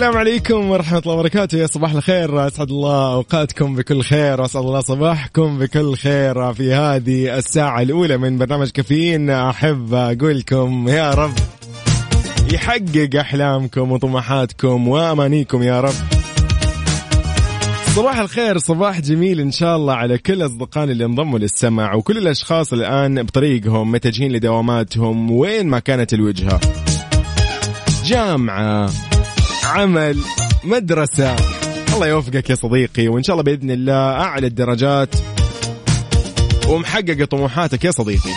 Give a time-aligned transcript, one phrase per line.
[0.00, 1.58] السلام عليكم ورحمة الله وبركاته.
[1.58, 2.46] يا صباح الخير.
[2.46, 8.38] أسعد الله أوقاتكم بكل خير وأسعد الله صباحكم بكل خير في هذه الساعة الأولى من
[8.38, 9.30] برنامج كافيين.
[9.30, 11.32] أحب أقول لكم يا رب
[12.52, 15.94] يحقق أحلامكم وطموحاتكم وأمانيكم يا رب.
[17.94, 18.58] صباح الخير.
[18.58, 23.92] صباح جميل إن شاء الله على كل أصدقائنا اللي انضموا للسمع وكل الأشخاص الآن بطريقهم
[23.92, 26.60] متجهين لدواماتهم وين ما كانت الوجهة.
[28.04, 28.90] جامعة.
[29.70, 30.18] عمل
[30.64, 31.36] مدرسة.
[31.94, 35.14] الله يوفقك يا صديقي وإن شاء الله بإذن الله أعلى الدرجات.
[36.68, 38.30] ومحقق طموحاتك يا صديقي.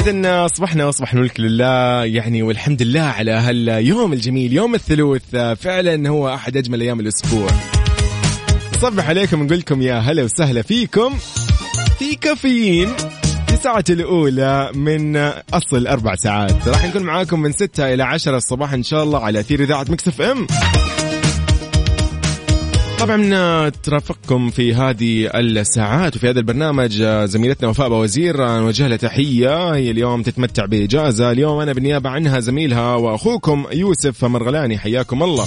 [0.00, 6.34] إذا أصبحنا وأصبح الملك لله يعني والحمد لله على هاليوم الجميل يوم الثلوث فعلا هو
[6.34, 7.50] أحد أجمل أيام الأسبوع.
[8.76, 11.14] نصبح عليكم نقول لكم يا هلا وسهلا فيكم.
[11.98, 12.88] في كافيين.
[13.56, 15.16] في ساعة الأولى من
[15.54, 16.68] أصل أربع ساعات.
[16.68, 20.20] راح نكون معاكم من ستة إلى عشرة الصباح إن شاء الله على أثير إذاعة مكسف
[20.22, 20.46] أم.
[22.98, 29.74] طبعا ترافقكم في هذه الساعات وفي هذا البرنامج زميلتنا وفاء وزير نوجه لها تحية.
[29.74, 31.30] هي اليوم تتمتع بإجازة.
[31.30, 34.78] اليوم أنا بالنيابة عنها زميلها وأخوكم يوسف مرغلاني.
[34.78, 35.46] حياكم الله.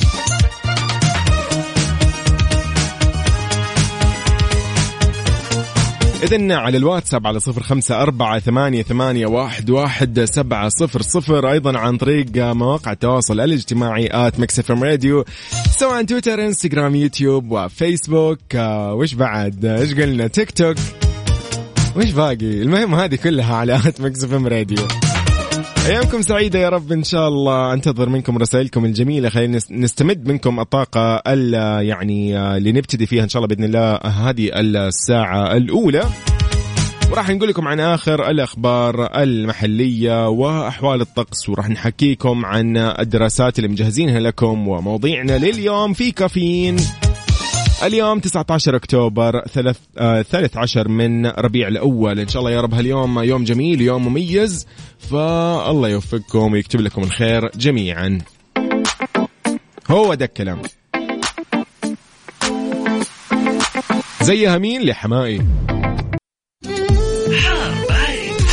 [6.23, 11.52] إذن على الواتساب على صفر خمسة أربعة ثمانية, ثمانية واحد, واحد سبعة صفر صفر.
[11.52, 15.26] أيضا عن طريق مواقع التواصل الاجتماعي at Mix FM Radio
[15.78, 18.39] سواء تويتر إنستغرام يوتيوب وفيسبوك.
[18.55, 20.77] آه، وش بعد؟ إيش قلنا؟ تيك توك.
[21.95, 24.88] وش باقي؟ المهم هذه كلها على at Mix FM Radio.
[25.89, 27.73] ايامكم سعيدة يا رب إن شاء الله.
[27.73, 29.30] أنتظر منكم رسائلكم الجميلة.
[29.30, 33.64] خلينا نس- نستمد منكم الطاقة ال- يعني آه، اللي نبتدي فيها إن شاء الله بإذن
[33.64, 36.04] الله هذه الساعة الأولى.
[37.11, 44.20] وراح نقول لكم عن آخر الأخبار المحلية وأحوال الطقس وراح نحكيكم عن الدراسات اللي مجهزينها
[44.20, 46.77] لكم ومواضيعنا لليوم في كافيين.
[47.84, 52.20] اليوم 19 أكتوبر ثلاث آه 13 من ربيع الأول.
[52.20, 54.67] إن شاء الله يا رب هاليوم يوم جميل يوم مميز.
[55.00, 58.22] فالله يوفقكم ويكتب لكم الخير جميعا.
[59.92, 60.62] هو ده الكلام.
[64.22, 65.45] زيها مين لحمائي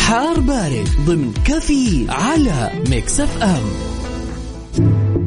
[0.06, 5.25] حار بارد ضمن كافيين على Mix FM.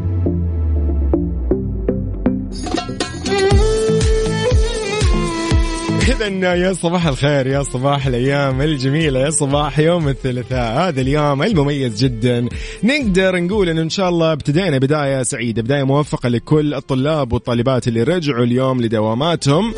[6.22, 10.80] إذا يا صباح الخير يا صباح الأيام الجميلة يا صباح يوم الثلاثاء.
[10.80, 12.50] هذا اليوم المميز جدا.
[12.84, 18.04] نقدر نقول أنه إن شاء الله ابتدينا بداية سعيدة بداية موفقة لكل الطلاب والطالبات اللي
[18.04, 19.74] رجعوا اليوم لدواماتهم.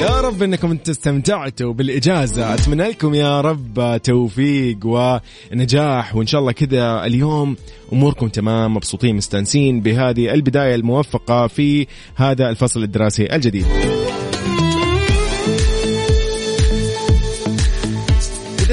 [0.00, 2.54] يا رب إنكم استمتعتوا بالإجازة.
[2.54, 7.56] أتمنى لكم يا رب توفيق ونجاح وإن شاء الله كذا اليوم
[7.92, 13.95] أموركم تمام مبسوطين مستانسين بهذه البداية الموفقة في هذا الفصل الدراسي الجديد.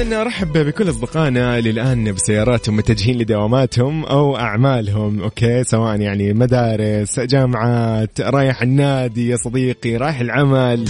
[0.06, 7.20] إذا أرحب بكل أصدقائنا اللي الآن بسياراتهم متجهين لدواماتهم أو أعمالهم أوكي؟ سواء يعني مدارس
[7.20, 10.84] جامعات رايح النادي يا صديقي رايح العمل.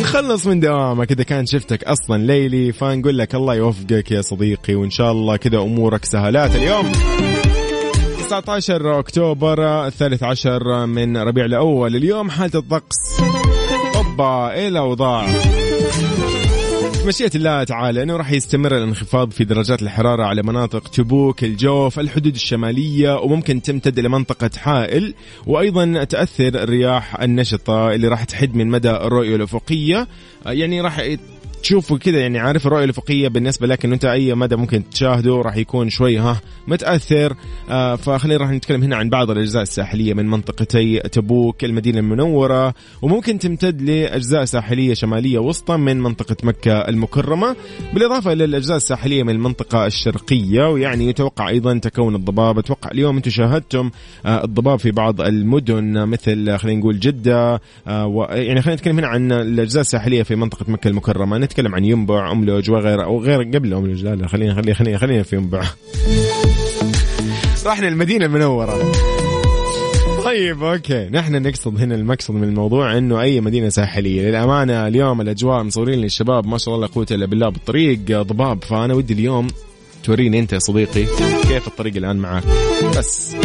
[0.00, 4.90] نخلص من دوامك إذا كان شفتك أصلا ليلي فنقول لك الله يوفقك يا صديقي وإن
[4.90, 6.92] شاء الله كذا أمورك سهلات اليوم.
[8.18, 11.96] 19 أكتوبر الثالث عشر من ربيع الأول.
[11.96, 13.20] اليوم حالة الطقس.
[13.96, 15.26] أوبا إيه الأوضاع
[17.06, 22.34] مشيئة الله تعالى أنه راح يستمر الانخفاض في درجات الحرارة على مناطق تبوك، الجوف، الحدود
[22.34, 25.14] الشمالية وممكن تمتد إلى منطقة حائل.
[25.46, 30.08] وأيضا تأثر الرياح النشطة اللي راح تحد من مدى الرؤية الأفقية،
[30.46, 30.98] يعني راح
[31.62, 35.56] تشوفوا كذا يعني عارف الرؤية الافقيه بالنسبة لك إنه أنت أي مدى ممكن تشاهده راح
[35.56, 37.36] يكون شوي ها متأثر.
[37.70, 43.38] آه فخلينا راح نتكلم هنا عن بعض الأجزاء الساحلية من منطقتي تبوك المدينة المنورة وممكن
[43.38, 47.56] تمتد لأجزاء ساحلية شمالية وسطى من منطقة مكة المكرمة.
[47.94, 52.58] بالإضافة إلى الأجزاء الساحلية من المنطقة الشرقية ويعني يتوقع أيضا تكون الضباب.
[52.58, 53.90] أتوقع اليوم أنتم شاهدتم
[54.26, 59.32] آه الضباب في بعض المدن مثل خلينا نقول جدة آه يعني خلينا نتكلم هنا عن
[59.32, 61.38] الأجزاء الساحلية في منطقة مكة المكرمة.
[61.52, 65.22] نتكلم عن ينبع أملج وغيره أو غير قبل أملج لا لا خلينا خلينا خلينا خلينا
[65.22, 65.62] في ينبع.
[67.66, 68.92] رحنا المدينة المنورة.
[70.24, 71.08] طيب أوكي.
[71.08, 74.22] نحن نقصد هنا المقصد من الموضوع إنه أي مدينة ساحلية.
[74.22, 78.64] للأمانة اليوم الأجواء مصورين لي الشباب ما شاء الله لا قوه إلا بالله بالطريق ضباب.
[78.64, 79.46] فأنا ودي اليوم
[80.04, 81.04] توريني أنت يا صديقي
[81.48, 82.44] كيف الطريق الآن معاك
[82.98, 83.36] بس.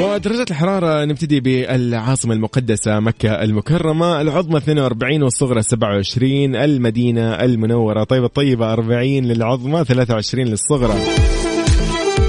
[0.00, 4.20] ودرجة الحرارة نبتدي بالعاصمة المقدسة مكة المكرمة.
[4.20, 8.04] العظمى 42 والصغرى 27 المدينة المنورة.
[8.04, 10.94] طيب الطيبة 40 للعظمى 23 للصغرى.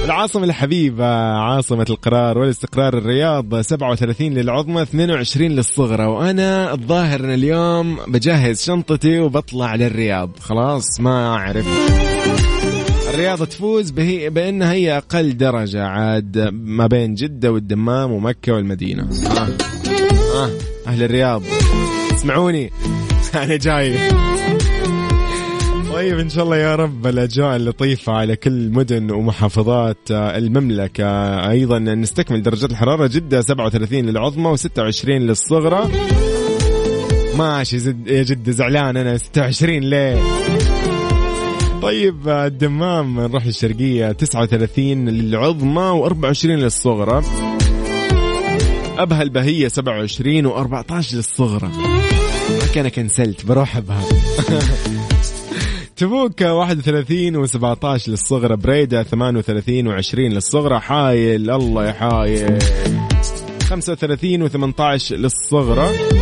[0.06, 6.06] العاصمة الحبيبة عاصمة القرار والاستقرار الرياض 37 للعظمى 22 للصغرى.
[6.06, 10.30] وأنا الظاهر أن اليوم بجهز شنطتي وبطلع للرياض.
[10.40, 11.68] خلاص ما أعرف.
[13.18, 19.08] الرياض تفوز به بأنها هي أقل درجة عاد ما بين جدة والدمام ومكة والمدينة.
[19.26, 19.48] آه.
[20.36, 20.50] آه.
[20.88, 21.44] أهل الرياض.
[22.14, 22.72] اسمعوني.
[23.36, 23.98] أنا جاي.
[25.94, 31.06] طيب إن شاء الله يا رب الأجواء اللطيفة على كل مدن ومحافظات آه، المملكة.
[31.50, 33.08] أيضا نستكمل درجات الحرارة.
[33.08, 35.90] جدة 37 للعظمى و26 للصغرى.
[37.38, 37.78] ماشي
[38.08, 40.22] يا جدة زعلان أنا 26 ليه؟
[41.82, 47.24] طيب الدمام نروح للشرقيه 39 للعظمى و24 للصغرى.
[48.98, 51.72] أبها البهية 27 و14 للصغرى.
[52.74, 54.04] كان كنسلت بروح أبها.
[55.98, 60.80] تبوك 31 و17 للصغرى بريدة 38 و20 للصغرى.
[60.80, 62.60] حايل الله يا حايل.
[63.70, 66.17] 35 و18 للصغرى.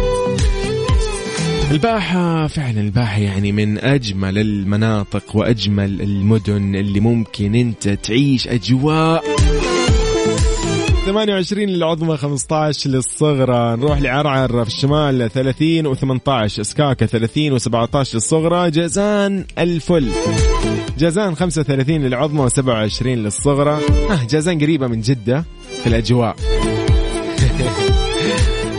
[1.71, 9.23] الباحة فعلا الباحة يعني من أجمل المناطق وأجمل المدن اللي ممكن أنت تعيش أجواء.
[11.05, 13.77] 28 للعظمى 15 للصغرى.
[13.77, 18.71] نروح لعرعر في الشمال 30 و18 اسكاكا 30 و17 للصغرى.
[18.71, 20.09] جازان الفل.
[20.97, 23.79] جازان 35 للعظمى و27 للصغرى.
[24.09, 25.45] آه جازان قريبة من جدة
[25.83, 26.35] في الأجواء.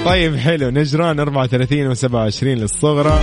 [0.06, 0.70] طيب حلو.
[0.70, 3.20] نجران 34 و27 للصغرى.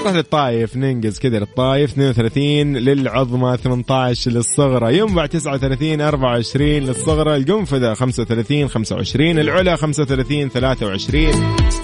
[0.00, 1.90] نروح للطايف ننقز كذا للطايف.
[1.92, 4.98] 32 للعظمى 18 للصغرى.
[4.98, 7.36] ينبع 39 24 للصغرى.
[7.36, 11.28] القنفذة 35 25 العلا 35 23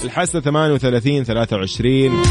[0.05, 2.23] الحسة 38 23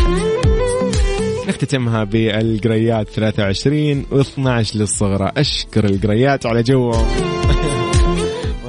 [1.48, 5.32] نختتمها بالقريات 23 و12 للصغرى.
[5.38, 7.06] أشكر القريات على جوهم.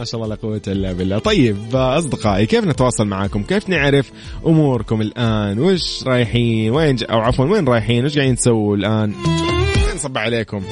[0.02, 1.18] ما شاء الله لا قوة إلا بالله.
[1.18, 4.12] طيب أصدقائي كيف نتواصل معاكم؟ كيف نعرف
[4.46, 7.04] أموركم الآن؟ وش رايحين؟ وين ج...
[7.10, 9.14] أو عفوا وين رايحين؟ وش قاعدين تسووا الآن؟
[9.94, 10.62] نصب عليكم.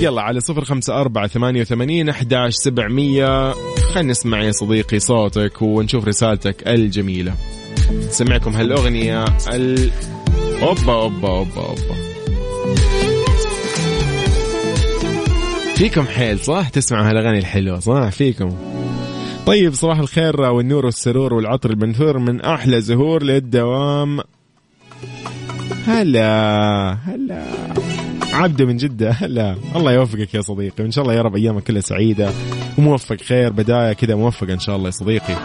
[0.00, 3.52] يلا على صفر خمسة أربعة ثمانية وثمانين أحداش سبعمية.
[3.92, 7.34] خلينا نسمع يا صديقي صوتك ونشوف رسالتك الجميلة.
[8.10, 9.90] سمعكم هالأغنية ال...
[10.62, 12.03] أوبا أوبا أوبا أوبا.
[15.84, 18.56] فيكم حيل صح؟ تسمعوا هالأغاني الحلوة صح؟ فيكم.
[19.46, 24.20] طيب صباح الخير والنور والسرور والعطر المنثور من أحلى زهور للدوام.
[25.86, 27.44] هلا هلا.
[28.32, 29.56] عبده من جدة هلا.
[29.76, 32.30] الله يوفقك يا صديقي وإن شاء الله يا رب أيامك كلها سعيدة
[32.78, 35.36] وموفق خير بداية كذا موفقة إن شاء الله يا صديقي.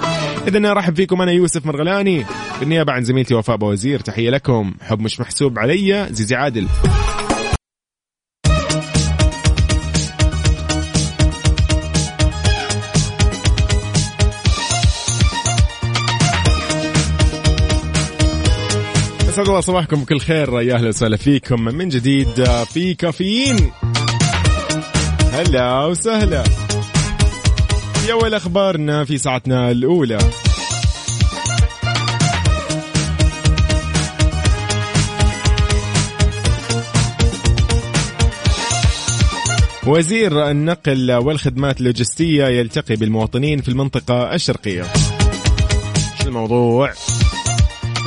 [0.48, 2.26] إذا أرحب فيكم أنا يوسف مرغلاني
[2.60, 4.74] بالنيابة عن زميلتي وفاء بوزير تحية لكم.
[4.82, 6.68] حب مش محسوب علي زيزي عادل.
[19.40, 20.62] اسعد الله صباحكم بكل خير.
[20.62, 21.62] يا أهلا وسهلا فيكم.
[21.62, 22.44] من جديد
[22.74, 23.72] في كافيين.
[25.34, 26.44] هلا وسهلا.
[27.94, 30.18] في اول أخبارنا في ساعتنا الأولى.
[39.88, 44.84] وزير النقل والخدمات اللوجستية يلتقي بالمواطنين في المنطقة الشرقية.
[46.22, 46.94] شو الموضوع؟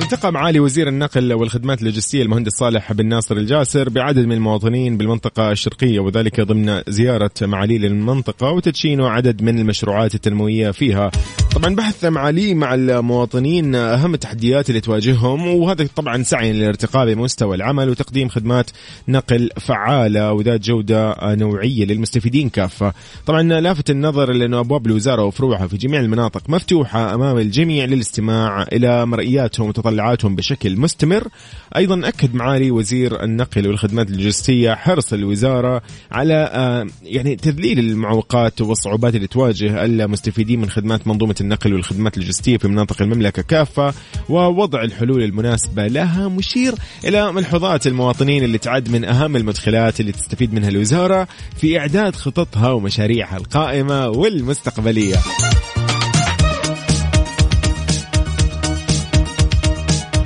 [0.01, 5.53] التقى معالي وزير النقل والخدمات اللوجستية المهندس صالح بن ناصر الجاسر بعدد من المواطنين بالمنطقة
[5.53, 11.11] الشرقية وذلك ضمن زيارة معالي للمنطقة وتدشين عدد من المشروعات التنموية فيها.
[11.55, 17.89] طبعا بحث معالي مع المواطنين أهم التحديات اللي تواجههم وهذا طبعا سعي للارتقاء بمستوى العمل
[17.91, 18.71] وتقديم خدمات
[19.09, 22.93] نقل فعالة وذات جودة نوعية للمستفيدين كافة.
[23.27, 29.07] طبعا لافت النظر لأنه أبواب الوزارة وفروعها في جميع المناطق مفتوحة أمام الجميع للاستماع إلى
[29.07, 29.73] مرئياتهم.
[29.83, 31.29] متطلعاتهم بشكل مستمر.
[31.77, 39.15] أيضا أكد معالي وزير النقل والخدمات اللوجستية حرص الوزارة على آه، يعني تذليل المعوقات والصعوبات
[39.15, 43.95] اللي تواجه المستفيدين من خدمات منظومة النقل والخدمات اللوجستية في مناطق المملكة كافة
[44.29, 46.75] ووضع الحلول المناسبة لها مشير
[47.05, 52.71] إلى ملحوظات المواطنين اللي تعد من أهم المدخلات اللي تستفيد منها الوزارة في إعداد خططها
[52.71, 55.17] ومشاريعها القائمة والمستقبلية.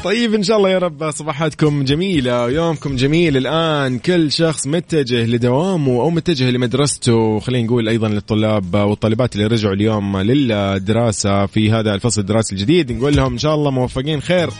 [0.06, 3.36] طيب إن شاء الله يا رب صباحاتكم جميلة ويومكم جميل.
[3.36, 9.74] الآن كل شخص متجه لدوامه أو متجه لمدرسته خلينا نقول أيضا للطلاب والطالبات اللي رجعوا
[9.74, 12.92] اليوم للدراسة في هذا الفصل الدراسي الجديد.
[12.92, 14.50] نقول لهم إن شاء الله موفقين خير.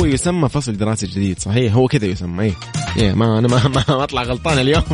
[0.00, 2.54] هو يسمى فصل دراسي جديد صحيح؟ هو كذا يسمى إيه؟
[2.96, 4.84] إيه ما أنا ما, ما, ما أطلع غلطان اليوم.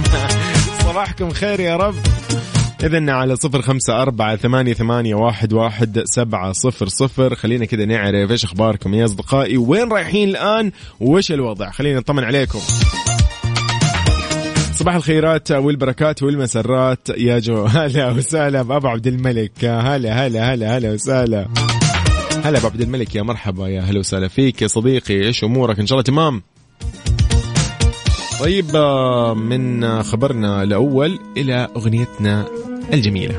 [0.87, 1.95] صباحكم خير يا رب.
[2.83, 7.35] إذن على صفر خمسة أربعة ثمانية, ثمانية واحد, واحد سبعة صفر صفر.
[7.35, 9.57] خلينا كذا نعرف إيش أخباركم يا أصدقائي.
[9.57, 12.59] وين رايحين الآن؟ وإيش الوضع؟ خلينا نطمن عليكم.
[14.73, 17.09] صباح الخيرات والبركات والمسرات.
[17.17, 19.65] يا جو هلا وسهلا بأبو عبد الملك.
[19.65, 21.49] هلا هلا هلا هلا وسهلا.
[22.45, 24.63] هلا ابو عبد الملك يا مرحبا يا هلا وسهلا فيك.
[24.63, 26.43] يا صديقي إيش أمورك؟ إن شاء الله تمام.
[28.41, 28.77] طيب
[29.37, 32.47] من خبرنا الأول إلى أغنيتنا
[32.93, 33.35] الجميلة.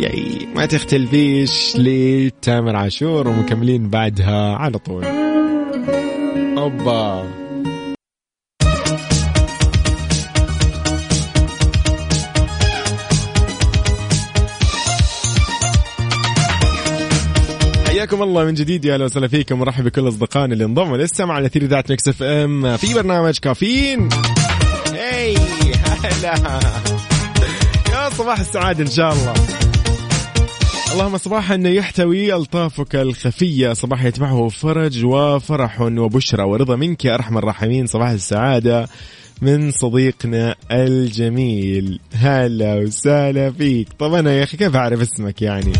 [0.00, 5.04] ياي ما تختلفيش لتامر عاشور ومكملين بعدها على طول.
[6.58, 7.24] أوبا.
[17.86, 19.60] حياكم الله من جديد يا أهلا وسهلا فيكم.
[19.60, 22.76] ورحب بكل أصدقائنا اللي انضموا للسمع على أثير إذاعة Mix FM.
[22.76, 24.08] في برنامج كافيين.
[24.94, 25.36] هي
[26.04, 26.34] هلا.
[28.12, 29.34] صباح السعادة إن شاء الله.
[30.92, 33.72] اللهم صباحا يحتوي ألطافك الخفية.
[33.72, 37.86] صباح يتبعه فرج وفرح وبشرى ورضا منك يا أرحم الراحمين.
[37.86, 38.88] صباح السعادة
[39.42, 42.00] من صديقنا الجميل.
[42.14, 43.88] هلا وسهلا فيك.
[43.98, 45.72] طب أنا يا أخي كيف أعرف اسمك يعني؟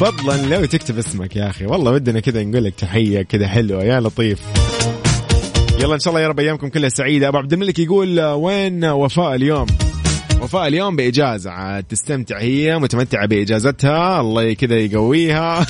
[0.00, 1.66] فضلا لو تكتب اسمك يا أخي.
[1.66, 3.84] والله ودنا كذا نقول لك تحية كذا حلوة.
[3.84, 4.40] يا لطيف.
[5.80, 7.28] يلا إن شاء الله يا رب أيامكم كلها سعيدة.
[7.28, 9.66] أبو عبد الملك يقول وين وفاء اليوم؟
[10.42, 15.66] وفاء اليوم بإجازة عاد تستمتع هي متمتعة بإجازتها الله كذا يقويها.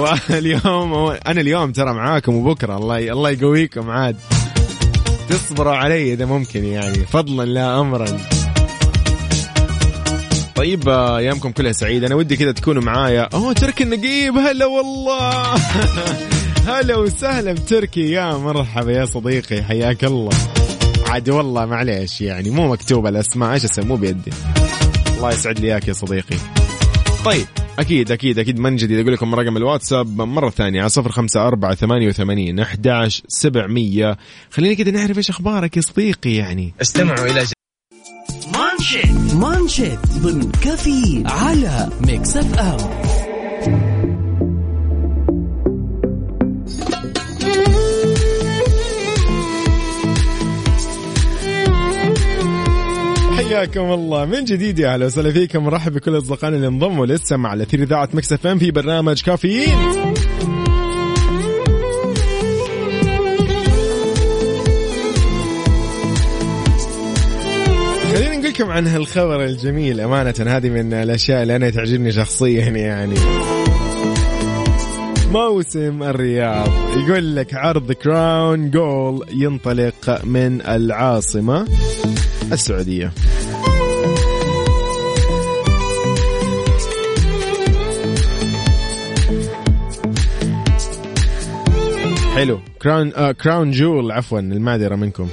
[0.00, 4.16] واليوم أنا اليوم ترى معاكم وبكرة الله الله يقويكم عاد.
[5.28, 8.06] تصبروا علي إذا ممكن يعني فضلا لا امرا.
[10.54, 13.28] طيب ايامكم كلها سعيده أنا ودي كذا تكونوا معايا.
[13.34, 15.54] أوه تركي النقيب هلا والله.
[16.68, 18.10] هلا وسهلا بتركي.
[18.10, 20.30] يا مرحبا يا صديقي حياك الله.
[21.08, 24.32] عاد والله معليش يعني مو مكتوبه الأسماء إيش أسوي مو بيدي.
[25.16, 26.36] الله يسعد لي إياك يا صديقي.
[27.24, 27.46] طيب
[27.78, 28.98] أكيد أكيد أكيد من جديد.
[28.98, 34.16] أقول لكم رقم الواتساب مرة ثانية على صفر خمسة أربعة ثمانية وثمانين أحداش سبعمية.
[34.50, 36.74] خلينا كده نعرف إيش أخبارك يا صديقي يعني.
[36.82, 37.44] استمعوا إلى
[38.54, 39.34] مانشيت.
[39.34, 43.97] مانشيت ضمن كافيين على Mix FM.
[53.48, 54.24] حياكم الله.
[54.24, 55.64] من جديد يا أهلا وسهلا فيكم.
[55.64, 59.76] مرحب بكل أصدقائنا اللي انضموا للسمع على اثير إذاعة Mix FM في برنامج كافيين
[68.12, 70.00] خلينا نقول لكم عن هالخبر الجميل.
[70.00, 73.14] أمانة هذه من الأشياء اللي أنا تعجبني شخصيا يعني.
[75.32, 76.68] موسم الرياض.
[76.96, 81.66] يقول لك عرض Crown Jewel ينطلق من العاصمة.
[82.52, 83.12] السعودية.
[92.34, 92.60] حلو.
[92.82, 95.28] Crown آه Crown Jewel عفوا المعذرة منكم.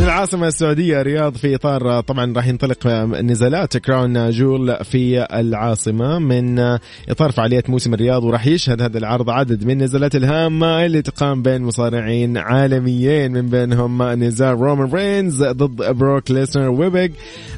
[0.00, 5.26] من العاصمة السعودية الرياض في إطار آه، طبعا راح ينطلق آه، نزالات Crown Jewel في
[5.40, 10.86] العاصمة من آه، إطار فعاليات موسم الرياض وراح يشهد هذا العرض عدد من النزالات الهامة
[10.86, 17.12] اللي تقام بين مصارعين عالميين من بينهم نزال رومان رينز ضد بروك ليسنر و Big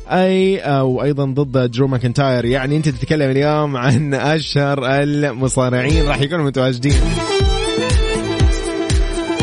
[0.09, 2.45] E وأيضا ضد درو ماكنتاير.
[2.45, 7.01] يعني أنت تتكلم اليوم عن أشهر المصارعين راح يكونوا متواجدين.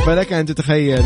[0.05, 1.03] فلك أن تتخيل.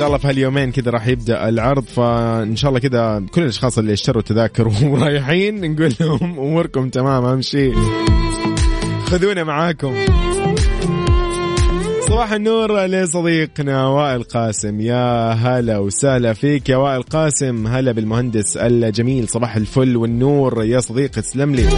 [0.00, 3.92] شاء الله في هاليومين كذا راح يبدأ العرض فإن شاء الله كذا كل الأشخاص اللي
[3.92, 7.74] اشتروا تذاكر ورايحين نقول لهم أموركم تمام اهم شيء
[9.06, 9.94] خذونا معاكم.
[12.08, 14.80] صباح النور لصديقنا وائل قاسم.
[14.80, 17.66] يا هلا وسهلا فيك يا وائل قاسم.
[17.66, 20.64] هلا بالمهندس الجميل صباح الفل والنور.
[20.64, 21.68] يا صديقي تسلم لي.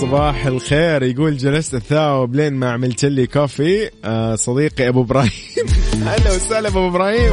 [0.00, 1.02] صباح الخير.
[1.02, 3.90] يقول جلست اتثاوب لين ما عملت لي كوفي.
[4.04, 5.30] آه صديقي أبو إبراهيم.
[6.06, 7.32] هلا وسهلا أبو إبراهيم.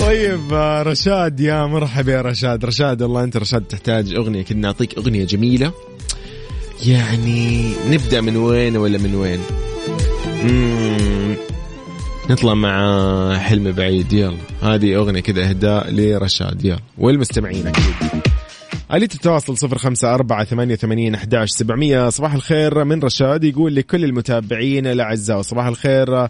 [0.00, 2.64] طيب آه، رشاد يا مرحبا يا رشاد.
[2.64, 4.42] رشاد والله أنت رشاد تحتاج أغنية.
[4.42, 5.72] كنا نعطيك أغنية جميلة.
[6.86, 9.40] يعني نبدأ من وين ولا من وين؟
[10.44, 11.21] مم.
[12.30, 14.12] نطلع مع حلم بعيد.
[14.12, 14.36] يلا.
[14.62, 16.64] هذه أغنية كذا إهداء لرشاد.
[16.64, 16.78] يلا.
[16.98, 17.84] والمستمعين أكيد
[18.92, 22.08] آلية التواصل صفر خمسة أربعة ثمانية ثمانين أحداش سبعمية.
[22.08, 25.42] صباح الخير من رشاد يقول لكل المتابعين الأعزاء.
[25.42, 26.16] صباح الخير.
[26.16, 26.28] آه,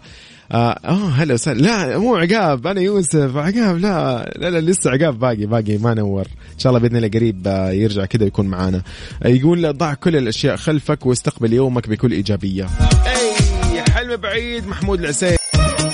[0.51, 1.61] آه هلا وسهلا.
[1.61, 2.67] لا مو عقاب.
[2.67, 3.37] أنا يوسف.
[3.37, 3.77] عقاب.
[3.77, 5.19] لا لا, لا لسه عقاب.
[5.19, 5.77] باقي باقي.
[5.77, 6.25] ما نور.
[6.53, 8.81] إن شاء الله بإذن الله قريب آه، يرجع كذا يكون معانا.
[9.23, 12.67] آه يقول ضع كل الأشياء خلفك واستقبل يومك بكل إيجابية.
[13.05, 14.67] أي حلم بعيد.
[14.67, 15.42] محمود العسير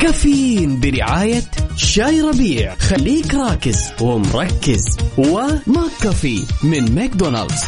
[0.00, 1.42] كافيين برعاية
[1.76, 2.74] شاي ربيع.
[2.74, 4.96] خليك راكز ومركز.
[5.18, 7.62] و McCafé من ماكدونالدز.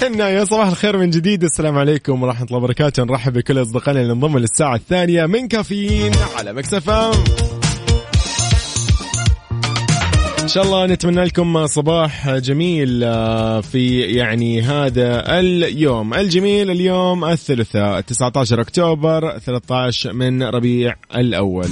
[0.00, 1.44] حنا يا صباح الخير من جديد.
[1.44, 3.04] السلام عليكم ورحمة الله وبركاته.
[3.04, 7.12] نرحب بكل أصدقائنا اللي انضموا للساعة الثانية من كافيين على Mix FM
[10.42, 16.14] إن شاء الله نتمنى لكم صباح جميل آه، في يعني هذا اليوم.
[16.14, 21.68] الجميل اليوم الثلاثاء 19 أكتوبر 13 من ربيع الأول.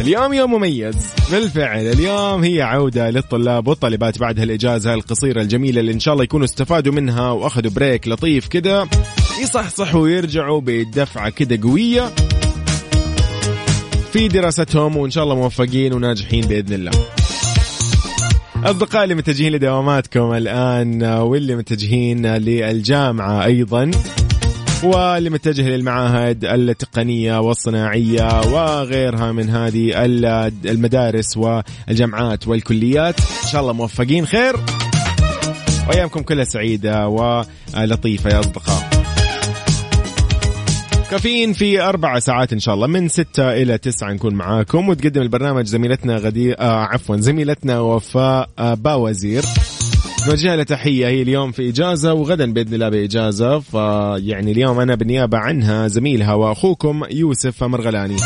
[0.00, 0.96] اليوم يوم مميز.
[1.32, 6.44] بالفعل اليوم هي عودة للطلاب والطالبات بعد هالإجازة القصيرة الجميلة اللي إن شاء الله يكونوا
[6.44, 8.88] استفادوا منها وأخذوا بريك لطيف كده
[9.42, 12.10] يصحصحوا ويرجعوا بدفعة كده قوية
[14.12, 17.15] في دراستهم وإن شاء الله موفقين وناجحين بإذن الله.
[18.66, 23.90] أصدقائي اللي متجهين لدواماتكم الآن واللي متجهين للجامعة أيضا
[24.82, 33.20] واللي متجه للمعاهد التقنية والصناعية وغيرها من هذه ال- المدارس والجامعات والكليات.
[33.20, 34.26] إن شاء الله موفقين.
[34.26, 34.56] خير.
[35.88, 38.95] وأيامكم كلها سعيدة ولطيفة يا أصدقاء.
[41.10, 45.66] كافيين في أربع ساعات إن شاء الله من ستة إلى تسعة نكون معاكم وتقدم البرنامج
[45.66, 49.42] زميلتنا غدير آه عفوا زميلتنا وفاء آه باوزير.
[50.28, 55.38] نوجه لها تحية هي اليوم في إجازة وغدا بإذن الله بإجازة فيعني اليوم أنا بالنيابة
[55.38, 58.16] عنها زميلها وأخوكم يوسف مرغلاني.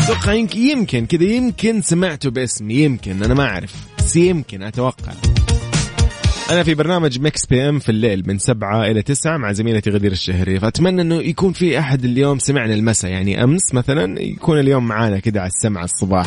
[0.00, 5.12] أتوقع يمكن كذا يمكن سمعتوا باسمي يمكن أنا ما أعرف بس يمكن أتوقع.
[6.52, 10.60] أنا في برنامج Mix PM في الليل من سبعة إلى تسعة مع زميلتي غدير الشهري.
[10.60, 13.10] فأتمنى أنه يكون في أحد اليوم سمعنا المساء.
[13.10, 16.26] يعني أمس مثلا يكون اليوم معانا كده على السمع الصباح.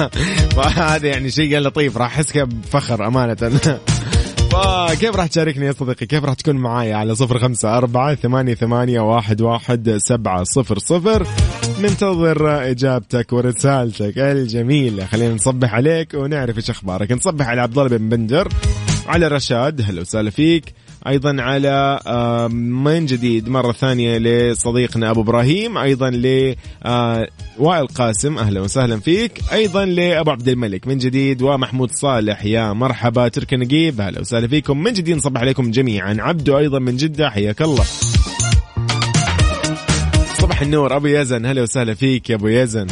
[0.56, 1.96] فهذا يعني شيء لطيف.
[1.96, 3.36] راح كذا بفخر أمانة.
[4.52, 9.00] فكيف راح تشاركني يا صديقي؟ كيف راح تكون معايا على صفر خمسة أربعة ثمانية, ثمانية
[9.00, 11.26] واحد, واحد سبعة صفر صفر؟
[11.80, 15.06] ننتظر إجابتك ورسالتك الجميلة.
[15.06, 17.12] خلينا نصبح عليك ونعرف إيش أخبارك.
[17.12, 18.48] نصبح على عبد الله بن بندر.
[19.08, 20.74] على رشاد هلا وسهلا فيك.
[21.06, 28.38] أيضا على آه، من جديد مرة ثانية لصديقنا أبو إبراهيم أيضا ل آه، وائل قاسم
[28.38, 29.40] أهلا وسهلا فيك.
[29.52, 34.82] أيضا لأبو عبد الملك من جديد ومحمود صالح يا مرحبا تركي نقيب أهلا وسهلا فيكم.
[34.82, 36.16] من جديد نصبح عليكم جميعا.
[36.20, 37.84] عبدو أيضا من جدة حياك الله.
[40.38, 42.86] صباح النور أبو يزن هلا وسهلا فيك يا أبو يزن.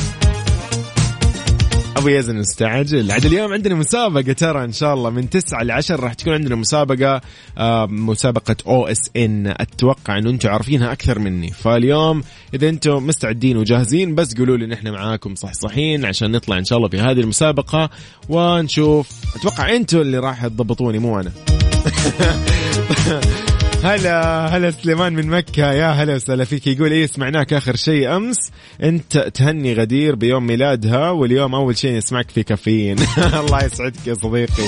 [1.96, 3.10] أبو يزن مستعجل.
[3.10, 5.10] عاد اليوم عندنا مسابقة ترى إن شاء الله.
[5.10, 7.20] من 9 ل 10 راح تكون عندنا مسابقة
[7.58, 9.46] آه، مسابقة أو إس إن.
[9.46, 11.50] أتوقع انه أنتم عارفينها أكثر مني.
[11.50, 12.22] فاليوم
[12.54, 16.88] إذا أنتم مستعدين وجاهزين بس قولوا لي نحن معاكم صحصحين عشان نطلع إن شاء الله
[16.88, 17.90] في هذه المسابقة
[18.28, 19.08] ونشوف.
[19.36, 21.32] أتوقع أنتم اللي راح تضبطوني مو أنا.
[23.84, 25.72] هلا هلا سليمان من مكة.
[25.72, 26.66] يا هلا وسهلا فيك.
[26.66, 28.36] يقول إيه سمعناك آخر شيء أمس.
[28.82, 32.96] أنت تهني غدير بيوم ميلادها واليوم أول شيء نسمعك في كافيين.
[33.40, 34.62] الله يسعدك يا صديقي.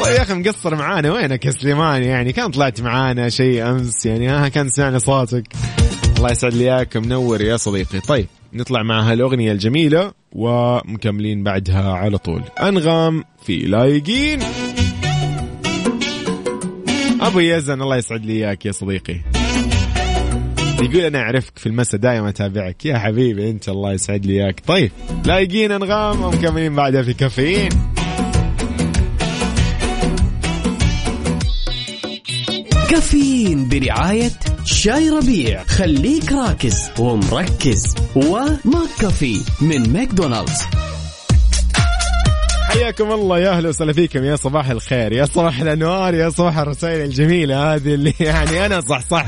[0.00, 1.12] طيب يا أخي مقصر معانا.
[1.12, 5.44] وينك يا سليمان؟ يعني كان طلعت معانا شيء أمس؟ يعني ها كان سمعنا صوتك.
[6.16, 8.00] الله يسعد لي إياك منور يا صديقي.
[8.00, 12.42] طيب نطلع مع هالأغنية الجميلة ومكملين بعدها على طول.
[12.62, 14.40] أنغام في لايقين.
[17.20, 19.20] أبو يزن الله يسعد لي إياك يا صديقي.
[20.82, 22.86] يقول أنا أعرفك في المساء دائما أتابعك.
[22.86, 24.62] يا حبيبي أنت الله يسعد لي إياك.
[24.66, 24.90] طيب
[25.24, 27.68] لايقين انغام ومكملين بعدها في كافيين.
[32.90, 34.30] كافيين برعاية
[34.64, 35.64] شاي ربيع.
[35.64, 37.94] خليك راكز ومركز.
[38.16, 40.60] و McCafé من ماكدونالدز.
[42.70, 44.24] حياكم الله يا أهلا وسهلا فيكم.
[44.24, 49.00] يا صباح الخير يا صباح الأنوار يا صباح الرسائل الجميلة هذه اللي يعني أنا صح
[49.10, 49.26] صح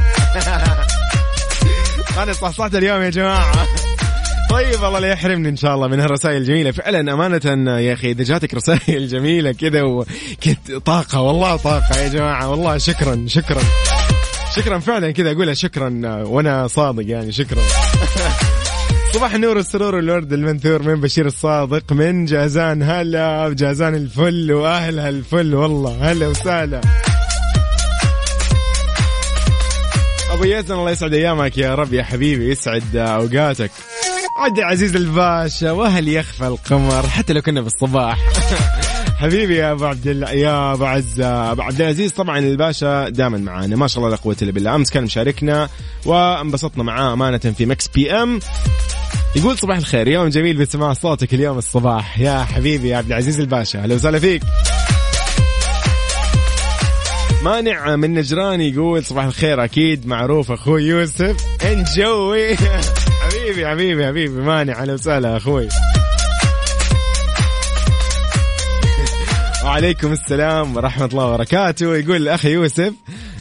[2.23, 3.53] أنا صح صحت اليوم يا جماعة.
[4.51, 6.71] طيب الله لا يحرمني إن شاء الله من هالرسائل الجميلة.
[6.71, 12.51] فعلا أمانة يا أخي إذا جاتك رسائل جميلة كذا وكنت طاقة والله طاقة يا جماعة
[12.51, 13.61] والله شكرا شكرا.
[14.57, 17.63] شكرا فعلا كذا أقولها شكرا وأنا صادق يعني شكرا.
[19.12, 25.55] صباح النور والسرور والورد المنثور من بشير الصادق من جازان هلا بجازان الفل وأهل هالفل
[25.55, 26.81] والله هلا وسهلا.
[30.31, 33.70] أبو يزن الله يسعد أيامك يا رب يا حبيبي يسعد أوقاتك.
[34.38, 38.18] عبد العزيز الباشا وهل يخفى القمر؟ حتى لو كنا بالصباح
[39.20, 43.77] حبيبي يا أبو عبد الله يا أبو عزة أبو عبد العزيز طبعا الباشا دائما معانا.
[43.77, 44.75] ما شاء الله لا قوه الا بالله.
[44.75, 45.68] أمس كان مشاركنا
[46.07, 48.41] وانبسطنا معاه أمانة في Mix PM.
[49.37, 52.20] يقول صباح الخير يوم جميل بسماع صوتك اليوم الصباح.
[52.20, 54.42] يا حبيبي يا عبد العزيز الباشا أهلا وسهلا فيك.
[57.42, 61.37] مانع من نجران يقول صباح الخير أكيد معروف أخوي يوسف.
[61.64, 62.57] انجوي
[63.22, 64.83] حبيبي حبيبي حبيبي مانع.
[64.83, 65.68] أهلا وسهلا أخوي.
[69.64, 71.96] وعليكم السلام ورحمة الله وبركاته.
[71.96, 72.92] يقول الأخ يوسف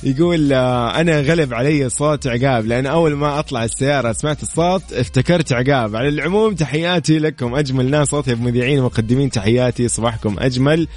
[0.04, 5.54] يقول آه، أنا غلب علي صوت عقاب لأن أول ما أطلع السيارة سمعت الصوت افتكرت
[5.54, 5.96] عقاب.
[5.96, 10.88] على العموم تحياتي لكم أجمل ناس أطيب مذيعين ومقدمين تحياتي صباحكم أجمل.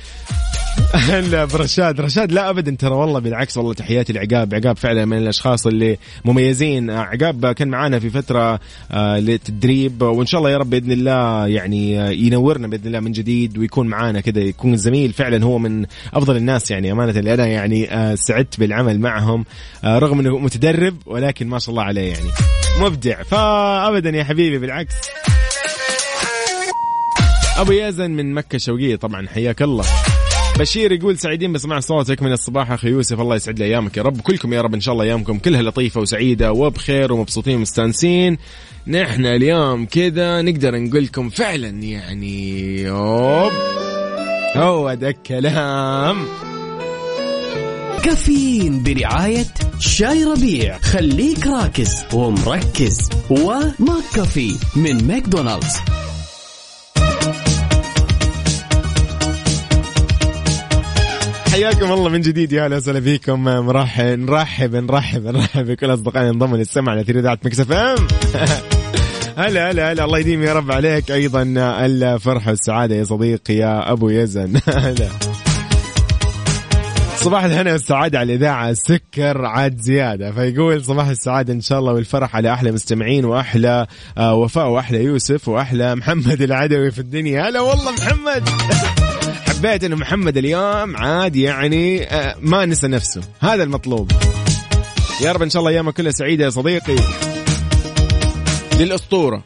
[0.95, 2.33] هلا برشاد رشاد.
[2.33, 2.77] لا ابدا.
[2.79, 4.55] ترى والله بالعكس والله تحياتي لعقاب.
[4.55, 6.91] عقاب فعلا من الأشخاص اللي مميزين.
[6.91, 8.61] عقاب كان معانا في فترة
[8.93, 10.03] آه، للتدريب.
[10.03, 13.87] وإن شاء الله يا رب بإذن الله يعني آه، ينورنا بإذن الله من جديد ويكون
[13.87, 18.15] معانا كذا يكون زميل فعلا هو من أفضل الناس يعني أمانة اللي أنا يعني آه،
[18.15, 19.45] سعدت بالعمل معهم
[19.85, 22.31] رغم إنه متدرب ولكن ما شاء الله عليه يعني.
[22.81, 23.23] مبدع.
[23.23, 24.95] فابدا يا حبيبي بالعكس.
[27.57, 29.27] أبو يزن من مكة شوقيه طبعا.
[29.29, 29.85] حياك الله.
[30.59, 34.21] بشير يقول سعيدين بسماع صوتك من الصباح أخي يوسف الله يسعد لي أيامك يا رب.
[34.21, 38.39] كلكم يا رب إن شاء الله أيامكم كلها لطيفة وسعيدة وبخير ومبسوطين ومستانسين.
[38.87, 43.53] نحن اليوم كذا نقدر نقول لكم فعلا يعني yup
[44.57, 46.27] هو ده الكلام.
[48.05, 49.47] كافيين برعاية
[49.79, 50.79] شاي ربيع.
[50.79, 53.11] خليك راكز ومركز.
[53.31, 55.77] و McCafé من ماكدونالدز.
[61.55, 63.45] حياكم الله من جديد يا أهلا وسهلا فيكم.
[63.45, 67.97] مرحب نرحب نرحب نرحب بكل أصدقائنا انضموا للسمع على أثير إذاعة Mix FM.
[69.45, 70.05] هلا هلا هلا.
[70.05, 71.11] الله يديم يا رب عليك.
[71.11, 71.43] أيضا
[71.87, 74.61] الفرحه والسعادة يا صديقي يا أبو يزن.
[74.69, 75.09] هلا.
[77.17, 78.71] صباح الهنا والسعادة على الإذاعة.
[78.71, 80.33] السكر عاد زيادة.
[80.33, 83.87] فيقول صباح السعادة إن شاء الله والفرح على أحلى مستمعين وأحلى
[84.19, 87.49] آه، وفاء وأحلى يوسف وأحلى محمد العدوي في الدنيا.
[87.49, 88.49] هلا والله محمد.
[89.65, 93.21] حبيت إنه محمد اليوم عاد يعني آه، ما نسى نفسه.
[93.41, 94.13] هذا المطلوب.
[95.23, 96.97] يا رب إن شاء الله ايامك كلها سعيدة يا صديقي.
[98.81, 99.45] للأسطورة.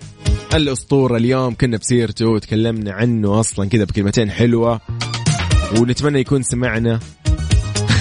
[0.55, 4.81] الأسطورة اليوم كنا بسيرته وتكلمنا عنه أصلا كذا بكلمتين حلوة.
[5.79, 7.01] ونتمنى يكون سمعنا.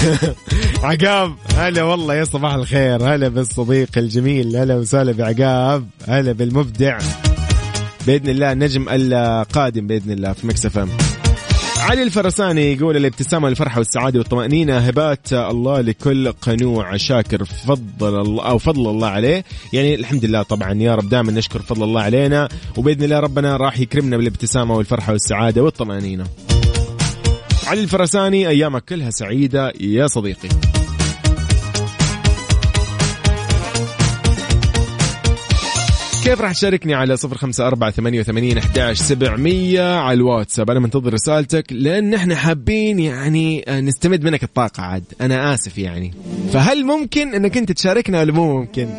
[0.83, 3.15] عقاب هلا والله يا صباح الخير.
[3.15, 6.97] هلا بالصديق الجميل هلا وسهلا بعقاب هلا بالمبدع.
[8.07, 10.89] بإذن الله النجم القادم بإذن الله في مكس أم.
[11.87, 18.57] علي الفرساني يقول الابتسامة الفرحة والسعادة والطمأنينة هبات الله لكل قنوع شاكر فضل الله أو
[18.57, 19.43] فضل الله عليه.
[19.73, 23.79] يعني الحمد لله طبعا يا رب دائما نشكر فضل الله علينا وبإذن الله ربنا راح
[23.79, 26.25] يكرمنا بالابتسامة والفرحة والسعادة والطمأنينة.
[27.67, 30.49] علي الفرساني أيامك كلها سعيدة يا صديقي.
[36.23, 41.13] كيف راح تشاركني على صفر خمسة أربعة ثمانية وثمانين أحداش سبعمية على الواتساب؟ أنا منتظر
[41.13, 45.03] رسالتك لأن إحنا حابين يعني آه، نستمد منك الطاقة عاد.
[45.21, 46.13] أنا آسف يعني.
[46.53, 48.89] فهل ممكن أنك أنت تشاركنا ولا مو ممكن؟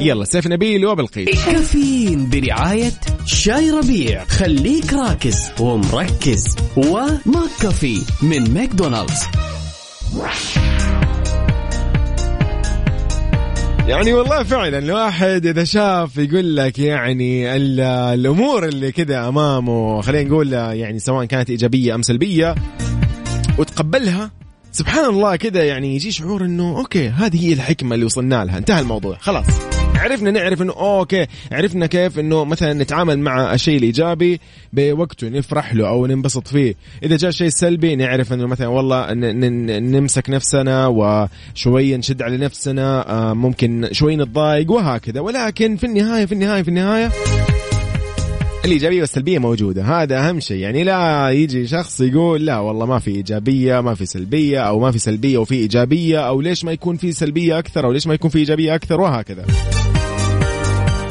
[0.00, 2.92] يلا سيف نبيل وبلقيس كافيين برعاية
[3.26, 4.24] شاي ربيع.
[4.24, 6.56] خليك راكز ومركز.
[6.76, 9.22] و McCafé من ماكدونالدز.
[13.88, 20.28] يعني والله فعلا الواحد إذا شاف يقول لك يعني ال- الأمور اللي كذا أمامه خلينا
[20.30, 22.54] نقول يعني سواء كانت إيجابية أم سلبية
[23.58, 24.30] وتقبلها
[24.72, 28.58] سبحان الله كذا يعني يجي شعور إنه okay هذه هي الحكمة اللي وصلنا لها.
[28.58, 29.16] انتهى الموضوع.
[29.20, 29.46] خلاص.
[29.96, 34.40] عرفنا نعرف إنه okay عرفنا كيف إنه مثلا نتعامل مع الشيء الإيجابي
[34.72, 36.74] بوقته نفرح له أو ننبسط فيه.
[37.02, 39.12] إذا جاء شيء سلبي نعرف إنه مثلا والله
[39.78, 45.20] نمسك نفسنا وشويه نشد على نفسنا آه، ممكن شوي نتضايق وهكذا.
[45.20, 47.10] ولكن في النهاية في النهاية في النهاية
[48.64, 49.82] الإيجابية والسلبية موجودة.
[49.82, 50.56] هذا أهم شيء.
[50.56, 54.90] يعني لا يجي شخص يقول لا والله ما في إيجابية ما في سلبية أو ما
[54.90, 58.30] في سلبية وفي إيجابية أو ليش ما يكون في سلبية أكثر أو ليش ما يكون
[58.30, 59.46] في إيجابية أكثر وهكذا.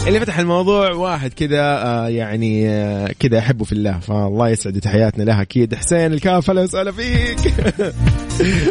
[0.08, 4.00] اللي فتح الموضوع واحد كذا آه يعني آه كذا أحبه في الله.
[4.00, 5.76] فالله يسعد تحياتنا له أكيد.
[5.76, 7.54] حسين الكاف أهلا وسهلا فيك.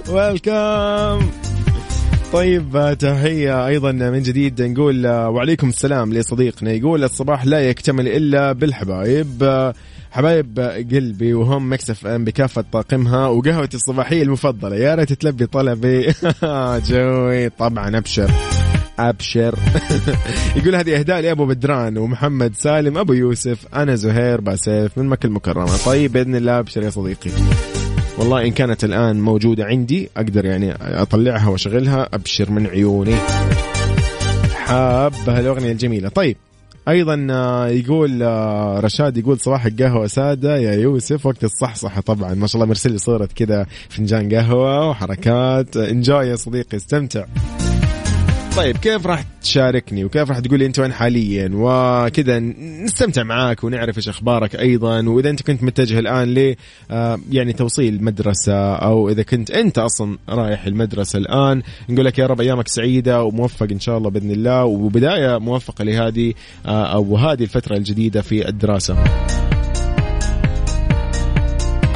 [0.13, 1.29] welcome
[2.33, 4.63] طيب آه، تحية أيضا من جديد.
[4.63, 6.73] نقول وعليكم السلام لصديقنا.
[6.73, 9.73] يقول الصباح لا يكتمل إلا بالحبايب.
[10.11, 10.61] حبايب
[10.93, 14.77] قلبي وهم Mix FM بكافة طاقمها وقهوتي الصباحية المفضلة.
[14.77, 16.15] يا ريت تلبي طلبي.
[16.89, 17.49] جوي.
[17.49, 18.31] طبعا أبشر.
[18.99, 19.59] أبشر.
[20.57, 25.85] يقول هذه أهداء لأبو بدران ومحمد سالم أبو يوسف أنا زهير باسيف من مكة المكرمة.
[25.87, 27.31] طيب بإذن الله أبشر يا صديقي.
[28.19, 32.09] والله إن كانت الآن موجودة عندي أقدر يعني أطلعها وأشغلها.
[32.13, 33.17] أبشر من عيوني.
[34.55, 36.09] حاب هالاغنيه الجميلة.
[36.09, 36.37] طيب
[36.89, 41.27] أيضا آه، يقول آه، رشاد يقول صباح القهوة سادة يا يوسف.
[41.27, 42.35] وقت الصحصحة طبعا.
[42.35, 45.77] ما شاء الله مرسل لي صورة كذا فنجان قهوة وحركات.
[45.77, 47.25] انجوي يا صديقي استمتع.
[48.57, 52.39] طيب كيف راح تشاركني وكيف راح تقول لي أنت وين حاليا؟ وكذا
[52.85, 55.09] نستمتع معاك ونعرف إيش أخبارك أيضا.
[55.09, 56.57] وإذا أنت كنت متجه الآن ل
[56.91, 62.27] آه، يعني توصيل مدرسة أو إذا كنت أنت أصلا رايح المدرسة الآن نقول لك يا
[62.27, 64.65] رب أيامك سعيدة وموفق إن شاء الله بإذن الله.
[64.65, 66.35] وبداية موفقة لهذه
[66.67, 68.97] آه، أو هذه الفترة الجديدة في الدراسة.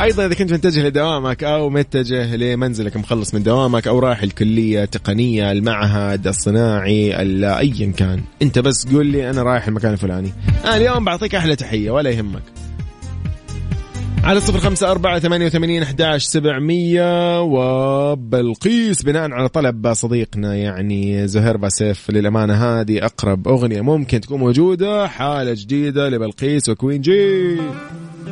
[0.01, 5.53] أيضا إذا كنت متجه لدوامك أو متجه لمنزلك مخلص من دوامك أو رايح الكلية التقنيه
[5.53, 8.21] المعهد الصناعي ال- ايا كان.
[8.43, 10.33] أنت بس قول لي أنا رايح المكان الفلاني.
[10.65, 12.43] أنا اليوم بعطيك أحلى تحية ولا يهمك.
[14.25, 21.57] على صفر خمسة أربعة ثمانية وثمانين أحداش سبعمية وبلقيس بناء على طلب صديقنا يعني زهير
[21.57, 22.11] باسيف.
[22.11, 27.57] للأمانة هذه أقرب أغنية ممكن تكون موجودة حالة جديدة لبلقيس و Queen G.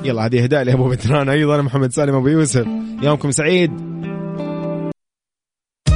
[0.04, 2.66] يلا هذه هداء لأبو بدران أيضا محمد سالم أبو يوسف.
[3.02, 3.70] يومكم سعيد.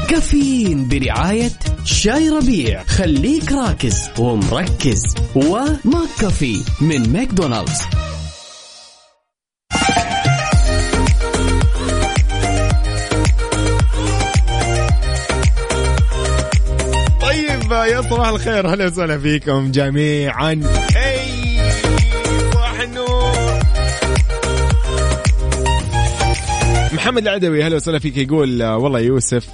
[0.09, 1.51] كافيين برعاية
[1.85, 2.83] شاي ربيع.
[2.83, 5.15] خليك راكز ومركز.
[5.35, 7.81] وماك كافي من ماكدونالدز.
[17.23, 18.75] طيب يا صباح الخير.
[18.75, 20.61] هلا وسهلا فيكم جميعا.
[27.01, 28.17] محمد العدوي هلا وسهلا فيك.
[28.17, 29.49] يقول آه، والله يوسف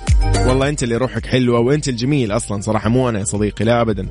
[0.47, 4.09] والله انت اللي روحك حلوة وانت الجميل أصلا صراحة مو أنا يا صديقي لا ابدا.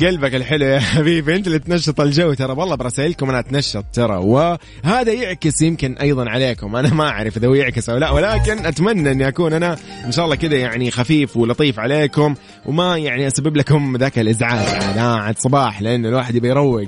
[0.00, 2.52] قلبك الحلو يا حبيبي انت اللي تنشط الجو ترى.
[2.52, 6.76] والله برسائلكم أنا أتنشط ترى وهذا يعكس يمكن أيضا عليكم.
[6.76, 9.76] أنا ما أعرف إذا هو يعكس أو لا ولكن أتمنى إني أكون أنا
[10.06, 12.34] إن شاء الله كذا يعني خفيف ولطيف عليكم
[12.66, 14.98] وما يعني أسبب لكم ذاك الإزعاج.
[14.98, 16.86] عاد صباح لأنه الواحد يبي يروق.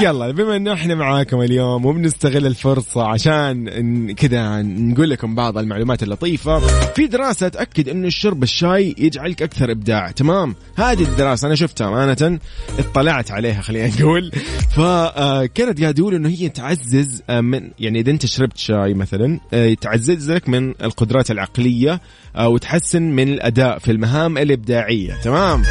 [0.00, 6.58] يلا بما إنه إحنا معاكم اليوم وبنستغل الفرصة عشان كذا نقول لكم بعض المعلومات اللطيفة
[6.94, 12.38] في دراسة تأكد إنه شرب الشاي يجعلك أكثر إبداع تمام؟ هذه الدراسة أنا شفتها أمانة
[12.78, 14.30] اطلعت عليها خلينا نقول
[14.76, 19.74] فكانت قاعد يقول إنه هي تعزز آه، من يعني إذا أنت شربت شاي مثلا آه،
[19.74, 22.00] تعزز لك من القدرات العقلية آه،
[22.38, 25.14] وتحسن من الأداء في المهام الإبداعية.
[25.22, 25.62] تمام؟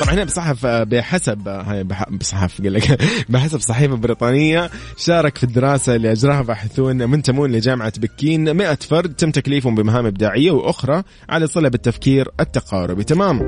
[0.00, 3.02] طبعا هنا بصحف بحسب هاي بح- بصحف قال لك.
[3.32, 8.56] بحسب صحيفة بريطانية شارك في الدراسة اللي اجراها باحثون منتمون لجامعة بكين.
[8.56, 13.04] 100 فرد تم تكليفهم بمهام إبداعية وأخرى على صلة بالتفكير التقاربي.
[13.04, 13.40] تمام؟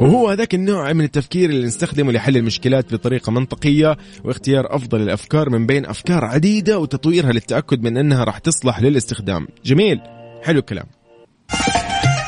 [0.00, 5.66] وهو هذاك النوع من التفكير اللي نستخدمه لحل المشكلات بطريقة منطقية واختيار أفضل الأفكار من
[5.66, 9.48] بين أفكار عديدة وتطويرها للتأكد من أنها راح تصلح للاستخدام.
[9.64, 10.00] جميل.
[10.42, 10.86] حلو الكلام.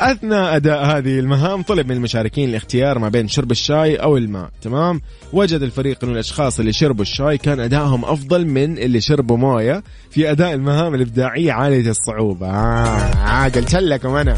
[0.01, 4.49] أثناء أداء هذه المهام طلب من المشاركين الاختيار ما بين شرب الشاي أو الماء.
[4.61, 5.01] تمام؟
[5.33, 9.83] وجد الفريق انه الأشخاص اللي شربوا الشاي كان أدائهم أفضل من اللي شربوا موية.
[10.09, 12.47] في أداء المهام الإبداعية عالية الصعوبة.
[12.47, 12.97] آه,
[13.45, 14.37] آه قلت لكم أنا.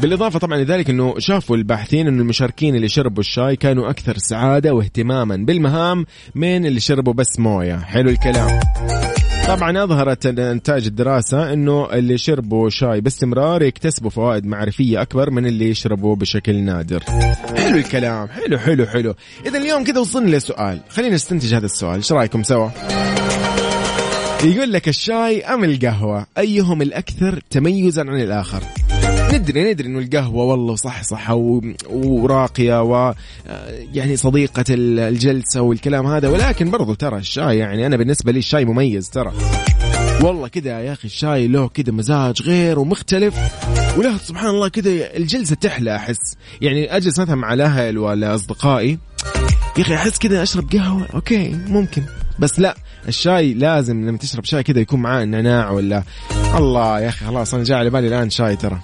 [0.00, 5.36] بالإضافة طبعا لذلك أنه شافوا الباحثين أن المشاركين اللي شربوا الشاي كانوا أكثر سعادة واهتماما
[5.36, 7.76] بالمهام من اللي شربوا بس موية.
[7.76, 8.60] حلو الكلام.
[9.46, 15.70] طبعا أظهرت نتائج الدراسة إنه اللي شربوا شاي باستمرار يكتسبوا فوائد معرفية أكبر من اللي
[15.70, 17.02] يشربوا بشكل نادر.
[17.56, 19.14] حلو الكلام، حلو حلو حلو.
[19.46, 22.68] اذا اليوم كذا وصلنا لسؤال، خلينا نستنتج هذا السؤال، إيش رأيكم سوا؟
[24.44, 28.62] يقول لك الشاي أم القهوة؟ أيهم الأكثر تميزا عن الآخر؟
[29.38, 33.14] ندري ندري إنه القهوة والله صح صح و- وراقية و
[33.94, 36.28] يعني صديقة ال- الجلسة والكلام هذا.
[36.28, 39.32] ولكن برضو ترى الشاي يعني أنا بالنسبة لي الشاي مميز ترى.
[40.22, 43.34] والله كذا يا أخي الشاي له كذا مزاج غير ومختلف.
[43.98, 46.18] وله سبحان الله كذا الجلسة تحلى أحس.
[46.60, 48.98] يعني أجلس مثلا مع الأهل ولا أصدقائي.
[49.78, 52.02] يا أخي أحس كذا أشرب قهوة okay ممكن.
[52.38, 52.76] بس لا
[53.08, 56.02] الشاي لازم لما تشرب شاي كذا يكون معاه نعناع ولا
[56.56, 58.78] الله يا أخي خلاص أنا جاء على بالي الآن شاي ترى.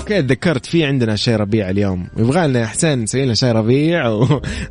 [0.00, 2.06] okay تذكرت في عندنا شاي ربيع اليوم.
[2.16, 4.08] يبغى لنا حسين نسوي لنا شاي ربيع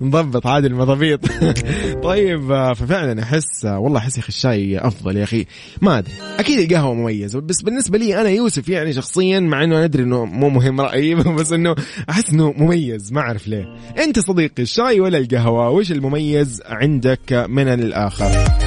[0.02, 1.20] ونضبط عاد المضابيط.
[2.04, 5.46] طيب ففعلا أحس والله أحس يا أخي الشاي أفضل يا أخي.
[5.82, 9.86] ما أدري أكيد القهوة مميزة بس بالنسبة لي أنا يوسف يعني شخصيا مع إنه أنا
[9.86, 11.76] أدري إنه مو مهم رأيي بس إنه
[12.10, 13.66] أحس إنه مميز ما أعرف ليه.
[14.04, 18.67] أنت صديقي الشاي ولا القهوة؟ وش المميز عندك من الآخر؟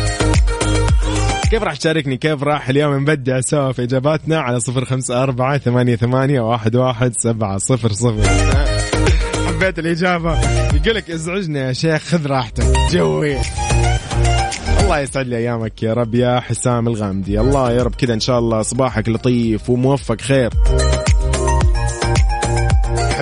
[1.51, 5.97] كيف راح تشاركني؟ كيف راح؟ اليوم نبدع سوا في إجاباتنا على صفر خمسة أربعة ثمانية,
[5.97, 8.23] ثمانية واحد, واحد سبعة صفر صفر.
[9.47, 10.41] حبيت الإجابة.
[10.75, 12.65] يقول لك ازعجنا يا شيخ خذ راحتك.
[12.91, 13.37] جوي.
[14.81, 17.41] الله يسعد لي أيامك يا رب يا حسام الغامدي.
[17.41, 20.51] الله يا رب كذا إن شاء الله صباحك لطيف وموفق خير.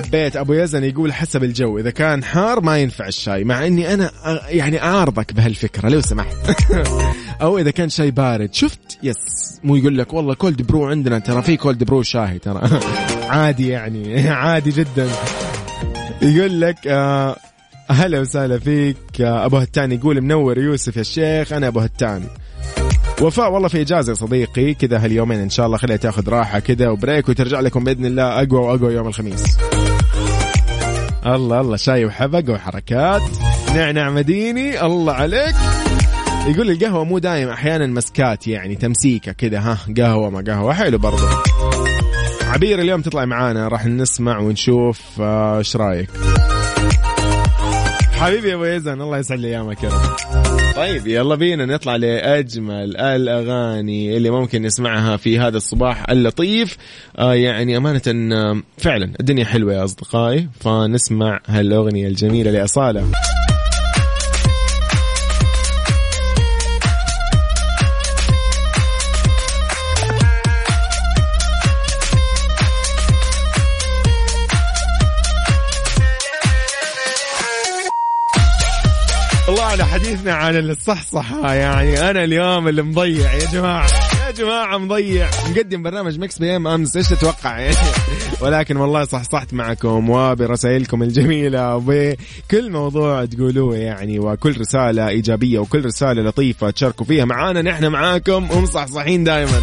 [0.09, 4.11] حبيت أبو يزن يقول حسب الجو إذا كان حار ما ينفع الشاي مع إني أنا
[4.47, 6.35] يعني أعارضك بهالفكرة لو سمحت.
[7.41, 9.17] أو إذا كان شاي بارد شفت؟ yes.
[9.63, 12.61] مو يقول لك والله cold brew عندنا ترى في cold brew شاهي ترى.
[13.29, 15.09] عادي يعني عادي جدا.
[16.21, 17.35] يقول لك آه
[17.89, 22.23] هلا وسهلا فيك آه أبو هتان يقول منور يوسف يا الشيخ أنا أبو هتان.
[23.21, 26.89] وفاء والله في إجازة يا صديقي كذا هاليومين إن شاء الله خليها تاخذ راحة كذا
[26.89, 29.57] وبريك وترجع لكم بإذن الله أقوى وأقوى يوم الخميس.
[31.35, 33.21] الله الله شاي وحبق وحركات.
[33.75, 34.85] نعنع مديني.
[34.85, 35.55] الله عليك.
[36.47, 40.73] يقول القهوة مو دايم أحيانا مسكات يعني تمسيكة كذا ها قهوة ما قهوة.
[40.73, 41.25] حلو برضو.
[42.43, 46.09] عبير اليوم تطلع معانا راح نسمع ونشوف آه، إيش رأيك؟
[48.19, 50.75] حبيبي يا أبو يزن الله يسعد لي أيامك يا رب.
[50.75, 56.77] طيب يلا بينا نطلع لأجمل الأغاني اللي ممكن نسمعها في هذا الصباح اللطيف.
[57.19, 58.01] آه يعني أمانة
[58.77, 63.05] فعلا الدنيا حلوة يا أصدقائي فنسمع هالأغنية الجميلة لأصالة.
[80.19, 81.53] حديثنا عن الصحصحة.
[81.53, 83.33] يعني أنا اليوم اللي مضيع.
[83.33, 83.87] يا جماعة
[84.27, 85.29] يا جماعة مضيع.
[85.49, 86.97] مقدم برنامج Mix FM أمس.
[86.97, 87.75] إيش تتوقع؟ يعني
[88.41, 91.75] ولكن والله صحصحت معكم وبرسائلكم الجميلة.
[91.75, 97.61] وبكل موضوع تقولوه يعني وكل رسالة إيجابية وكل رسالة لطيفة تشاركوا فيها معانا.
[97.61, 99.61] نحن معاكم ومصحصحين دائما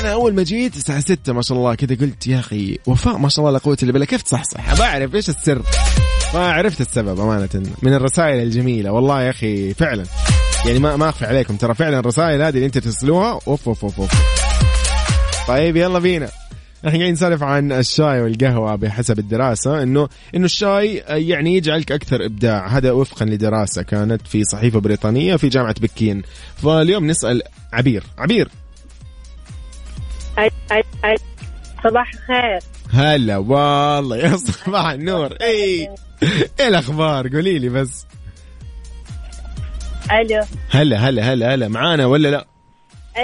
[0.00, 3.28] أنا أول ما جيت الساعة 6 ما شاء الله كذا قلت يا أخي وفاء ما
[3.28, 4.06] شاء الله لا قوة إلا بالله.
[4.06, 5.62] كيف تصحصح؟ بعرف إيش السر؟
[6.38, 7.48] عرفت السبب أمانة.
[7.82, 8.92] من الرسائل الجميلة.
[8.92, 10.04] والله يا أخي فعلا.
[10.66, 11.56] يعني ما ما أخفي عليكم.
[11.56, 14.10] ترى فعلا الرسائل هذه اللي أنت ترسلوها أوف أوف أوف, أوف.
[15.48, 16.28] طيب يلا بينا.
[16.76, 19.82] إحنا قاعدين نسولف عن الشاي والقهوة بحسب الدراسة.
[19.82, 22.66] انه إنه الشاي يعني يجعلك أكثر إبداع.
[22.66, 26.22] هذا وفقا لدراسة كانت في صحيفة بريطانية في جامعة بكين.
[26.56, 28.04] فاليوم نسأل عبير.
[28.18, 28.50] عبير.
[31.88, 32.60] صباح الخير.
[32.92, 35.32] هلا والله يا صباح النور.
[35.42, 35.88] إي
[36.60, 38.06] إيه الأخبار؟ قولي لي بس.
[40.12, 40.44] ألو.
[40.70, 41.68] هلا هلا هلا هلا.
[41.68, 42.46] معانا ولا لا؟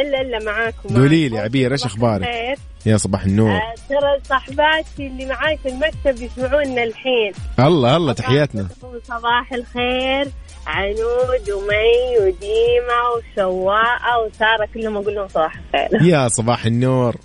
[0.01, 0.97] إلا إلا معاكم.
[0.97, 1.39] قولي لي.
[1.39, 2.57] عبير، أخبارك؟ الخير.
[2.87, 3.51] يا صباح النور.
[3.57, 7.33] آه، ترى صاحباتي اللي معاي في المكتب يسمعونا الحين.
[7.59, 8.69] الله الله تحياتنا.
[9.05, 10.33] صباح الخير.
[10.67, 16.03] عنود ومي وديمة وشواء وسارة كلهم أقول لهم صباح الخير.
[16.03, 17.17] يا صباح النور.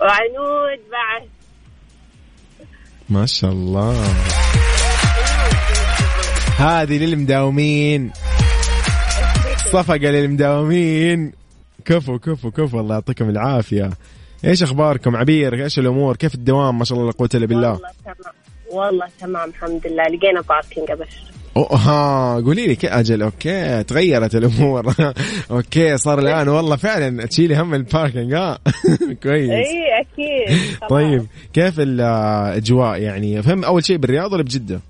[0.00, 1.28] وعنود بعد.
[3.08, 4.04] ما شاء الله.
[6.58, 8.12] هذه للمداومين.
[9.56, 11.32] صفقة للمداومين.
[11.84, 12.80] كفو كفو كفو.
[12.80, 13.90] الله يعطيكم العافية.
[14.44, 17.70] إيش أخباركم؟ عبير إيش الأمور؟ كيف الدوام؟ ما شاء الله لا قوة إلا بالله.
[17.70, 18.34] والله تمام.
[18.70, 20.02] والله تمام الحمد لله.
[20.02, 21.06] لقينا parking أوه
[21.70, 24.94] ها قولي لي أجل okay تغيرت الأمور.
[25.50, 28.58] okay صار الآن والله فعلا تشيلي هم ال parking ها.
[29.22, 29.50] كويس.
[29.50, 30.58] إي أكيد.
[30.90, 34.80] طيب كيف الأجواء يعني؟ فهم أول شيء بالرياض ولا بجدة؟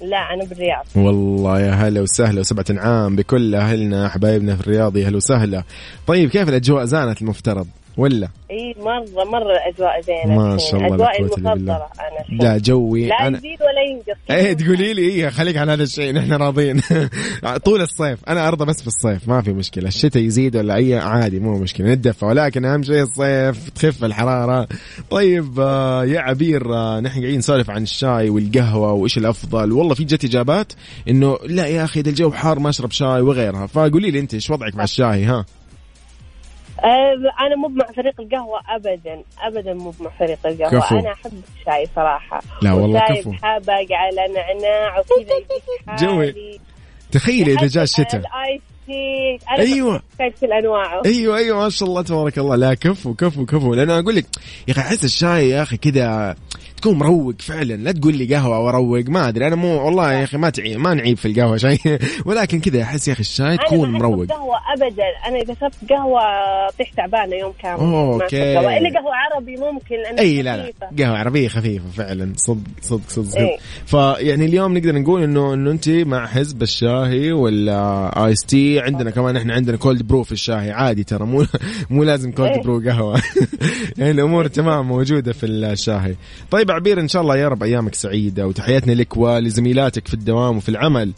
[0.00, 0.84] لا أنا بالرياض.
[0.96, 5.64] والله يا هلا وسهلا وسبعة عام بكل أهلنا حبايبنا في الرياض يا هلا وسهلا.
[6.06, 7.66] طيب كيف الأجواء زانت المفترض؟
[7.96, 10.58] ولا؟ إي مرة مرة الأجواء زينة ما.
[10.58, 11.18] شاء الله بالله.
[11.18, 12.42] المفضلة أنا.
[12.42, 14.20] لا جوي لا أنا يزيد ولا ينقص.
[14.30, 16.80] إيه تقولي لي إيه خليك على هذا الشيء نحن راضيين.
[17.64, 19.88] طول الصيف أنا أرضى بس بالصيف ما في مشكلة.
[19.88, 21.86] الشتاء يزيد ولا أي عادي مو مشكلة.
[21.86, 24.68] ندفى ولكن أهم شيء الصيف تخف الحرارة.
[25.10, 29.72] طيب آه، يا عبير آه، نحن قاعدين نسولف عن الشاي والقهوة وإيش الأفضل.
[29.72, 30.72] والله في جت إجابات
[31.08, 33.66] إنه لا يا أخي إذا الجو حار ما أشرب شاي وغيرها.
[33.66, 35.44] فقولي لي أنت إيش وضعك مع الشاي ها؟
[37.40, 39.22] أنا مو مع فريق القهوة ابدا.
[39.40, 40.80] ابدا مو مع فريق القهوة.
[40.80, 40.98] كفو.
[40.98, 42.40] أنا أحب الشاي صراحة.
[42.62, 43.30] لا والله كفو.
[43.30, 46.58] بحبق على نعناع وكذا يجيك جوي.
[47.12, 48.20] تخيلي إذا جاء الشتاء.
[48.20, 49.92] ال ice tea أنا أيوة.
[49.96, 51.02] بحب الشاي بكل أنواعه.
[51.06, 52.56] أيوه أيوه ما شاء الله تبارك الله.
[52.56, 53.74] لا كفو كفو كفو.
[53.74, 54.26] لأن أقول لك
[54.68, 56.36] يا أخي أحس الشاي يا أخي كذا
[56.84, 57.74] تكون مروق فعلا.
[57.74, 59.04] لا تقول لي قهوة وأروق.
[59.08, 59.46] ما أدري.
[59.46, 61.78] أنا مو والله يا أخي ما تعيب ما نعيب في القهوة شيء.
[62.26, 64.20] ولكن كذا أحس يا أخي الشاي أنا تكون مروق.
[64.20, 65.28] القهوة ابدا.
[65.28, 66.20] أنا إذا شربت قهوة
[66.78, 67.80] طيح تعبانة يوم كامل.
[67.80, 68.26] قهوة.
[68.26, 70.72] إلا قهوة عربي ممكن لأنها إي لا لا.
[70.98, 72.32] قهوة عربية خفيفة فعلا.
[72.36, 73.38] صدق صدق صدق, صدق.
[73.38, 73.56] إيه.
[73.86, 79.36] فيعني اليوم نقدر نقول إنه إنه أنت مع حزب الشاهي ولا ice tea؟ عندنا كمان
[79.36, 81.26] إحنا عندنا cold brew في الشاي عادي ترى.
[81.26, 81.46] مو
[81.90, 82.62] مو لازم cold إيه.
[82.62, 83.22] brew قهوة.
[83.98, 86.14] يعني الأمور تمام موجودة في الشاهي.
[86.50, 90.68] طيب عبير إن شاء الله يا رب أيامك سعيدة وتحياتنا لك ولزميلاتك في الدوام وفي
[90.68, 91.12] العمل.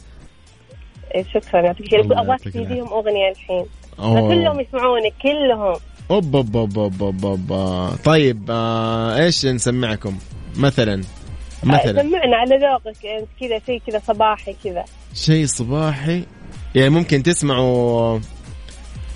[1.14, 2.10] إيه، شكرا يعطيك العافية.
[2.10, 3.66] الله أبغاك تفيديهم أغنية الحين.
[3.96, 5.76] كلهم يسمعونك كلهم.
[6.10, 7.90] أوب أوب أوب أوب أوب, أوب.
[8.04, 10.18] طيب آه إيش نسمعكم؟
[10.56, 11.02] مثلا
[11.64, 12.02] مثلا.
[12.02, 14.84] سمعنا على ذوقك يعني كذا شيء كذا صباحي كذا.
[15.14, 16.24] شيء صباحي؟
[16.74, 18.18] يعني ممكن تسمعوا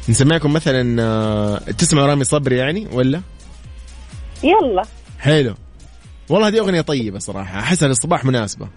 [0.08, 3.20] نسمعكم مثلا آه، تسمعوا رامي صبري يعني ولا؟
[4.42, 4.82] يلا.
[5.18, 5.54] حلو.
[6.30, 8.68] والله هذه أغنية طيبة صراحة أحسها للصباح مناسبة.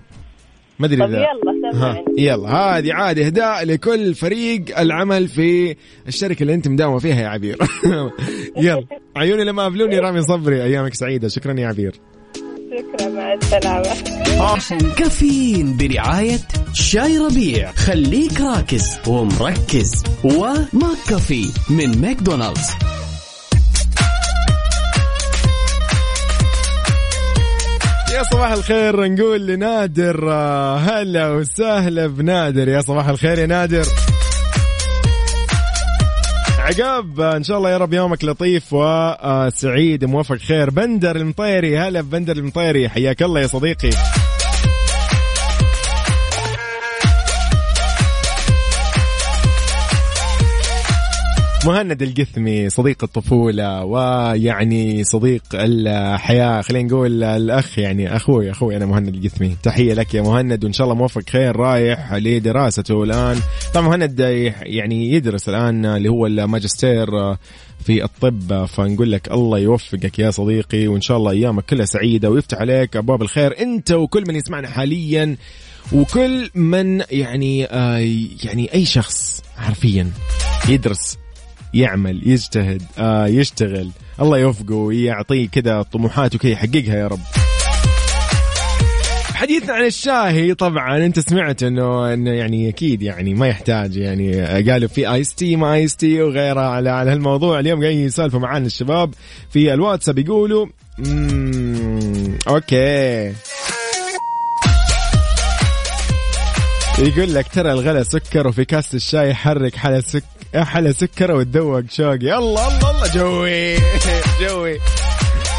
[0.79, 2.49] ما أدري اذا يلا يلا.
[2.49, 5.75] هذه عاد إهداء لكل فريق العمل في
[6.07, 7.57] الشركة اللي أنت مداومة فيها يا عبير.
[8.57, 8.85] يلا.
[9.15, 11.27] عيوني لما قابلوني رامي صبري أيامك سعيدة.
[11.27, 11.95] شكرا يا عبير.
[12.77, 14.93] شكرا مع السلامة.
[14.97, 16.39] كافيين برعاية
[16.73, 17.71] شاي ربيع.
[17.71, 20.03] خليك راكز ومركز.
[20.23, 22.92] وماك كافي من ماكدونالدز.
[28.23, 32.67] صباح الخير نقول لنادر آه، هلا وسهلا بنادر.
[32.67, 33.85] يا صباح الخير يا نادر.
[36.59, 40.69] عقاب آه، إن شاء الله يا رب يومك لطيف وسعيد موفق خير.
[40.69, 42.89] بندر المطيري هلا بندر المطيري.
[42.89, 43.89] حياك الله يا صديقي.
[51.65, 59.15] مهند القثمي صديق الطفولة ويعني صديق الحياة خلينا نقول الأخ يعني أخوي أخوي أنا مهند
[59.15, 59.55] القثمي.
[59.63, 63.39] تحية لك يا مهند وإن شاء الله موفق خير رايح لدراسته الآن.
[63.73, 64.19] طبعا مهند
[64.61, 67.07] يعني يدرس الآن اللي هو الماجستير
[67.85, 72.57] في الطب فنقول لك الله يوفقك يا صديقي وإن شاء الله أيامك كلها سعيدة ويفتح
[72.57, 73.59] عليك أبواب الخير.
[73.61, 75.37] أنت وكل من يسمعنا حاليا
[75.93, 77.97] وكل من يعني آه
[78.43, 80.11] يعني أي شخص حرفيا
[80.69, 81.22] يدرس
[81.73, 83.89] يعمل يجتهد آه يشتغل.
[84.21, 87.19] الله يوفقه ويعطيه كذا طموحات وكذا يحققها يا رب.
[89.33, 94.87] حديثنا عن الشاهي طبعا أنت سمعت انه إنه يعني أكيد يعني ما يحتاج يعني قالوا
[94.89, 97.59] في ice tea ما ice tea وغيرها على على هالموضوع.
[97.59, 99.13] اليوم قاعدين يسالفوا معانا الشباب
[99.49, 100.67] في الواتساب يقولوا
[102.47, 103.33] okay.
[106.99, 110.23] يقول لك ترى الغلا سكر وفي كاسة الشاي حرك حلا سك
[110.55, 113.77] حلا سكر وتذوق شوقي الله الله الله جوي.
[114.49, 114.79] جوي.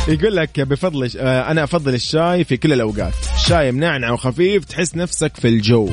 [0.08, 3.14] يقول لك بفضل آه، أنا أفضل الشاي في كل الأوقات.
[3.34, 5.90] الشاي منعنع وخفيف تحس نفسك في الجو.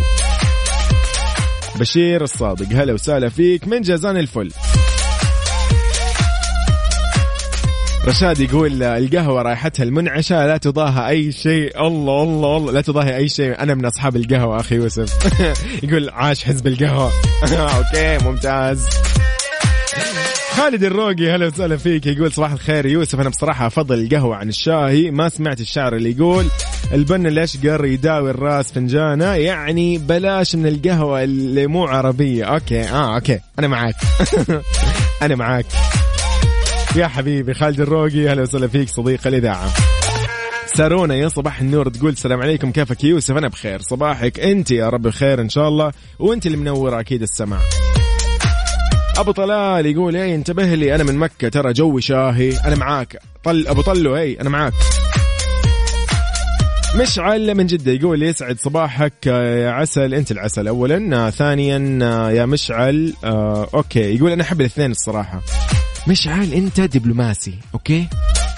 [1.75, 4.51] بشير الصادق هلا وسهلا فيك من جازان الفل.
[8.05, 11.87] رشاد يقول القهوة رائحتها المنعشة لا تضاهى أي شيء.
[11.87, 12.71] الله الله الله.
[12.71, 13.59] لا تضاهي أي شيء.
[13.59, 15.13] أنا من أصحاب القهوة أخي يوسف.
[15.83, 17.11] يقول عاش حزب القهوة.
[17.77, 18.87] أوكي ممتاز.
[20.51, 22.05] خالد الروقي هلا وسهلا فيك.
[22.05, 23.19] يقول صباح الخير يوسف.
[23.19, 26.45] أنا بصراحة أفضل القهوة عن الشاي ما سمعت الشعر اللي يقول
[26.93, 29.33] البن الأشقر يداوي الراس فنجانة.
[29.33, 32.45] يعني بلاش من القهوة اللي مو عربية.
[32.45, 33.39] okay آه okay.
[33.59, 33.95] أنا معاك.
[35.23, 35.65] أنا معاك.
[36.95, 39.69] يا حبيبي خالد الروقي هلا وسهلا فيك صديق الإذاعة.
[40.75, 43.81] سارونا يا صباح النور تقول السلام عليكم كيفك يوسف؟ أنا بخير.
[43.81, 47.59] صباحك أنت يا رب بخير إن شاء الله وأنت اللي أكيد السماع
[49.17, 53.19] أبو طلال يقول إيه انتبه لي أنا من مكة ترى جوي شاهي أنا معاك.
[53.43, 54.73] طل أبو طلو اي أنا معاك.
[57.01, 60.13] مشعل من جدة يقول يسعد صباحك يا عسل.
[60.13, 61.27] أنت العسل اولا.
[61.27, 64.15] آه، ثانيا آه، يا مشعل آه، okay.
[64.15, 65.41] يقول أنا أحب الاثنين الصراحة.
[66.07, 68.07] مشعل انت دبلوماسي okay؟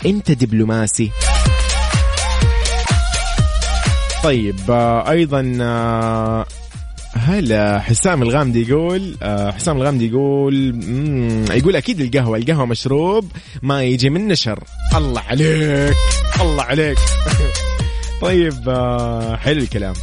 [0.06, 1.12] انت دبلوماسي.
[4.24, 6.46] طيب آه، أيضا آه،
[7.14, 10.56] هلا حسام الغامدي يقول آه، حسام الغامدي يقول
[11.52, 13.32] يقول أكيد القهوة القهوة مشروب
[13.62, 14.64] ما يجي من نشر.
[14.96, 15.96] الله عليك
[16.42, 16.98] الله عليك.
[18.22, 18.64] طيب
[19.42, 19.94] حلو الكلام.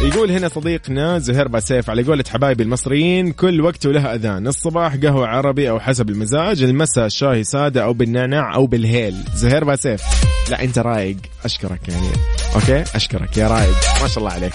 [0.00, 5.26] يقول هنا صديقنا زهير باسيف على قولة حبايبي المصريين كل وقت له أذان الصباح قهوة
[5.26, 9.14] عربي أو حسب المزاج المساء شاي سادة أو بالنعناع أو بالهيل.
[9.34, 10.02] زهير باسيف
[10.50, 11.16] لا أنت رايق.
[11.44, 12.08] أشكرك يعني.
[12.54, 13.76] okay؟ أشكرك يا رايق.
[14.02, 14.52] ما شاء الله عليك.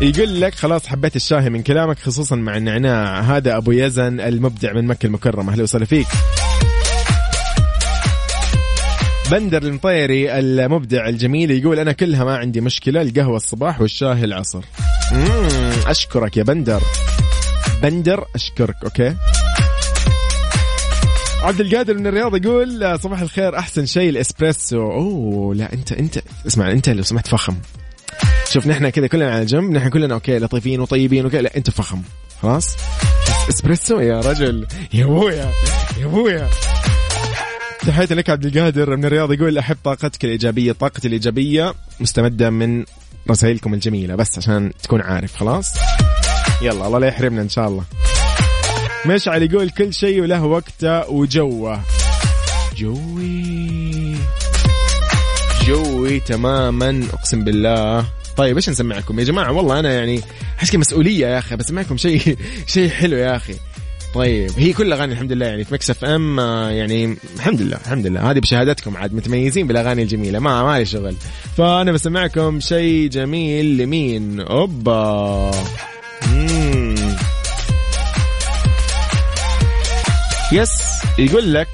[0.00, 3.20] يقول لك خلاص حبيت الشاهي من كلامك خصوصا مع النعناع.
[3.20, 5.52] هذا أبو يزن المبدع من مكة المكرمة.
[5.52, 6.06] أهلا وسهلا فيك.
[9.30, 14.64] بندر المطيري المبدع الجميل يقول أنا كلها ما عندي مشكلة القهوة الصباح والشاي العصر.
[15.86, 16.82] أشكرك يا بندر.
[17.82, 19.14] بندر أشكرك okay.
[21.42, 24.82] عبد القادر من الرياض يقول صباح الخير أحسن شيء الإسبريسو.
[24.92, 27.56] أوه لا أنت أنت اسمع أنت لو سمحت فخم.
[28.52, 32.02] شوف نحن كذا كلنا على جنب نحن كلنا okay لطيفين وطيبين وكذا لا انت فخم.
[32.42, 32.76] خلاص؟
[33.48, 34.66] إسبريسو يا رجل.
[34.92, 35.50] يا ابويا
[36.00, 36.48] يا ابويا
[37.88, 42.84] تحياتي لك عبد القادر من الرياض يقول أحب طاقتك الإيجابية طاقتي الإيجابية مستمدة من
[43.30, 45.74] رسائلكم الجميلة بس عشان تكون عارف خلاص؟
[46.62, 47.84] يلا الله لا يحرمنا إن شاء الله.
[49.06, 51.80] مشعل يقول كل شيء وله وقته وجوه.
[52.76, 54.16] جوي.
[55.66, 58.04] جوي تماما أقسم بالله.
[58.36, 60.20] طيب إيش نسمعكم؟ يا جماعة والله أنا يعني
[60.58, 62.36] أحس مسؤولية يا أخي بسمعكم شيء
[62.66, 63.54] شيء حلو يا أخي.
[64.14, 64.50] طيب.
[64.56, 68.30] هي كل أغاني الحمد لله يعني في Mix FM آه، يعني الحمد لله الحمد لله.
[68.30, 71.14] هذه بشهادتكم عاد متميزين بالأغاني الجميلة ما ما لي شغل.
[71.56, 75.50] فأنا بسمعكم شيء جميل لمين؟ أوبا.
[76.32, 76.94] مم.
[80.52, 80.82] يس
[81.18, 81.68] يقول لك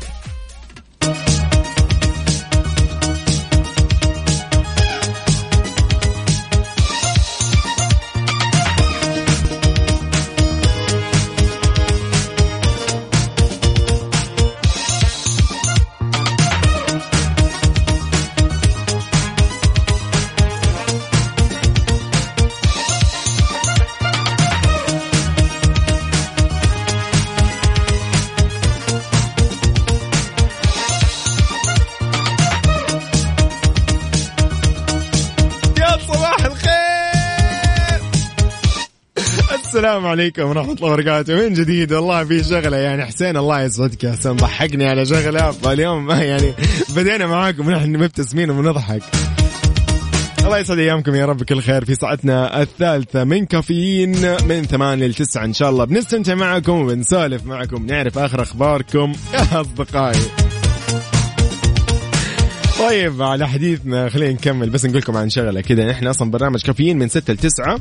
[39.94, 41.34] السلام عليكم ورحمة الله وبركاته.
[41.34, 42.76] من جديد؟ والله في شغلة.
[42.76, 45.50] يعني حسين الله يسعدك يا حسين ضحكني على شغلة.
[45.50, 46.52] فاليوم يعني
[46.96, 49.02] بدينا معاكم ونحن مبتسمين وبنضحك.
[50.44, 51.42] الله يسعد أيامكم يا رب.
[51.42, 54.10] كل خير في ساعتنا الثالثة من كافيين
[54.48, 55.84] من ثمانية لتسعة إن شاء الله.
[55.84, 57.86] بنستمتع معكم وبنسولف معكم.
[57.86, 60.20] نعرف آخر أخباركم يا أصدقائي.
[62.78, 64.70] طيب على حديثنا خلينا نكمل.
[64.70, 67.80] بس نقول لكم عن شغلة كذا إحنا أصلا برنامج كافيين من 6 ل 9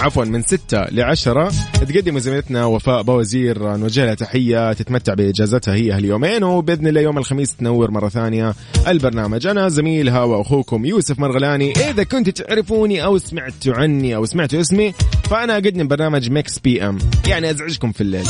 [0.00, 1.52] عفوا من 6 ل 10
[1.88, 7.56] تقدم زميلتنا وفاء بوزير نوجه لها تحية تتمتع بإجازتها هي هاليومين وبإذن الله يوم الخميس
[7.56, 8.54] تنور مرة ثانية
[8.88, 9.46] البرنامج.
[9.46, 11.72] أنا زميلها واخوكم يوسف مرغلاني.
[11.72, 14.94] إذا كنتوا تعرفوني أو سمعتوا عني أو سمعتوا اسمي
[15.30, 16.98] فأنا اقدم برنامج Mix PM.
[17.28, 18.26] يعني أزعجكم في الليل.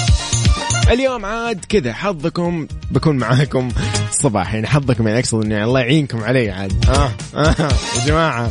[0.90, 3.68] اليوم عاد كذا حظكم بكون معاكم
[4.08, 6.84] الصباح يعني حظكم يعني أقصد إني الله يعينكم علي عاد.
[6.88, 7.54] آه, آه
[7.96, 8.50] يا جماعة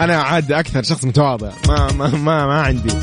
[0.00, 1.50] أنا عاد أكثر شخص متواضع.
[1.68, 2.94] ما ما ما, ما عندي.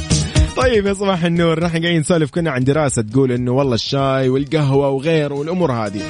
[0.58, 4.90] طيب يا صباح النور نحن قاعدين نسولف كنا عن دراسة تقول إنه والله الشاي والقهوة
[4.90, 6.02] وغيره والأمور هذه.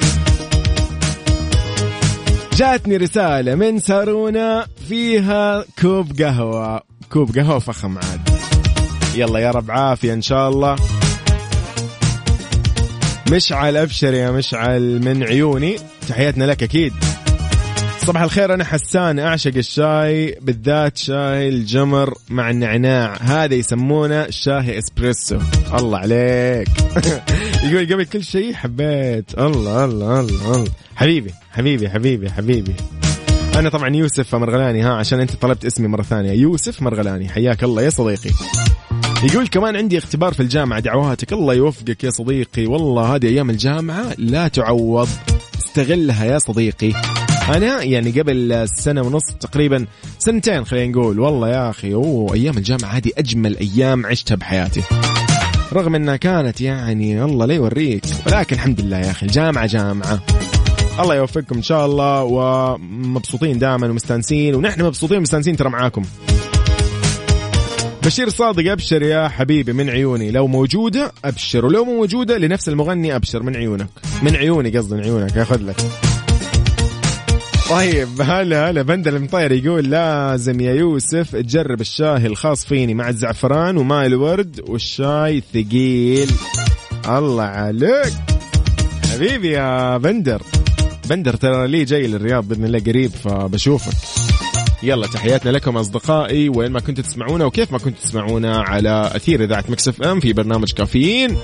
[2.56, 6.80] جاتني رسالة من سارونا فيها كوب قهوة.
[7.10, 8.28] كوب قهوة فخم عاد.
[9.14, 10.76] يلا يا رب عافية إن شاء الله.
[13.32, 15.76] مشعل أبشر يا مشعل من عيوني.
[16.08, 16.92] تحياتنا لك أكيد.
[17.98, 23.16] صباح الخير أنا حسان أعشق الشاي بالذات شاي الجمر مع النعناع.
[23.20, 25.38] هذا يسمونه شاي إسبريسو.
[25.78, 26.68] الله عليك.
[27.64, 29.38] يقول قبل كل شيء حبيت.
[29.38, 30.70] الله الله الله الله.
[30.96, 32.74] حبيبي حبيبي حبيبي حبيبي.
[33.56, 36.32] أنا طبعا يوسف مرغلاني ها عشان أنت طلبت اسمي مرة ثانية.
[36.32, 38.30] يوسف مرغلاني حياك الله يا صديقي.
[39.24, 42.66] يقول كمان عندي اختبار في الجامعة دعواتك الله يوفقك يا صديقي.
[42.66, 45.08] والله هذه أيام الجامعة لا تعوض
[45.58, 46.92] استغلها يا صديقي.
[47.48, 49.86] أنا يعني قبل سنة ونص تقريبا
[50.18, 51.20] سنتين خلينا نقول.
[51.20, 54.82] والله يا أخي أوه أيام الجامعة هذه أجمل أيام عشتها بحياتي.
[55.72, 60.20] رغم أنها كانت يعني الله لا يوريك ولكن الحمد لله يا أخي الجامعة جامعة.
[61.00, 66.02] الله يوفقكم إن شاء الله ومبسوطين دائما ومستانسين ونحن مبسوطين ومستانسين ترى معاكم.
[68.04, 70.30] بشير صادق أبشر يا حبيبي من عيوني.
[70.30, 73.88] لو موجودة أبشر ولو مو موجودة لنفس المغني أبشر من عيونك.
[74.22, 75.76] من عيوني قصدي من عيونك أخذ لك.
[77.70, 83.76] طيب هلا هلا بندر المطير يقول لازم يا يوسف تجرب الشاي الخاص فيني مع الزعفران
[83.76, 86.30] وماء الورد والشاي ثقيل
[87.08, 88.12] الله عليك.
[89.12, 90.42] حبيبي يا بندر.
[91.10, 94.31] بندر ترى لي جاي للرياض بإذن الله قريب فبشوفك.
[94.82, 99.64] يلا تحياتنا لكم أصدقائي وين ما كنتوا تسمعونا وكيف ما كنتوا تسمعونا على أثير إذاعة
[99.68, 101.38] Mix FM في برنامج كافيين.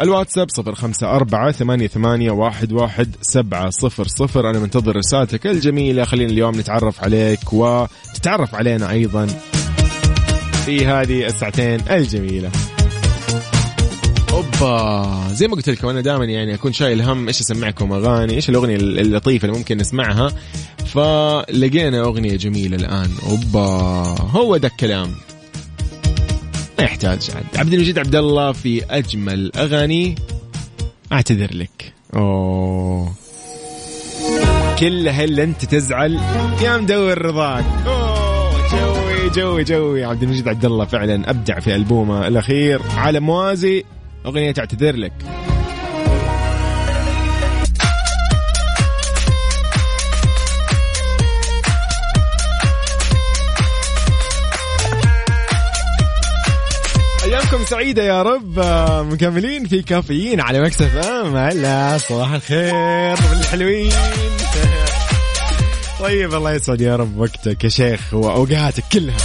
[0.00, 4.50] الواتساب صفر خمسة أربعة ثمانية, ثمانية واحد, واحد سبعة صفر صفر.
[4.50, 6.04] أنا منتظر رسالتك الجميلة.
[6.04, 9.26] خلينا اليوم نتعرف عليك وتتعرف علينا أيضا
[10.64, 12.50] في هذه الساعتين الجميلة.
[14.32, 15.28] أوبا.
[15.32, 18.76] زي ما قلت لكم أنا دائما يعني أكون شايل هم إيش أسمعكم أغاني إيش الأغنية
[18.76, 20.32] اللطيفة اللي ممكن نسمعها.
[20.86, 23.10] فلقينا أغنية جميلة الآن.
[23.30, 23.60] أوبا.
[24.30, 25.14] هو ده الكلام.
[26.78, 27.30] ما يحتاج.
[27.56, 30.14] عبد المجيد عبد الله في أجمل أغاني.
[31.12, 31.92] أعتذر لك.
[32.16, 33.12] أوه.
[34.78, 36.20] كلها إلا أنت تزعل.
[36.62, 37.64] يا مدور رضاك.
[37.86, 38.68] أوه.
[38.72, 40.04] جوي جوي جوي.
[40.04, 42.82] عبد المجيد عبد الله فعلا أبدع في ألبومه الأخير.
[42.96, 43.84] على موازي.
[44.26, 45.12] أغنية اعتذر لك.
[57.24, 58.58] أيامكم سعيدة يا رب
[59.12, 61.36] مكملين في كافيين على مكسف إم.
[61.36, 63.92] هلا صباح الخير بالحلوين
[66.00, 69.16] طيب الله يسعد يا رب وقتك يا شيخ وأوقاتك كلها.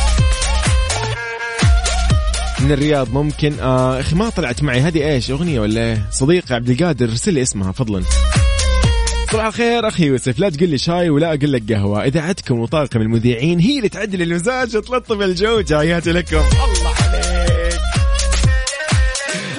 [2.67, 3.59] من الرياض ممكن.
[3.59, 4.79] آه أخي ما طلعت معي.
[4.79, 8.03] هذه إيش؟ أغنية ولا إيه؟ صديقي عبد القادر ارسل لي اسمها فضلا
[9.31, 10.39] صباح الخير أخي يوسف.
[10.39, 12.03] لا تقول لي شاي ولا أقول لك قهوة.
[12.03, 16.37] اذاعتكم وطاقم المذيعين هي اللي تعدل المزاج وتلطف الجو تحياتي لكم.
[16.37, 17.79] الله عليك.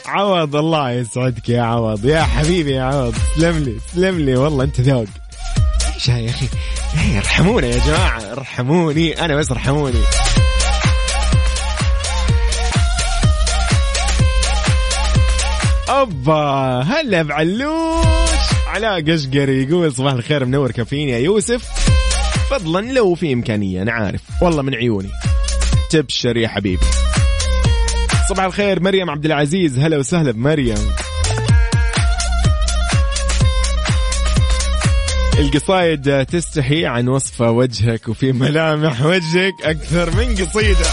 [0.07, 2.05] عوض الله يسعدك يا عوض.
[2.05, 3.15] يا حبيبي يا عوض.
[3.37, 4.37] تسلم لي تسلم لي.
[4.37, 5.07] والله أنت ذوق.
[5.95, 6.47] إيش يا أخي.
[6.95, 8.33] إيه، ارحمونا يا جماعة.
[8.33, 9.25] ارحموني.
[9.25, 10.01] أنا بس ارحموني.
[15.91, 18.37] اوبا هلا بعلوش
[18.67, 21.69] علاء قشقري يقول صباح الخير منور كافيين يا يوسف.
[22.51, 24.21] فضلا لو في إمكانية أنا عارف.
[24.43, 25.11] والله من عيوني.
[25.91, 26.87] تبشر يا حبيبي.
[28.29, 29.79] صباح الخير مريم عبد العزيز.
[29.79, 30.93] هلا وسهلا بمريم.
[35.39, 40.87] القصايد تستحي عن وصف وجهك وفي ملامح وجهك أكثر من قصيدة.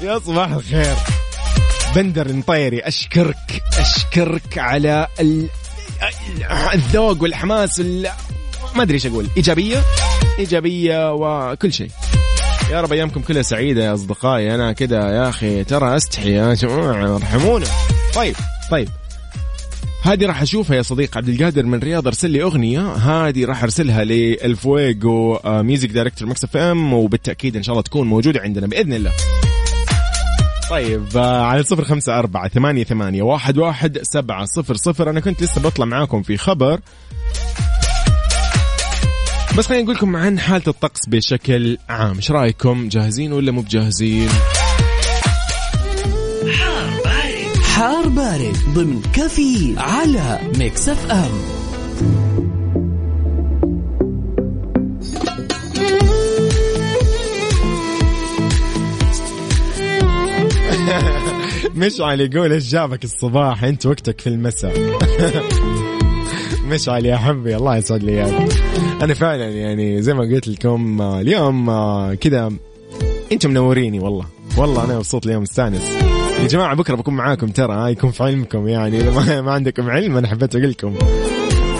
[0.00, 1.15] يا صباح الخير.
[1.94, 5.48] بندر المطيري أشكرك أشكرك على ال...
[6.74, 8.08] الذوق والحماس وال...
[8.74, 9.26] ما أدري إيش أقول.
[9.36, 9.82] إيجابية؟
[10.38, 11.90] إيجابية وكل شيء.
[12.70, 14.54] يا رب أيامكم كلها سعيدة يا أصدقائي.
[14.54, 17.66] أنا كذا يا أخي ترى أستحي يا جماعة ارحمونا.
[18.14, 18.36] طيب
[18.70, 18.88] طيب.
[20.02, 22.92] هذه راح أشوفها يا صديق عبد القادر من الرياض أرسل لي أغنية.
[22.92, 28.40] هذه راح أرسلها للفويجو آه، music director Mix FM وبالتأكيد إن شاء الله تكون موجودة
[28.40, 29.12] عندنا بإذن الله.
[30.70, 35.10] طيب آه، على صفر خمسة أربعة ثمانية ثمانية واحد واحد سبعة صفر صفر.
[35.10, 36.80] أنا كنت لسه بطلع معاكم في خبر.
[39.58, 42.16] بس خلينا نقول لكم عن حالة الطقس بشكل عام.
[42.16, 44.28] إيش رأيكم؟ جاهزين ولا مو بجاهزين؟
[47.74, 52.45] حار بارد ضمن كفي على Mix FM.
[61.76, 64.98] مشعل يقول إيش جابك الصباح؟ أنت وقتك في المساء.
[66.70, 68.52] مشعل يا حبي الله يسعد لي إياك.
[69.02, 72.52] أنا فعلا يعني زي ما قلت لكم آه، اليوم آه، كذا
[73.32, 74.26] أنتم منوريني والله.
[74.56, 75.92] والله أنا مبسوط اليوم مستانس.
[76.40, 78.96] يا جماعة بكرة بكون معاكم ترى ها يكون في علمكم يعني.
[78.96, 80.94] إذا ما, عندكم علم أنا حبيت أقول لكم.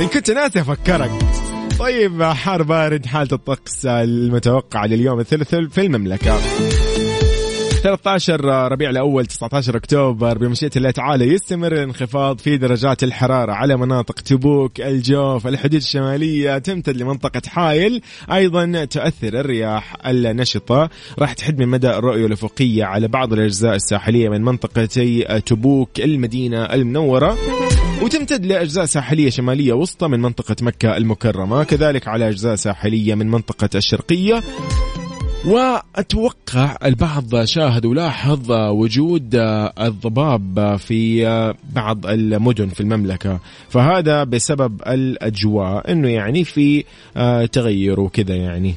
[0.01, 1.11] إن كنت ناسي أفكرك.
[1.79, 6.39] طيب حار بارد حالة الطقس المتوقعة لليوم الثلاث في المملكة.
[7.87, 14.21] 13 ربيع الأول 19 أكتوبر بمشيئة الله تعالى يستمر الانخفاض في درجات الحرارة على مناطق
[14.21, 20.91] تبوك، الجوف، الحدود الشمالية تمتد لمنطقة حايل، أيضا تؤثر الرياح النشطة.
[21.19, 27.37] راح تحد من مدى الرؤية الأفقية على بعض الأجزاء الساحلية من منطقتي تبوك المدينة المنورة.
[28.03, 33.71] وتمتد لأجزاء ساحلية شمالية وسطى من منطقة مكة المكرمة كذلك على أجزاء ساحلية من منطقة
[33.75, 34.43] الشرقية.
[35.47, 39.35] وأتوقع البعض شاهد ولاحظ وجود
[39.81, 41.25] الضباب في
[41.73, 43.41] بعض المدن في المملكة.
[43.69, 46.85] فهذا بسبب الأجواء إنه يعني في
[47.53, 48.75] تغير وكذا يعني.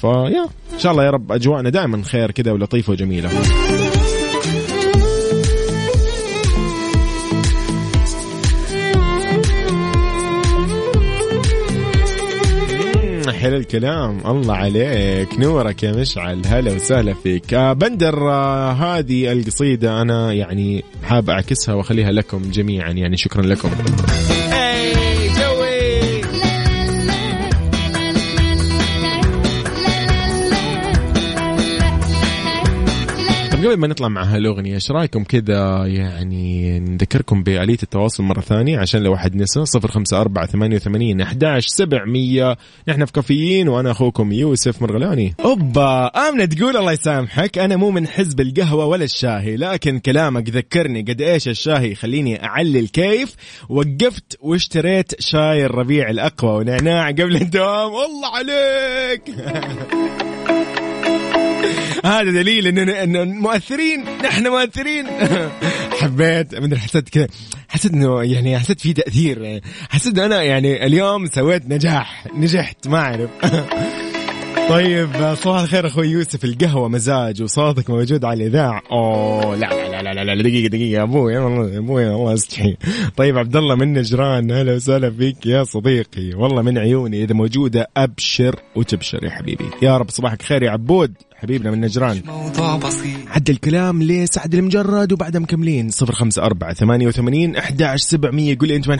[0.00, 3.30] فيا إن شاء الله يا رب أجواءنا دائما خير كذا ولطيفة وجميلة.
[13.40, 14.20] حلو الكلام.
[14.26, 15.38] الله عليك.
[15.38, 16.42] نورك يا مشعل.
[16.46, 17.54] هلا وسهلا فيك.
[17.54, 22.90] آه، بندر آه، هذه القصيدة أنا يعني حاب أعكسها وأخليها لكم جميعا.
[22.90, 23.70] يعني شكرا لكم.
[33.70, 34.74] قبل ما نطلع مع هالأغنية.
[34.74, 40.20] إيش رأيكم كذا يعني نذكركم بآلية التواصل مرة ثانية عشان لو أحد نسى؟ صفر خمسة
[40.20, 42.56] أربعة ثمانية وثمانين أحداش سبعمية
[42.88, 45.34] نحن في كافيين وأنا أخوكم يوسف مرغلاني.
[45.40, 51.02] أوبا آمنة تقول الله يسامحك أنا مو من حزب القهوة ولا الشاهي لكن كلامك ذكرني
[51.02, 53.34] قد إيش الشاهي يخليني أعلي الكيف
[53.68, 57.92] وقفت واشتريت شاي الربيع الأقوى ونعناع قبل الدوام.
[57.92, 59.22] والله عليك!
[62.04, 65.06] هذا دليل انه انه مؤثرين نحن مؤثرين.
[66.00, 67.26] حبيت مدري حسيت كذا
[67.68, 69.60] حسيت إنه يعني حسيت في تأثير.
[69.90, 73.30] حسيت أنا يعني اليوم سويت نجاح نجحت ما أعرف.
[74.70, 80.24] طيب صباح الخير أخوي يوسف القهوة مزاج وصوتك موجود على الاذاعه أوه لا لا لا
[80.24, 82.76] لا, لا, دقيقة دقيقة أبوي والله أبوي الله أستحي.
[83.16, 86.34] طيب عبد الله من نجران أهلا وسهلا فيك يا صديقي.
[86.34, 89.64] والله من عيوني إذا موجودة أبشر وتبشر يا حبيبي.
[89.82, 92.22] يا رب صباحك خير يا عبود حبيبنا من نجران.
[92.26, 93.16] موضوع بسيط.
[93.28, 95.88] عد الكلام لسعد المجرد وبعدها مكملين.
[95.88, 98.58] صفر خمسة أربعة ثمانية وثمانين أحداش سبعمية.
[98.58, 98.98] قول لي أنت من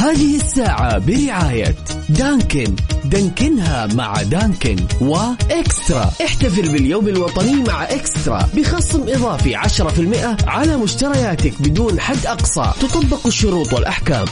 [0.00, 1.74] هذه الساعة برعاية
[2.08, 2.76] Dunkin'.
[3.04, 6.10] دانكنها مع Dunkin' و eXtra.
[6.24, 8.48] احتفل باليوم الوطني مع eXtra.
[8.54, 12.72] بخصم إضافي 10% على مشترياتك بدون حد أقصى.
[12.80, 14.24] تطبق الشروط والأحكام.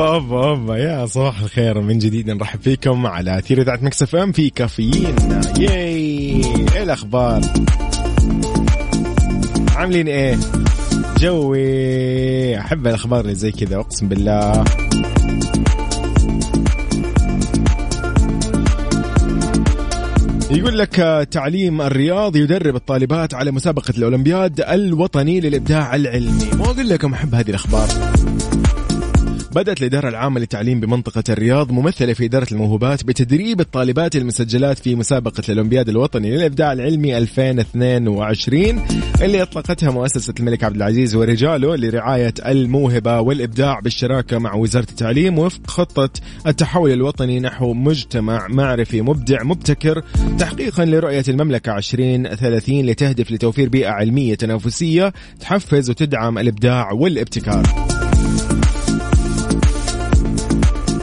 [0.00, 4.32] اوبا اوبا اوبا يا صباح الخير من جديد نرحب فيكم على أثير إذاعة Mix FM
[4.32, 5.14] في كافيين.
[5.58, 6.42] ياي
[6.74, 7.40] إيه الأخبار؟
[9.76, 10.38] عاملين إيه؟
[11.18, 12.58] جوي.
[12.58, 14.64] أحب الأخبار اللي زي كذا أقسم بالله.
[20.50, 26.50] يقول لك تعليم الرياض يدرب الطالبات على مسابقة الأولمبياد الوطني للإبداع العلمي.
[26.58, 27.88] ما أقول لكم أحب هذه الأخبار.
[29.54, 35.42] بدأت الإدارة العامة للتعليم بمنطقة الرياض ممثلة في إدارة الموهوبات بتدريب الطالبات المسجلات في مسابقة
[35.48, 38.86] الأولمبياد الوطني للإبداع العلمي 2022
[39.22, 45.70] اللي أطلقتها مؤسسة الملك عبد العزيز ورجاله لرعاية الموهبة والإبداع بالشراكة مع وزارة التعليم وفق
[45.70, 46.10] خطة
[46.46, 50.02] التحول الوطني نحو مجتمع معرفي مبدع مبتكر
[50.38, 57.93] تحقيقا لرؤية المملكة 2030 لتهدف لتوفير بيئة علمية تنافسية تحفز وتدعم الإبداع والابتكار.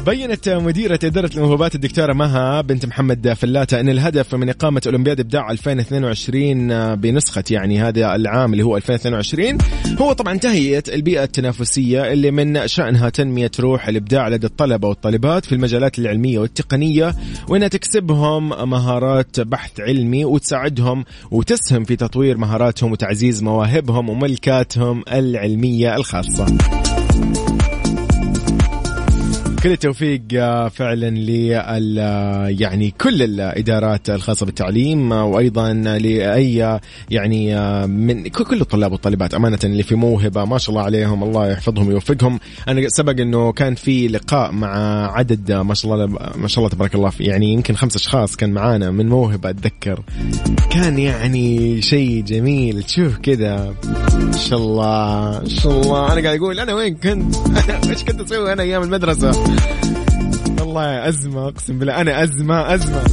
[0.06, 5.52] بينت مديرة إدارة الموهوبات الدكتورة مها بنت محمد فلاتة أن الهدف من إقامة أولمبياد إبداع
[5.52, 9.58] 2022 بنسخة يعني هذا العام اللي هو 2022
[9.99, 15.56] هو طبعا تهيئة البيئة التنافسية اللي من شأنها تنمية روح الإبداع لدى الطلبة والطالبات في
[15.56, 17.16] المجالات العلمية والتقنية
[17.49, 26.45] وأنها تكسبهم مهارات بحث علمي وتساعدهم وتسهم في تطوير مهاراتهم وتعزيز مواهبهم وملكاتهم العلمية الخاصة.
[29.64, 37.55] كل التوفيق آه، فعلا لل آه، يعني كل الإدارات الخاصة بالتعليم آه، وأيضا لأي يعني
[37.88, 42.39] من كل الطلاب والطالبات أمانة اللي في موهبة ما شاء الله عليهم الله يحفظهم ويوفقهم.
[42.68, 44.72] أنا سبق إنه كان في لقاء مع
[45.18, 48.51] عدد ما شاء الله ما شاء الله تبارك الله في يعني يمكن خمس أشخاص كان
[48.51, 50.03] معانا من موهبة أتذكر.
[50.70, 53.76] كان يعني شيء جميل تشوف كذا.
[54.14, 56.14] ما شاء الله ما شاء الله.
[56.14, 57.36] أنا قاعد أقول أنا وين كنت؟
[57.89, 59.51] إيش كنت أسوي أنا أيام المدرسة؟
[60.60, 62.02] والله أزمة أقسم بالله.
[62.02, 63.04] أنا أزمة أزمة.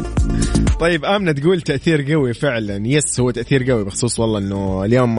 [0.80, 2.86] طيب آمنة تقول تأثير قوي فعلا.
[2.86, 5.18] يس هو تأثير قوي بخصوص والله أنه اليوم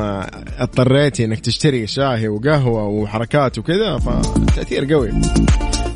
[0.60, 5.12] اضطريتي أنك تشتري شاهي وقهوة وحركات وكذا فتأثير قوي.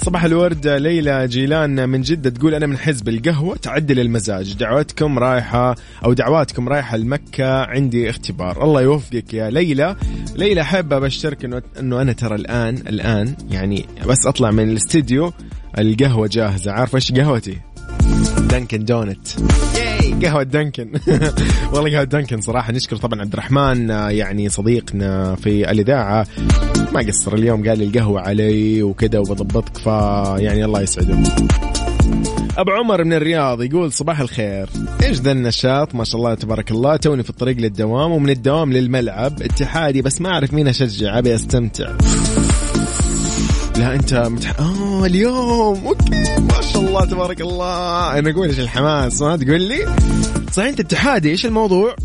[0.07, 5.75] صباح الورد ليلى جيلان من جدة تقول أنا من حزب القهوة تعدل المزاج دعوتكم رايحة
[6.05, 8.63] أو دعواتكم رايحة لمكة عندي اختبار.
[8.63, 9.95] الله يوفقك يا ليلى.
[10.35, 15.33] ليلى حابة أبشرك إنه إنه أنا ترى الآن الآن يعني بس أطلع من الاستديو
[15.77, 16.71] القهوة جاهزة.
[16.71, 17.57] عارف إيش قهوتي؟
[18.49, 19.27] Dunkin Donuts.
[19.75, 20.91] yay قهوة Dunkin.
[21.73, 22.71] والله قهوة Dunkin صراحة.
[22.71, 26.27] نشكر طبعا عبد الرحمن يعني صديقنا في الإذاعة.
[26.93, 31.17] ما قصر اليوم قال القهوة علي وكذا وبضبطك فيعني الله يسعده
[32.57, 34.69] أبو عمر من الرياض يقول صباح الخير.
[35.03, 36.95] إيش ذا النشاط؟ ما شاء الله تبارك الله.
[36.95, 39.41] توني في الطريق للدوام ومن الدوام للملعب.
[39.41, 41.91] اتحادي بس ما أعرف مين اشجع أبي أستمتع.
[43.77, 44.59] لا أنت متح...
[44.59, 48.19] آه اليوم أوكي ما شاء الله تبارك الله.
[48.19, 49.85] أنا أقول إيش الحماس ما تقول لي؟
[50.51, 51.95] صحيح أنت اتحادي إيش الموضوع؟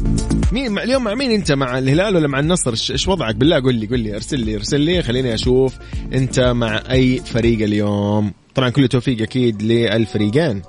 [0.52, 3.74] مين مع اليوم مع مين أنت؟ مع الهلال ولا مع النصر؟ إيش وضعك؟ بالله قول
[3.74, 5.02] لي قول لي أرسل لي أرسل لي.
[5.02, 5.74] خليني أشوف
[6.12, 8.32] أنت مع أي فريق اليوم.
[8.54, 10.62] طبعا كل التوفيق أكيد للفريقين.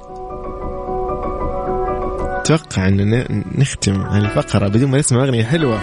[2.40, 3.26] أتوقع أن
[3.58, 5.82] نختم الفقرة بدون ما نسمع أغنية حلوة.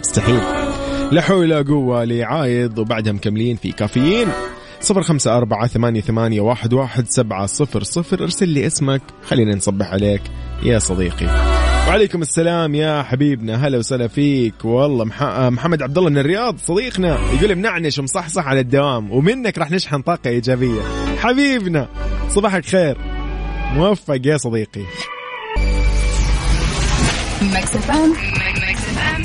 [0.00, 0.67] مستحيل.
[1.12, 4.28] لا حول ولا قوة لعايض وبعدها مكملين في كافيين.
[4.80, 8.22] صفر خمسة أربعة ثمانية, ثمانية واحد, واحد سبعة صفر صفر.
[8.22, 10.22] ارسل لي اسمك خلينا نصبح عليك
[10.62, 11.26] يا صديقي.
[11.88, 14.64] وعليكم السلام يا حبيبنا هلا وسهلا فيك.
[14.64, 15.22] والله مح...
[15.22, 20.30] محمد عبد الله من الرياض صديقنا يقول منعنش ومصحصح على الدوام ومنك راح نشحن طاقة
[20.30, 20.80] إيجابية.
[21.18, 21.88] حبيبنا
[22.28, 22.98] صباحك خير.
[23.74, 24.84] موفق يا صديقي.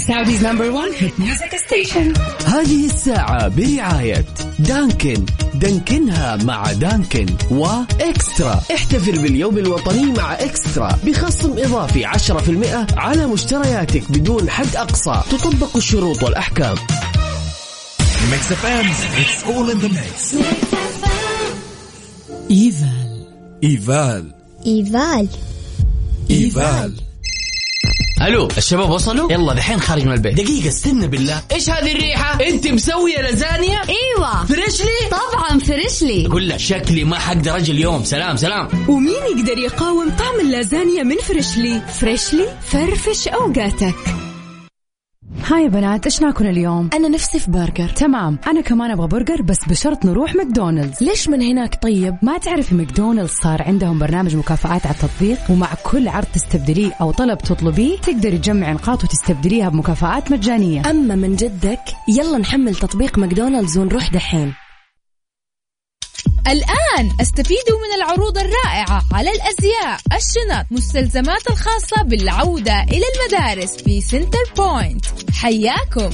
[0.07, 2.13] Saudi's number 1 hit music station
[2.45, 4.25] هذه الساعة برعاية
[4.59, 5.25] Dunkin.
[5.53, 10.99] Dunkin ها مع Dunkin و eXtra احتفل باليوم الوطني مع eXtra.
[11.05, 15.21] بخصم إضافي 10% على مشترياتك بدون حد أقصى.
[15.31, 16.75] تطبق الشروط والأحكام.
[18.31, 18.85] Mix FM
[19.21, 20.35] it's all in the mix
[22.51, 23.27] إيفال.
[23.63, 24.33] ايفال
[24.65, 25.27] إيفال.
[26.29, 26.93] ايفال
[28.27, 30.33] ألو الشباب وصلوا؟ يلا دحين خارج من البيت.
[30.33, 31.41] دقيقة استنى بالله.
[31.51, 34.45] إيش هذه الريحة؟ أنت مسوية لازانيا؟ إيوه.
[34.45, 36.27] Freshly؟ طبعا Freshly.
[36.27, 38.03] قول له شكلي ما حقدر أجي اليوم.
[38.03, 38.67] سلام سلام.
[38.89, 43.95] ومين يقدر يقاوم طعم اللازانيا من Freshly؟ Freshly فرفش أوقاتك.
[45.41, 49.41] هاي يا بنات إيش ناكل اليوم؟ أنا نفسي في برجر تمام أنا كمان أبغى برجر
[49.41, 54.85] بس بشرط نروح ماكدونالدز ليش من هناك طيب؟ ما تعرفي ماكدونالدز صار عندهم برنامج مكافآت
[54.85, 60.89] على التطبيق ومع كل عرض تستبدليه أو طلب تطلبيه تقدري تجمعي نقاط وتستبدليها بمكافآت مجانية
[60.89, 61.79] أما من جدك
[62.17, 64.53] يلا نحمل تطبيق ماكدونالدز ونروح دحين
[66.47, 75.05] الآن استفيدوا من العروض الرائعة على الأزياء الشنط مستلزمات الخاصة بالعودة إلى المدارس في Centrepoint
[75.33, 76.09] حياكم.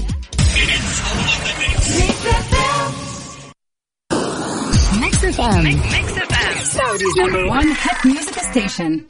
[5.02, 9.02] Mix FM Mix FM Saudi's number 1 hit music station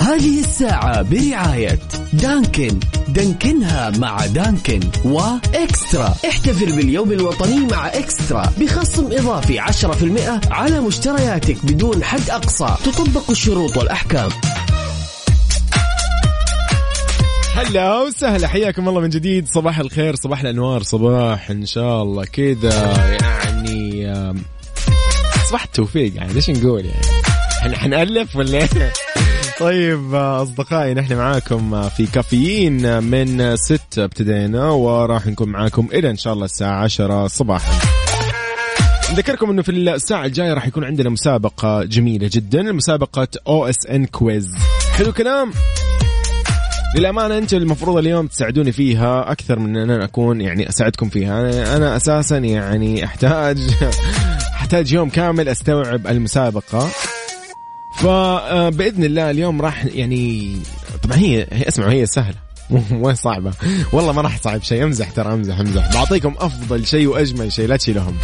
[0.00, 1.78] هذه الساعة برعاية
[2.12, 2.80] دانكن.
[3.08, 6.14] دانكنها مع دانكن وإكسترا.
[6.28, 8.52] احتفل باليوم الوطني مع إكسترا.
[8.60, 12.76] بخصم إضافي 10% على مشترياتك بدون حد أقصى.
[12.84, 14.30] تطبق الشروط والأحكام.
[17.56, 19.48] هلا وسهلا حياكم الله من جديد.
[19.48, 22.24] صباح الخير صباح الأنوار صباح إن شاء الله.
[22.24, 24.12] كذا يعني
[25.48, 27.06] صباح التوفيق يعني ليش نقول يعني؟
[27.62, 28.92] إحنا حنألف ولا إيه؟
[29.60, 36.32] طيب أصدقائي نحن معاكم في كافيين من ستة ابتدينا وراح نكون معاكم إلى إن شاء
[36.32, 37.72] الله الساعة عشرة صباحا.
[39.12, 44.46] نذكركم إنه في الساعة الجاية راح يكون عندنا مسابقة جميلة جدا مسابقة OSN quiz.
[44.92, 45.52] حلو كلام
[46.96, 51.40] للأمانة أنتم المفروض اليوم تساعدوني فيها أكثر من أن أنا أكون يعني أساعدكم فيها.
[51.40, 53.58] أنا, أنا أساسا يعني أحتاج
[54.60, 56.88] أحتاج يوم كامل أستوعب المسابقة.
[58.02, 60.56] فبإذن الله اليوم راح يعني
[61.02, 62.36] طبعا هي, اسمعوا هي سهلة.
[62.90, 63.52] مو صعبة؟
[63.92, 64.84] والله ما راح أصعب شيء.
[64.84, 65.94] امزح ترى امزح امزح.
[65.94, 68.16] بعطيكم أفضل شيء وأجمل شيء لا تشيلهم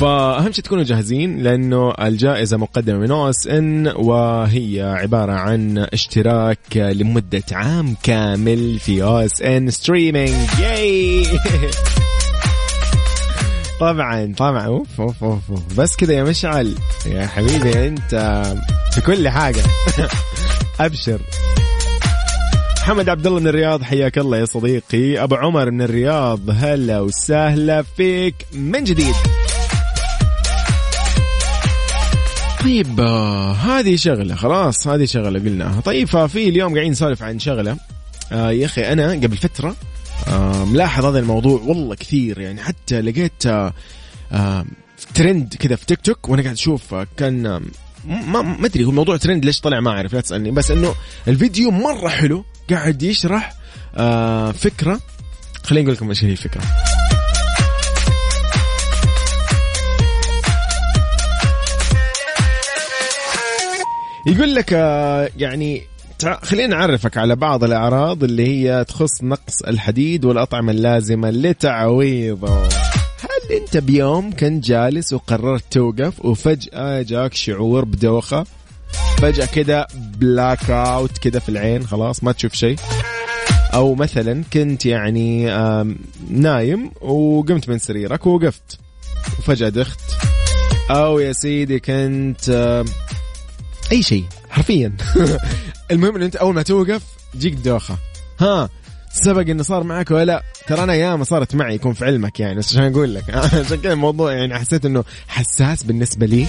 [0.00, 7.96] فأهم شيء تكونوا جاهزين لأنه الجائزة مقدمة من OSN وهي عبارة عن اشتراك لمدة عام
[8.02, 11.26] كامل في OSN streaming yay
[13.80, 14.66] طبعا طبعا.
[14.66, 15.74] أوف أوف أوف أوف.
[15.76, 16.74] بس كذا يا مشعل
[17.06, 18.42] يا حبيبي أنت
[18.92, 19.62] في كل حاجة.
[20.80, 21.20] أبشر.
[22.80, 25.22] محمد عبد الله من الرياض حياك الله يا صديقي.
[25.22, 29.14] أبو عمر من الرياض هلا وسهلا فيك من جديد.
[32.64, 35.80] طيب آه هذه شغلة خلاص هذه شغلة قلناها.
[35.80, 37.76] طيب ففي اليوم قاعدين نسولف عن شغلة.
[38.32, 39.74] آه يا أخي أنا قبل فترة آه
[40.64, 43.42] ملاحظ هذا الموضوع والله كثير يعني حتى لقيت
[45.14, 47.42] ترند كذا في تيك توك وأنا قاعد أشوف آه كان
[48.04, 50.94] ما ما أدري هو الموضوع ترند ليش طلع ما أعرف لا تسألني بس إنه
[51.28, 53.54] الفيديو مرة حلو قاعد يشرح
[53.96, 55.00] آه فكرة
[55.64, 56.62] خليني أقول لكم إيش هي الفكرة.
[64.26, 65.82] يقول لك آه، يعني
[66.20, 72.68] تع- خلينا نعرفك على بعض الأعراض اللي هي تخص نقص الحديد والأطعمة اللازمة لتعويضه.
[73.60, 78.46] أنت بيوم كنت جالس وقررت توقف وفجأة جاك شعور بدوخة؟
[79.18, 82.76] فجأة كده blackout كده في العين خلاص ما تشوف شيء؟
[83.74, 85.46] أو مثلا كنت يعني
[86.30, 88.78] نايم وقمت من سريرك ووقفت
[89.38, 90.00] وفجأة دخت.
[90.90, 92.84] أو يا سيدي كنت
[93.92, 94.24] أي شيء.
[94.50, 94.92] حرفيا.
[95.90, 97.02] المهم انه أنت أول ما توقف
[97.34, 97.98] تجيك دوخة.
[98.40, 98.68] ها
[99.12, 102.58] سبق إنه صار معك ولا لا؟ ترى أنا ياما صارت معي يكون في علمك يعني
[102.58, 103.30] بس عشان أقول لك.
[103.34, 106.46] عشان كذا الموضوع يعني حسيت إنه حساس بالنسبة لي.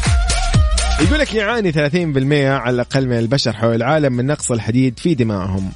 [1.01, 1.75] يقول لك يعاني 30%
[2.61, 5.71] على الأقل من البشر حول العالم من نقص الحديد في دمائهم.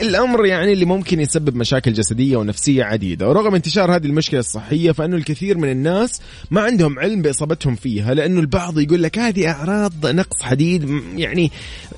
[0.00, 3.28] الأمر يعني اللي ممكن يسبب مشاكل جسدية ونفسية عديدة.
[3.28, 6.20] ورغم انتشار هذه المشكلة الصحية فإنه الكثير من الناس
[6.50, 11.50] ما عندهم علم بإصابتهم فيها لأنه البعض يقول لك هذه أعراض نقص حديد يعني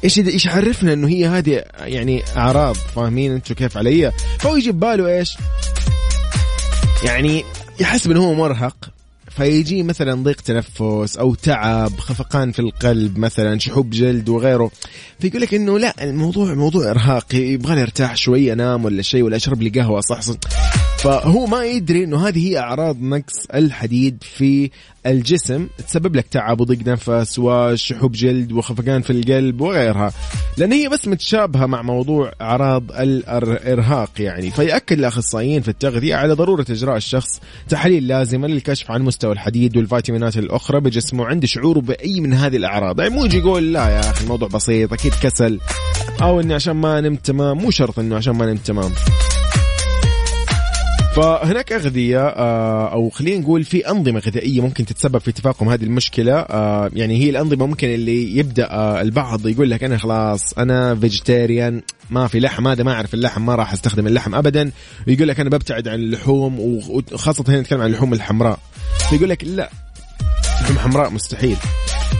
[0.05, 5.19] إيش إيش عرفنا إنه هي هذه يعني أعراض؟ فاهمين أنتم كيف علي؟ فهو يجي بباله
[5.19, 5.37] إيش؟
[7.05, 7.45] يعني
[7.81, 8.92] يحسب إنه هو مرهق
[9.37, 14.71] فيجي مثلا ضيق تنفس أو تعب خفقان في القلب مثلا شحوب جلد وغيره.
[15.21, 19.63] فيقول لك إنه لا الموضوع موضوع ارهاق يبغى ارتاح شوي انام ولا شيء ولا اشرب
[19.63, 20.37] لي قهوة صحصح
[21.03, 24.71] فهو ما يدري إنه هذه هي أعراض نقص الحديد في
[25.07, 30.13] الجسم تسبب لك تعب وضيق نفس وشحوب جلد وخفقان في القلب وغيرها.
[30.59, 34.51] لأن هي بس متشابهة مع موضوع أعراض الإرهاق يعني.
[34.51, 40.37] فيأكد الأخصائيين في التغذية على ضرورة إجراء الشخص تحاليل لازمة للكشف عن مستوى الحديد والفيتامينات
[40.37, 41.27] الأخرى بجسمه.
[41.27, 43.01] عند شعوره بأي من هذه الأعراض.
[43.01, 45.61] يعني مو يجي يقول لا يا أخي الموضوع بسيط أكيد كسل
[46.23, 48.93] أو إني عشان ما نمت تمام مو شرط إنه عشان ما نمت تمام.
[51.17, 56.35] فهناك أغذية آه، أو خلينا نقول في أنظمة غذائية ممكن تتسبب في تفاقم هذه المشكلة.
[56.35, 61.83] آه، يعني هي الأنظمة ممكن اللي يبدأ آه، البعض يقول لك أنا خلاص أنا فيجيتيريان
[62.11, 64.71] ما في لحم هذا ما أعرف اللحم ما راح أستخدم اللحم أبدا.
[65.09, 68.59] ويقول لك أنا ببتعد عن اللحوم وخاصة هنا نتكلم عن اللحوم الحمراء.
[69.11, 69.71] فيقول لك لا
[70.63, 71.57] لحوم حمراء مستحيل.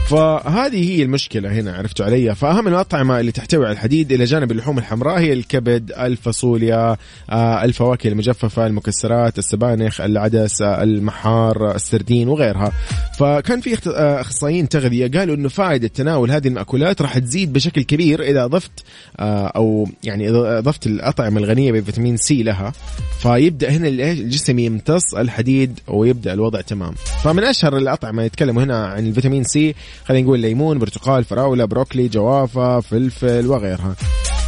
[0.07, 4.77] فهذه هي المشكلة هنا عرفتوا علي؟ فأهم الأطعمة اللي تحتوي على الحديد إلى جانب اللحوم
[4.77, 6.97] الحمراء هي الكبد الفاصوليا
[7.29, 12.71] آه، الفواكه المجففة المكسرات السبانخ العدس المحار السردين وغيرها.
[13.19, 18.23] فكان في آه، أخصائيين تغذية قالوا أنه فائدة تناول هذه المأكولات راح تزيد بشكل كبير
[18.23, 18.71] إذا ضفت
[19.19, 22.73] آه، أو يعني إذا ضفت الأطعمة الغنية بفيتامين سي لها.
[23.19, 26.93] فيبدأ هنا؟ الجسم يمتص الحديد ويبدأ الوضع تمام.
[27.23, 29.75] فمن أشهر الأطعمة يتكلموا هنا عن الفيتامين سي
[30.05, 33.95] خلينا نقول ليمون برتقال فراولة بروكلي جوافة فلفل وغيرها.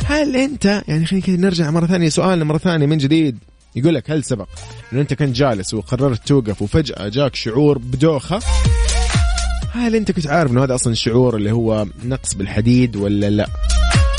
[0.05, 3.37] هل أنت يعني خلينا كذا نرجع مرة ثانية سؤال مرة ثانية من جديد.
[3.75, 4.47] يقول لك هل سبق
[4.93, 8.39] انه أنت كنت جالس وقررت توقف وفجأة جاك شعور بدوخة؟
[9.71, 13.47] هل أنت كنت عارف إنه هذا أصلا الشعور اللي هو نقص بالحديد ولا لا؟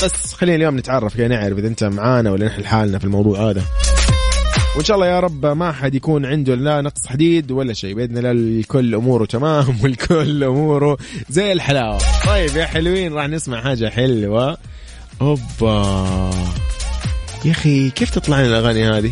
[0.03, 3.63] بس خلينا اليوم نتعرف كذا نعرف إذا أنت معانا ولا نحن لحالنا في الموضوع هذا.
[4.77, 7.95] وإن شاء الله يا رب ما حد يكون عنده لا نقص حديد ولا شيء.
[7.95, 10.97] بإذن الله الكل أموره تمام والكل أموره
[11.29, 11.99] زي الحلاوة.
[12.27, 14.57] طيب يا حلوين راح نسمع حاجة حلوة.
[15.21, 16.31] أوبا.
[17.45, 19.11] يا أخي كيف تطلع لنا الأغاني هذه.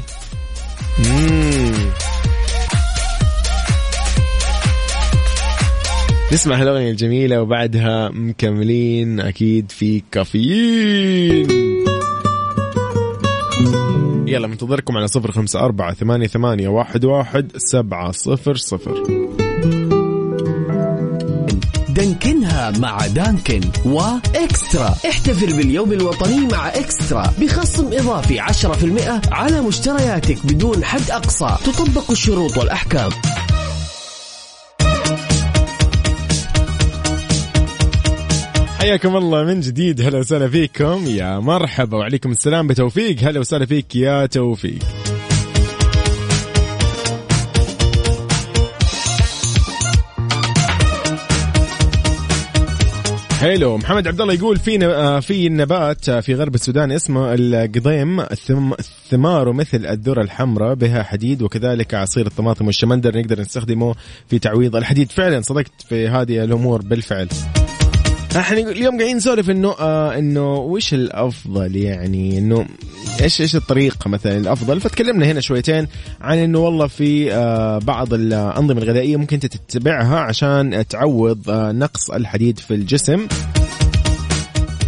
[6.34, 11.85] نسمع هالأغنية الجميلة وبعدها مكملين أكيد في كافيين.
[14.36, 19.04] يلا منتظركم على صفر خمسة أربعة ثمانية, ثمانية واحد, واحد سبعة صفر صفر.
[21.90, 24.96] دانكنها مع دانكن وإكسترا.
[25.10, 27.34] احتفل باليوم الوطني مع إكسترا.
[27.42, 31.58] بخصم إضافي 10% على مشترياتك بدون حد أقصى.
[31.66, 33.10] تطبق الشروط والأحكام.
[38.86, 40.02] حياكم الله من جديد.
[40.02, 41.06] هلا وسهلا فيكم.
[41.08, 42.68] يا مرحبا وعليكم السلام.
[42.68, 43.24] بتوفيق.
[43.24, 44.80] هلا وسهلا فيك يا توفيق.
[53.40, 58.24] حلو محمد عبد الله يقول في آه، في نبات آه، في غرب السودان اسمه القضيم
[59.10, 63.18] ثماره مثل الذرة الحمراء بها حديد وكذلك عصير الطماطم والشمندر.
[63.18, 63.96] نقدر نستخدمه
[64.28, 65.12] في تعويض الحديد.
[65.12, 67.28] فعلا صدقت في هذه الأمور بالفعل.
[68.36, 72.66] إحنا اليوم قاعدين نسولف إنه آه إنه وش الأفضل يعني؟ إنه
[73.22, 75.88] إيش إيش الطريقة مثلا الأفضل؟ فتكلمنا هنا شويتين
[76.22, 82.60] عن إنه والله في آه بعض الأنظمة الغذائية ممكن تتبعها عشان تعوض آه نقص الحديد
[82.60, 83.28] في الجسم.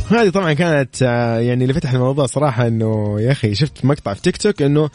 [0.10, 4.22] هذه طبعا كانت آه، يعني اللي فتح الموضوع صراحة إنه يا أخي شفت مقطع في
[4.22, 4.90] تيك توك إنه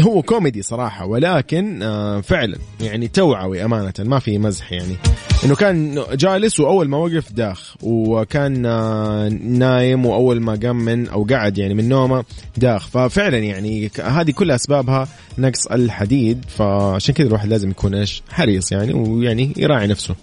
[0.00, 4.96] هو كوميدي صراحة ولكن آه، فعلا يعني توعوي أمانة ما في مزح يعني
[5.44, 11.26] إنه كان جالس وأول ما وقف داخ وكان آه، نايم وأول ما قام من أو
[11.30, 12.24] قعد يعني من نومه
[12.56, 15.08] داخ ففعلا يعني هذه كلها أسبابها
[15.38, 20.14] نقص الحديد فعشان كذا الواحد لازم يكون إيش حريص يعني ويعني يراعي نفسه.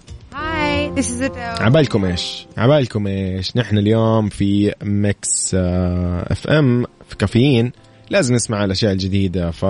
[1.60, 7.72] عبالكم إيش؟ عبالكم إيش؟ نحن اليوم في Mix آه، FM في كافيين
[8.12, 9.64] لازم نسمع الأشياء الجديدة ف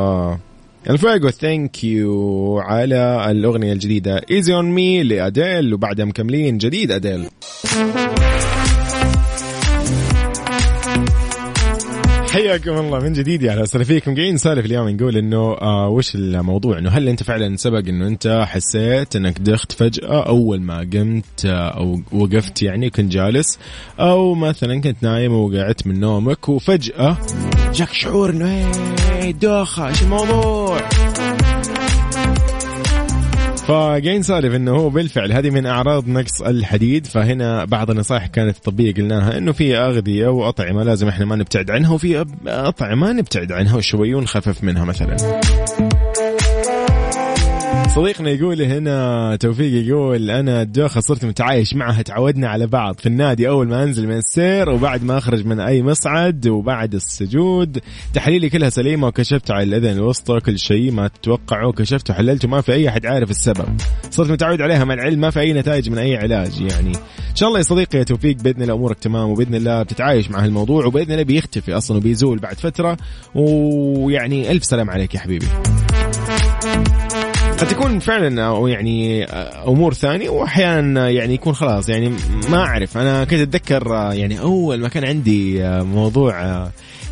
[0.90, 6.90] here we go thank you على الأغنية الجديدة Easy On Me لأديل وبعدها مكملين جديد
[6.90, 7.28] أديل.
[12.32, 16.78] حياكم الله من جديد يا أهلا فيكم قاعدين نسولف اليوم نقول إنه آه وش الموضوع؟
[16.78, 21.68] إنه هل أنت فعلا سبق إنه أنت حسيت إنك دخت فجأة أول ما قمت آه
[21.68, 23.58] أو وقفت يعني كنت جالس
[24.00, 27.16] أو مثلا كنت نايم وقعدت من نومك وفجأة
[27.74, 28.70] جاك شعور إنه
[29.10, 30.80] هي دوخة إيش الموضوع؟
[33.66, 38.94] فقاعدين نسولف إنه هو بالفعل هذه من أعراض نقص الحديد فهنا بعض النصائح كانت الطبية
[38.94, 44.14] قلناها إنه في أغذية وأطعمة لازم إحنا ما نبتعد عنها وفي أطعمة نبتعد عنها شوي
[44.14, 45.16] ونخفف منها مثلا.
[47.94, 52.94] صديقنا يقول هنا توفيق يقول أنا الدوخة صرت متعايش معها تعودنا على بعض.
[52.98, 57.78] في النادي أول ما أنزل من السير وبعد ما أخرج من أي مصعد وبعد السجود.
[58.14, 62.72] تحاليلي كلها سليمة وكشفت على الأذن الوسطى كل شيء ما تتوقعه وكشفت وحللت وما في
[62.72, 63.76] أي أحد عارف السبب.
[64.10, 66.92] صرت متعود عليها مع العلم ما في أي نتائج من أي علاج يعني.
[67.30, 70.44] إن شاء الله يا صديقي يا توفيق بإذن الله أمورك تمام وبإذن الله بتتعايش مع
[70.44, 72.96] هالموضوع وبإذن الله بيختفي أصلا وبيزول بعد فترة.
[73.34, 75.46] ويعني ألف سلام عليك يا حبيبي.
[77.62, 79.24] قد تكون فعلا أو يعني
[79.66, 82.12] أمور ثانية واحيانا يعني يكون خلاص يعني
[82.50, 82.98] ما أعرف.
[82.98, 86.42] أنا كنت أتذكر يعني أول ما كان عندي موضوع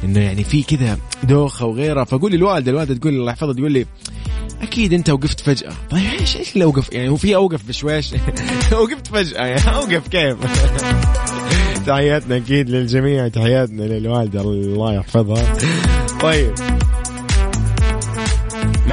[0.05, 3.87] إنه يعني في كذا دوخة وغيرها فأقول للوالدة الوالدة تقول الله يحفظها تقول لي
[4.63, 5.73] أكيد أنت وقفت فجأة.
[5.91, 8.13] طيب إيش إيش اللي أوقف؟ يعني هو في أوقف بشويش؟
[8.73, 10.37] وقفت فجأة يعني أوقف كيف؟
[11.87, 15.57] تحياتنا أكيد للجميع تحياتنا للوالدة الله يحفظها.
[16.21, 16.55] طيب.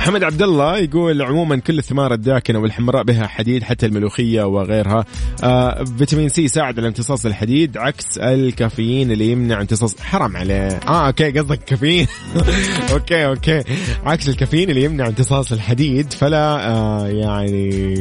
[0.07, 5.05] محمد عبد الله يقول عموما كل الثمار الداكنة والحمراء بها حديد حتى الملوخية وغيرها.
[5.43, 10.01] آه فيتامين سي يساعد على امتصاص الحديد عكس الكافيين اللي يمنع امتصاص.
[10.01, 10.67] حرام عليه.
[10.67, 12.07] آه okay قصدك كافيين.
[12.93, 13.63] okay okay.
[14.05, 17.93] عكس الكافيين اللي يمنع امتصاص الحديد فلا آه يعني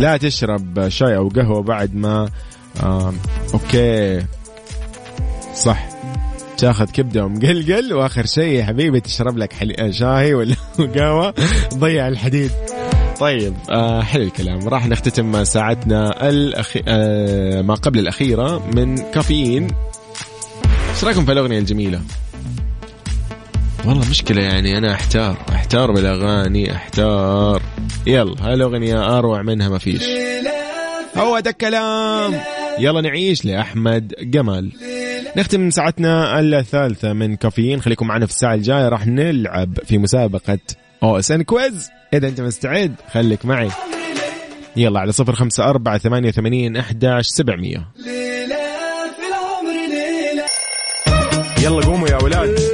[0.00, 2.28] لا تشرب شاي أو قهوة بعد ما
[2.82, 3.14] آه
[3.54, 4.24] okay.
[5.54, 5.93] صح.
[6.58, 9.92] تاخذ كبدة ومقلقل وآخر شيء يا حبيبي تشرب لك حلي...
[9.92, 10.54] شاي ولا
[10.96, 11.30] قهوه
[11.70, 12.50] تضيع الحديد.
[13.20, 14.68] طيب آه حلو الكلام.
[14.68, 16.82] راح نختتم ساعتنا الأخي...
[16.88, 19.68] آه ما قبل الأخيرة من كافيين.
[20.94, 22.00] إيش رأيكم في الأغنية الجميلة؟
[23.86, 25.36] والله مشكلة يعني أنا أحتار.
[25.48, 27.62] أحتار بالأغاني أحتار.
[28.06, 30.02] يلا هالأغنية أروع منها ما فيش.
[31.16, 32.34] هو ده الكلام.
[32.78, 34.72] يلا نعيش لأحمد جمال.
[35.36, 37.80] نختم ساعتنا الثالثة من كافيين.
[37.80, 38.88] خليكم معنا في الساعة الجاية.
[38.88, 40.58] راح نلعب في مسابقة
[41.02, 41.90] OSN Quiz.
[42.14, 43.68] إذا أنت مستعد خليك معي.
[44.76, 47.88] يلا على صفر خمسة أربعة ثمانية وثمانين أحداش سبعمية.
[51.62, 52.73] يلا قوموا يا أولاد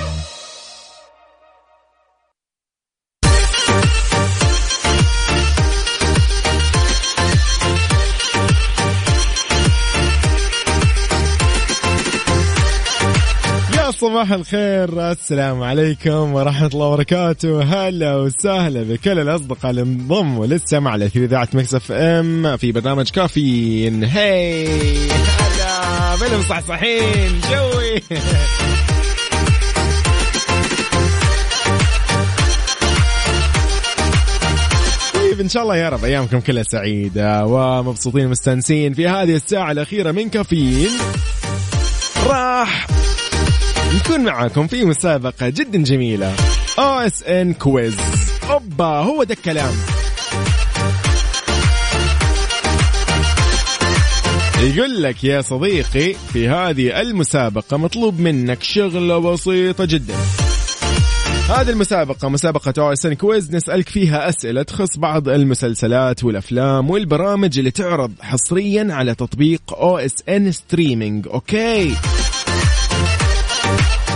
[14.11, 15.11] صباح الخير.
[15.11, 17.63] السلام عليكم ورحمة الله وبركاته.
[17.63, 24.03] هلا وسهلا بكل الأصدقاء اللي انضموا للسمع على أثير إذاعة Mix FM في برنامج كافيين
[24.03, 24.67] hi.
[25.07, 27.99] هلا بالمصحصحين جوي.
[35.13, 40.11] طيب إن شاء الله يا رب أيامكم كلها سعيدة ومبسوطين ومستانسين في هذه الساعة الأخيرة
[40.11, 40.91] من كافيين.
[42.27, 42.87] راح
[43.95, 46.35] نكون معاكم في مسابقة جدا جميلة.
[46.79, 47.97] OSN Quiz.
[48.49, 49.73] أوبا هو ده الكلام.
[54.61, 60.15] يقول لك يا صديقي في هذه المسابقة مطلوب منك شغلة بسيطة جدا.
[61.49, 68.11] هذه المسابقة مسابقة OSN Quiz نسألك فيها أسئلة تخص بعض المسلسلات والأفلام والبرامج اللي تعرض
[68.21, 71.27] حصريا على تطبيق OSN Streaming.
[71.27, 71.95] Okay؟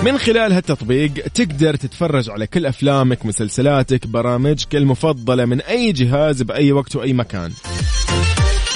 [0.06, 6.72] من خلال هالتطبيق تقدر تتفرج على كل أفلامك مسلسلاتك برامجك المفضلة من أي جهاز بأي
[6.72, 7.52] وقت وأي مكان.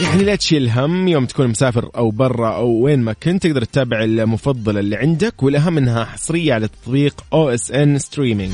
[0.01, 4.03] يعني لا تشيل هم يوم تكون مسافر أو برا أو وين ما كنت تقدر تتابع
[4.03, 8.53] المفضلة اللي عندك والأهم إنها حصرية على تطبيق OSN Streaming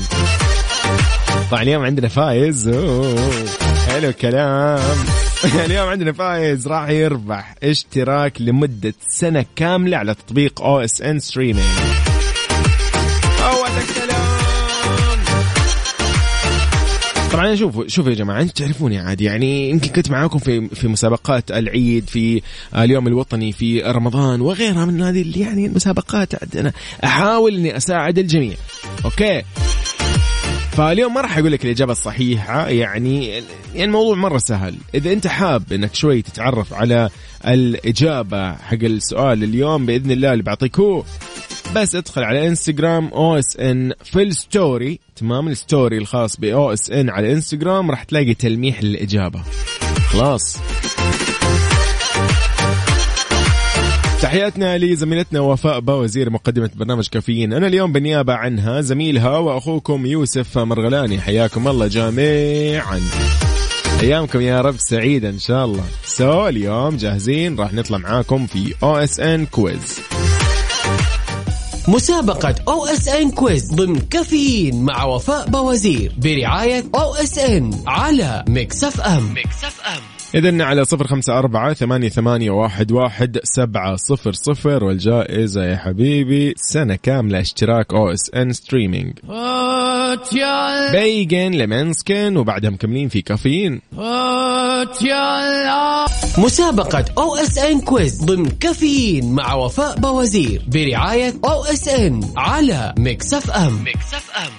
[1.50, 2.68] طبعا اليوم عندنا فايز.
[2.68, 3.30] أوه.
[3.86, 4.80] حلو الكلام.
[5.66, 6.68] اليوم عندنا فايز.
[6.68, 11.66] راح يربح اشتراك لمدة سنة كاملة على تطبيق OSN Streaming
[17.36, 21.50] طبعا شوفوا شوفوا يا جماعة أنتم تعرفوني عادي يعني يمكن كنت معاكم في في مسابقات
[21.50, 22.42] العيد في
[22.76, 26.42] اليوم الوطني في رمضان وغيرها من هذه يعني المسابقات.
[26.42, 26.72] عندنا
[27.04, 28.56] أحاول إني أساعد الجميع.
[29.04, 29.42] Okay؟
[30.72, 34.74] فاليوم ما راح أقول لك الإجابة الصحيحة يعني يعني الموضوع مرة سهل.
[34.94, 37.10] إذا أنت حاب إنك شوي تتعرف على
[37.46, 41.04] الإجابة حق السؤال اليوم بإذن الله اللي بعطيك هو
[41.74, 47.32] بس ادخل على انستغرام OSN في ال story تمام؟ ال story الخاص ب OSN على
[47.32, 49.42] انستغرام راح تلاقي تلميح للإجابة.
[50.08, 50.58] خلاص.
[54.22, 57.52] تحياتنا لزميلتنا وفاء باوزير مقدمة برنامج كافيين.
[57.52, 61.20] أنا اليوم بالنيابة عنها زميلها وأخوكم يوسف مرغلاني.
[61.20, 63.00] حياكم الله جميعا.
[64.00, 65.84] أيامكم يا رب سعيدة إن شاء الله.
[66.04, 70.00] So اليوم جاهزين؟ راح نطلع معاكم في OSN Quiz
[71.88, 79.00] مسابقة OSN Quiz ضمن كافيين مع وفاء بوازير برعاية أو إس إن على ميكس أف
[79.00, 79.34] إم.
[79.34, 80.15] ميكس أف إم.
[80.36, 86.54] إذن على صفر خمسة أربعة ثمانية, ثمانية واحد, واحد سبعة صفر صفر والجائزة يا حبيبي
[86.56, 89.12] سنة كاملة اشتراك OSN Streaming.
[90.92, 93.80] Beggin' ل Måneskin وبعدها مكملين في كافيين.
[96.38, 103.50] مسابقة OSN Quiz ضمن كافيين مع وفاء باوزير برعاية أو إس إن على ميكس إف
[103.50, 103.84] إم.
[103.84, 104.50] ميكس إف إم.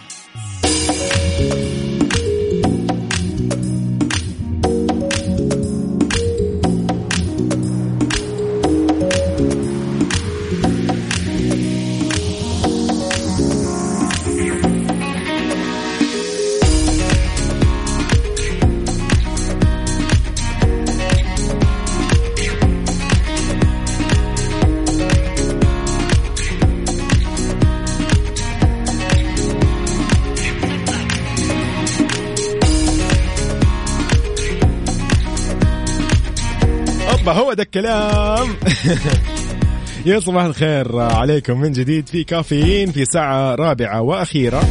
[37.58, 38.48] ده الكلام.
[40.06, 44.64] يا صباح الخير عليكم من جديد في كافيين في ساعة رابعة وأخيرة.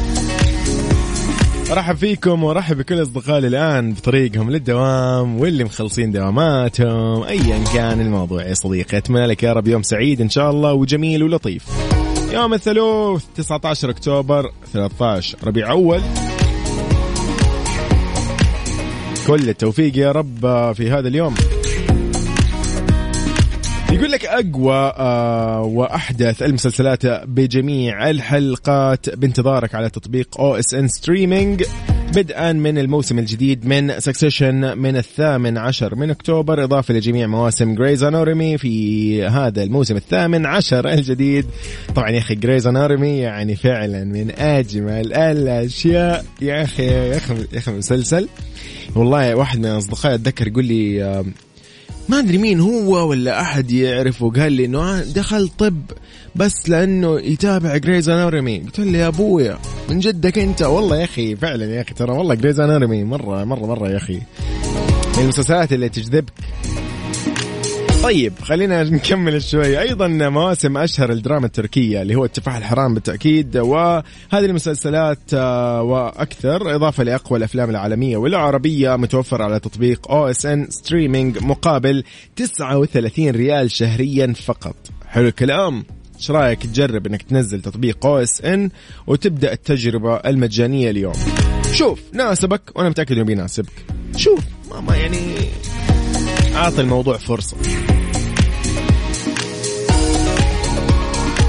[1.70, 7.22] رحب فيكم ورحب بكل أصدقائي الآن بطريقهم للدوام واللي مخلصين دواماتهم.
[7.22, 11.22] أيا كان الموضوع يا صديقي أتمنى لك يا رب يوم سعيد إن شاء الله وجميل
[11.22, 11.64] ولطيف.
[12.32, 16.00] يوم الثلاث 19 أكتوبر 13 ربيع أول.
[19.26, 21.34] كل التوفيق يا رب في هذا اليوم.
[23.96, 29.10] يقول لك أقوى آه وأحدث المسلسلات بجميع الحلقات.
[29.14, 31.64] بانتظارك على تطبيق OSN Streaming
[32.14, 36.64] بدءا من الموسم الجديد من Succession من الثامن عشر من أكتوبر.
[36.64, 41.46] إضافة لجميع مواسم Grey's Anatomy في هذا الموسم الثامن عشر الجديد.
[41.94, 46.24] طبعا يا أخي Grey's Anatomy يعني فعلا من أجمل الأشياء.
[46.40, 48.28] يا أخي يا أخي يا أخي مسلسل.
[48.96, 51.24] والله واحد من اصدقائي أتذكر يقول لي
[52.08, 54.30] ما أدري مين هو ولا أحد يعرفه.
[54.30, 55.82] قال لي إنه دخل طب
[56.34, 59.58] بس لأنه يتابع Grey's Anatomy قلت له يا أبويا
[59.90, 63.66] من جدك أنت؟ والله يا أخي فعلا يا أخي ترى والله Grey's Anatomy مرة مرة
[63.66, 64.20] مرة يا أخي.
[65.16, 66.32] من المسلسلات اللي تجذبك.
[68.06, 69.80] طيب خلينا نكمل شوي.
[69.80, 77.04] أيضا مواسم أشهر الدراما التركية اللي هو التفاح الحرام بالتأكيد وهذه المسلسلات آه، وأكثر إضافة
[77.04, 82.04] لأقوى الأفلام العالمية والعربيه متوفر على تطبيق OSN Streaming مقابل
[82.36, 84.76] 39 ريال شهريا فقط.
[85.06, 85.84] حلو الكلام.
[86.16, 88.70] إيش رأيك تجرب إنك تنزل تطبيق OSN
[89.06, 91.14] وتبدأ التجربة المجانية اليوم؟
[91.72, 93.86] شوف ناسبك وأنا متأكد إنه بيناسبك.
[94.16, 94.44] شوف
[94.88, 95.18] ما, يعني
[96.56, 97.56] اعطي الموضوع فرصة.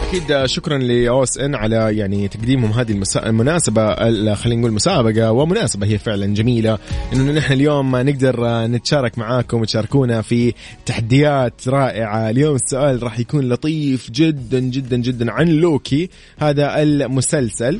[0.07, 3.29] أكيد شكرا ل OSN على يعني تقديمهم هذه المسا...
[3.29, 6.77] المناسبة ال- خلينا نقول مسابقة ومناسبة هي فعلا جميلة.
[7.13, 10.53] إنه نحن اليوم نقدر نتشارك معاكم وتشاركونا في
[10.85, 12.29] تحديات رائعة.
[12.29, 16.09] اليوم السؤال راح يكون لطيف جدا جدا جدا عن لوكي.
[16.37, 17.79] هذا المسلسل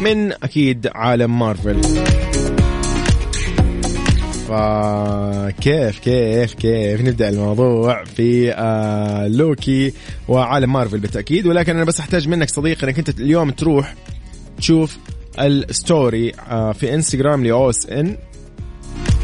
[0.00, 1.80] من أكيد عالم مارفل.
[4.48, 9.92] فكيف كيف كيف نبدأ الموضوع في آه لوكي
[10.28, 11.46] وعالم مارفل بالتأكيد.
[11.46, 13.94] ولكن أنا بس أحتاج منك صديقي إنك أنت اليوم تروح
[14.58, 14.98] تشوف
[15.40, 18.16] ال story آه في إنستغرام ل OSN.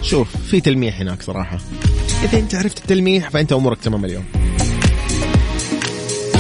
[0.03, 1.59] شوف في تلميح هناك صراحة.
[2.25, 4.25] إذا أنت عرفت التلميح فأنت أمورك تمام اليوم.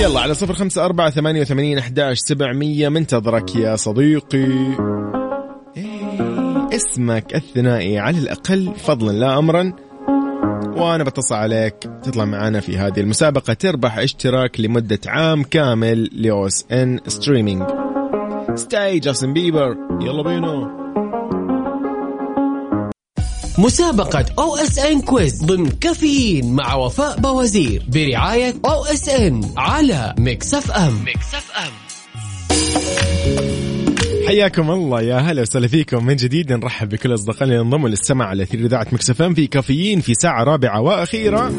[0.01, 2.89] يلا على صفر خمسة أربعة ثمانية وثمانين أحداش سبعمية.
[2.89, 5.23] منتظرك يا صديقي.
[6.76, 9.72] اسمك الثنائي على الأقل فضلا لا أمرا.
[10.76, 17.01] وأنا بتصل عليك تطلع معنا في هذه المسابقة تربح اشتراك لمدة عام كامل ل OSN
[17.06, 17.62] Streaming.
[18.55, 20.84] Stay جاستن بيبر يلا بينا.
[23.59, 31.05] مسابقة OSN Quiz ضمن كافيين مع وفاء بوازير برعاية OS N على Mix FM.
[31.05, 33.53] Mix FM.
[34.26, 36.06] حياكم الله يا هلا وسهلا فيكم.
[36.06, 40.01] من جديد نرحب بكل أصدقائنا اللي انضموا للسمع على أثير إذاعة Mix FM في كافيين
[40.01, 41.52] في ساعة رابعة وأخيرة.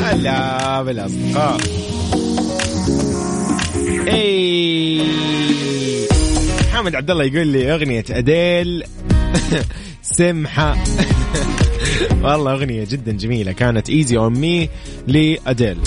[0.00, 1.60] هلا بالأصدقاء.
[4.08, 5.02] اي
[6.72, 8.82] محمد عبد الله يقول لي أغنية أديل.
[10.02, 10.76] سمحة.
[12.24, 13.52] والله أغنية جدا جميلة.
[13.52, 14.68] كانت Easy On Me
[15.06, 15.78] لأديل.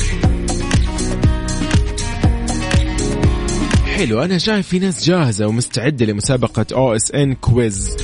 [3.99, 4.23] حلو.
[4.23, 7.97] أنا شايف في ناس جاهزة ومستعدة لمسابقة OSN Quiz.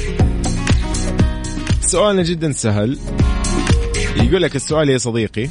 [1.82, 3.00] سؤالنا جدا سهل.
[4.16, 5.48] يقول لك السؤال يا صديقي.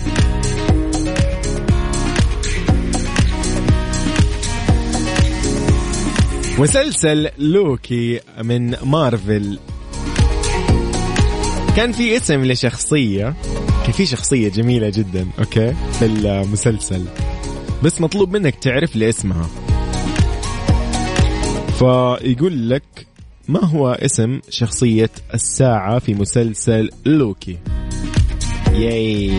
[6.58, 9.58] مسلسل لوكي من مارفل.
[11.76, 13.34] كان في اسم لشخصية
[13.82, 17.04] كان في شخصية جميلة جدا أوكي في المسلسل.
[17.82, 19.63] بس مطلوب منك تعرف لي اسمها
[21.78, 23.06] فيقول لك
[23.48, 27.58] ما هو اسم شخصية الساعة في مسلسل لوكي؟
[28.72, 29.38] ياي.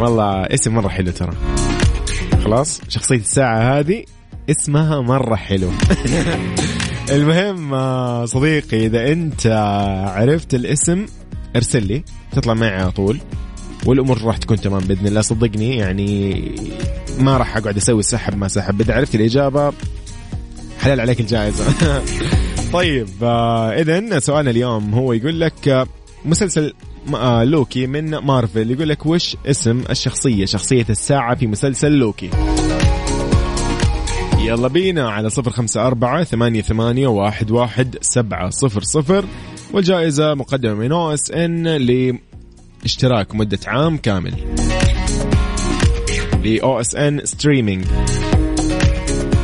[0.00, 1.32] والله اسم مرة حلو ترى.
[2.44, 4.04] خلاص شخصية الساعة هذه
[4.50, 5.70] اسمها مرة حلو.
[7.14, 9.46] المهم صديقي إذا أنت
[10.06, 11.06] عرفت الاسم
[11.56, 13.18] ارسل لي تطلع معي على طول.
[13.86, 15.20] والأمور راح تكون تمام بإذن الله.
[15.20, 16.44] صدقني يعني
[17.18, 18.80] ما راح أقعد أسوي سحب ما سحب.
[18.80, 19.72] إذا عرفت الإجابة
[20.78, 21.64] حلال عليك الجائزة.
[22.72, 25.86] طيب آه اذا سؤالنا اليوم هو يقول لك آه،
[26.24, 26.72] مسلسل
[27.14, 28.70] آه لوكي من مارفل.
[28.70, 32.30] يقول لك وش اسم الشخصية شخصية الساعة في مسلسل لوكي؟
[34.38, 39.24] يلا بينا على صفر خمسة أربعة ثمانية, ثمانية واحد, واحد سبعة صفر صفر.
[39.72, 41.66] والجائزة مقدمة من OSN
[42.82, 44.34] لاشتراك مدة عام كامل.
[46.44, 47.84] ل OSN Streaming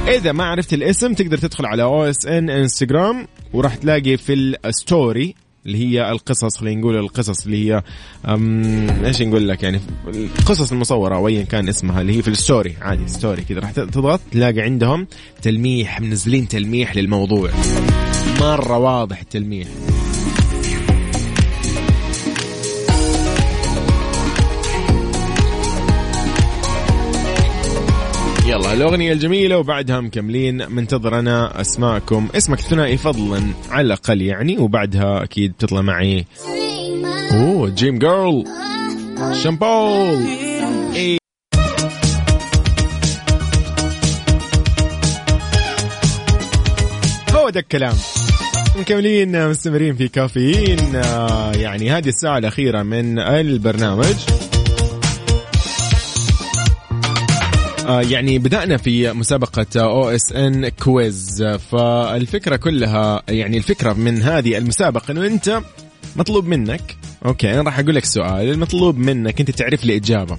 [0.09, 5.35] إذا ما عرفت الاسم تقدر تدخل على OSN انستغرام وراح تلاقي في ال story
[5.67, 7.83] اللي هي القصص خلينا نقول القصص اللي هي
[9.07, 12.77] إيش نقول لك يعني القصص المصورة أو ايا كان اسمها اللي هي في ال story.
[12.81, 13.61] عادي story كذا.
[13.61, 15.07] راح تضغط تلاقي عندهم
[15.43, 17.51] تلميح منزلين تلميح للموضوع.
[18.41, 19.69] مرة واضح التلميح.
[28.47, 30.71] يلا الأغنية الجميلة وبعدها مكملين.
[30.73, 32.29] منتظر أنا أسماءكم.
[32.37, 36.27] اسمك الثنائي فضلا على الأقل يعني وبعدها أكيد تطلع معي.
[37.33, 38.45] أوه جيم جيرل.
[39.43, 40.25] شامبول
[40.95, 41.19] إيه.
[47.35, 47.95] هو ده الكلام.
[48.79, 50.97] مكملين مستمرين في كافيين.
[50.97, 54.17] آه، يعني هذه الساعة الأخيرة من البرنامج.
[57.89, 65.61] يعني بدأنا في مسابقة OSN Quiz فالفكرة كلها يعني الفكرة من هذه المسابقة إنه أنت
[66.17, 66.97] مطلوب منك
[67.27, 70.39] أوكي أنا راح أقول لك سؤال المطلوب منك أنت تعرف لي إجابة.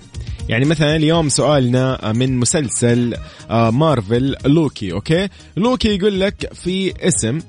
[0.50, 3.16] يعني مثلا اليوم سؤالنا من مسلسل
[3.50, 7.40] آه، مارفل لوكي أوكي؟ لوكي يقول لك في اسم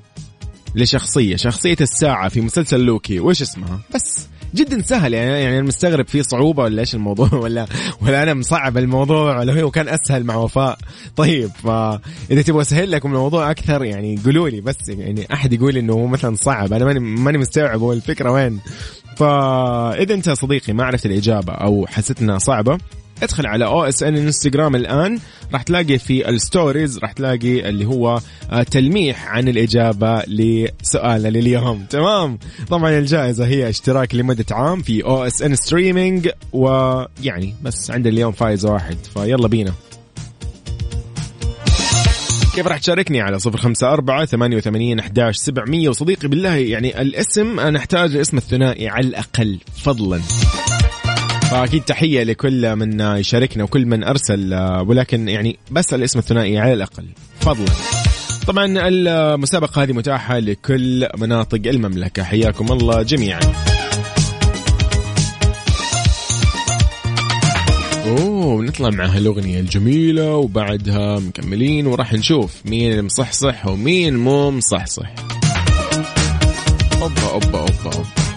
[0.75, 4.27] لشخصية شخصية الساعة في مسلسل لوكي وش اسمها؟ بس.
[4.55, 5.13] جدا سهل.
[5.13, 7.65] يعني يعني مستغرب في صعوبة ولا إيش الموضوع؟ ولا
[8.01, 10.77] ولا أنا مصعب الموضوع ولا هو كان أسهل مع وفاء.
[11.15, 15.93] طيب فاذا تبغى أسهل لكم الموضوع أكثر يعني قولوا لي بس يعني أحد يقول إنه
[15.93, 16.73] هو مثلا صعب.
[16.73, 18.59] أنا ماني ماني مستوعب هو الفكرة وين.
[19.17, 22.77] فاذا أنت صديقي ما عرفت الإجابة أو حسيت إنها صعبة
[23.23, 25.19] ادخل على OSN انستغرام الآن.
[25.53, 28.19] راح تلاقي في ال stories راح تلاقي اللي هو
[28.51, 31.85] آه، تلميح عن الإجابة لسؤالنا لليوم.
[31.89, 32.39] تمام؟
[32.69, 38.97] طبعا الجائزة هي اشتراك لمدة عام في OSN Streaming ويعني بس عندنا اليوم فايز واحد.
[39.13, 39.73] فيلا بينا.
[42.55, 47.59] كيف راح تشاركني على صفر خمسة أربعة ثمانية وثمانين أحداش سبعمية؟ وصديقي بالله يعني الاسم
[47.59, 50.21] أنا أحتاج الاسم الثنائي على الأقل فضلا.
[51.51, 56.73] فأكيد تحية لكل من يشاركنا وكل من أرسل آه، ولكن يعني بس الاسم الثنائي على
[56.73, 57.05] الأقل.
[57.39, 57.71] فضلا
[58.47, 62.23] طبعا المسابقة هذه متاحة لكل مناطق المملكة.
[62.23, 63.39] حياكم الله جميعا.
[68.05, 75.13] أوه نطلع مع هالأغنية الجميلة وبعدها مكملين وراح نشوف مين مصحصح ومين مو مصحصح.
[77.01, 78.28] أوبا أوبا أوبا أوبا.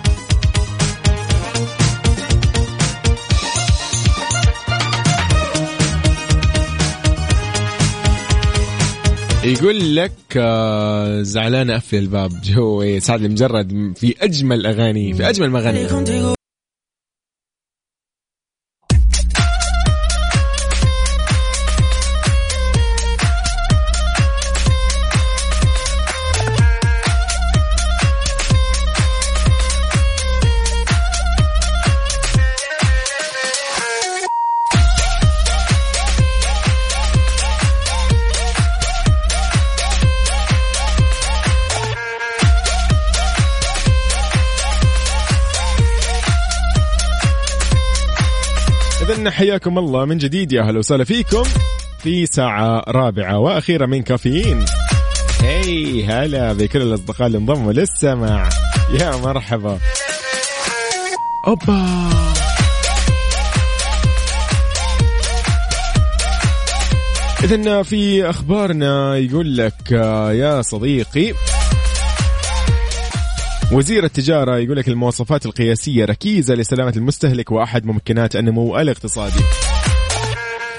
[9.44, 12.30] يقول لك آه، زعلان اقفل الباب.
[12.44, 15.86] جوي سعد المجرد في أجمل أغاني في أجمل مغني.
[49.52, 51.42] حياكم الله من جديد يا أهلا وسهلا فيكم
[51.98, 54.64] في ساعة رابعة وأخيرة من كافيين.
[55.40, 58.48] هي هلا بكل الأصدقاء اللي انضموا للسمع
[59.00, 59.78] يا مرحبا.
[61.46, 62.08] أوبا.
[67.44, 71.32] إذن في أخبارنا يقول لك آه، يا صديقي
[73.72, 79.40] وزير التجارة يقول لك المواصفات القياسية ركيزة لسلامة المستهلك وأحد ممكنات النمو الاقتصادي.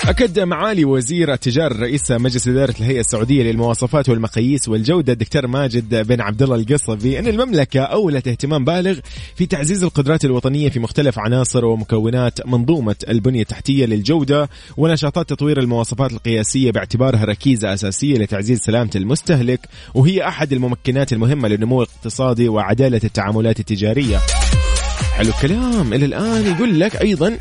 [0.08, 6.22] أكد معالي وزير التجارة رئيس مجلس إدارة الهيئة السعودية للمواصفات والمقاييس والجودة الدكتور ماجد بن
[6.22, 9.00] عبد الله القصبي أن المملكة أولت اهتمام بالغ
[9.36, 16.12] في تعزيز القدرات الوطنية في مختلف عناصر ومكونات منظومة البنية التحتية للجودة ونشاطات تطوير المواصفات
[16.12, 19.60] القياسية باعتبارها ركيزة أساسية لتعزيز سلامة المستهلك
[19.94, 24.18] وهي أحد الممكنات المهمة للنمو الاقتصادي وعدالة التعاملات التجارية.
[25.14, 25.94] حلو الكلام.
[25.94, 27.38] إلى الآن يقول لك أيضا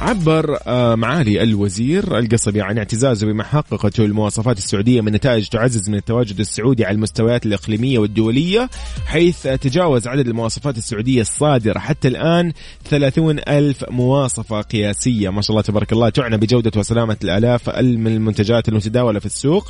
[0.00, 5.94] عبر آه، معالي الوزير القصبي عن اعتزازه بما حققته المواصفات السعودية من نتائج تعزز من
[5.94, 8.70] التواجد السعودي على المستويات الإقليمية والدولية
[9.06, 12.52] حيث تجاوز عدد المواصفات السعودية الصادرة حتى الآن
[12.84, 15.30] 30 ألف مواصفة قياسية.
[15.30, 19.68] ما شاء الله تبارك الله تعنى بجودة وسلامة الآلاف من المنتجات المتداولة في السوق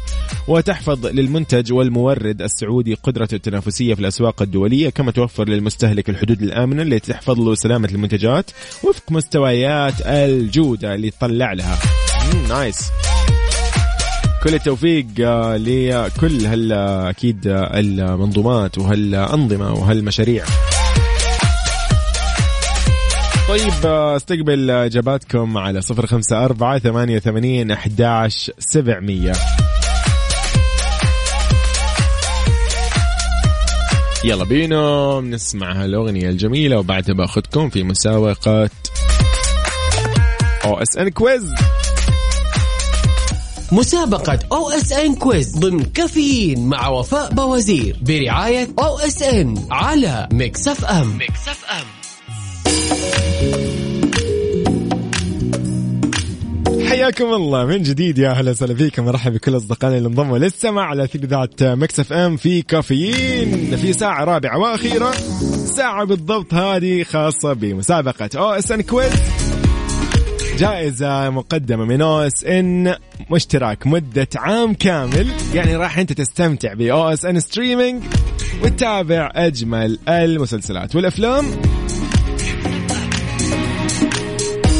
[0.48, 6.98] وتحفظ للمنتج والمورد السعودي قدرته التنافسية في الأسواق الدولية كما توفر للمستهلك الحدود الآمنة اللي
[6.98, 8.50] تحفظ له سلامة المنتجات
[8.82, 11.78] وفق مستويات الجودة اللي تطلع لها.
[12.48, 12.90] نايس
[14.42, 16.72] كل التوفيق آه، لكل هال
[17.08, 20.44] أكيد آه، المنظومات وهالأنظمة وهالمشاريع.
[23.48, 29.32] طيب آه، استقبل إجاباتكم على صفر خمسة أربعة ثمانية وثمانين أحداش سبعمية.
[34.24, 38.70] يلا بينا نسمع هالأغنية الجميلة وبعدها باخذكم في مسابقة
[40.68, 41.54] OSN Quiz.
[43.72, 51.18] مسابقة O إس إن كويز ضمن كافيين مع وفاء بوازير برعاية OSN على Mix FM.
[51.18, 51.86] Mix FM.
[56.88, 57.64] حياكم الله.
[57.64, 59.04] من جديد يا أهلا وسهلا فيكم.
[59.04, 63.76] مرحبا بكل أصدقائنا اللي انضموا للسمع على اثير إذاعة Mix FM في كافيين.
[63.76, 65.10] في ساعة رابعة وأخيرة.
[65.76, 69.12] ساعة بالضبط هذه خاصة بمسابقة OSN Quiz.
[70.58, 72.94] جائزة مقدمة من OSN
[73.30, 75.32] اشتراك مدة عام كامل.
[75.54, 78.02] يعني راح أنت تستمتع ب OSN Streaming
[78.62, 81.44] وتتابع أجمل المسلسلات والأفلام.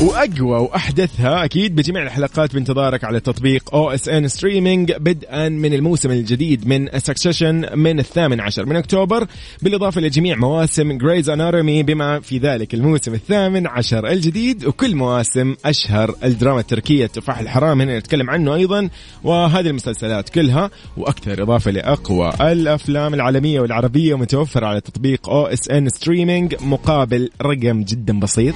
[0.03, 6.99] وأقوى وأحدثها أكيد بجميع الحلقات بانتظارك على تطبيق OSN Streaming بدءا من الموسم الجديد من
[6.99, 9.27] Succession من الثامن عشر من أكتوبر
[9.62, 16.15] بالإضافة لجميع مواسم Grey's Anatomy بما في ذلك الموسم الثامن عشر الجديد وكل مواسم أشهر
[16.25, 18.89] الدراما التركية التفاح الحرام هنا نتكلم عنه أيضا
[19.25, 27.31] وهذه المسلسلات كلها وأكثر إضافة لاقوى الأفلام العالمية والعربية متوفره على تطبيق OSN Streaming مقابل
[27.43, 28.55] رقم جدا بسيط.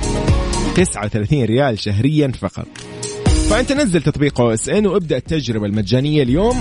[0.75, 2.67] 39 ريال شهريا فقط.
[3.51, 6.57] فأنت نزل تطبيق OSN وابدأ التجربة المجانية اليوم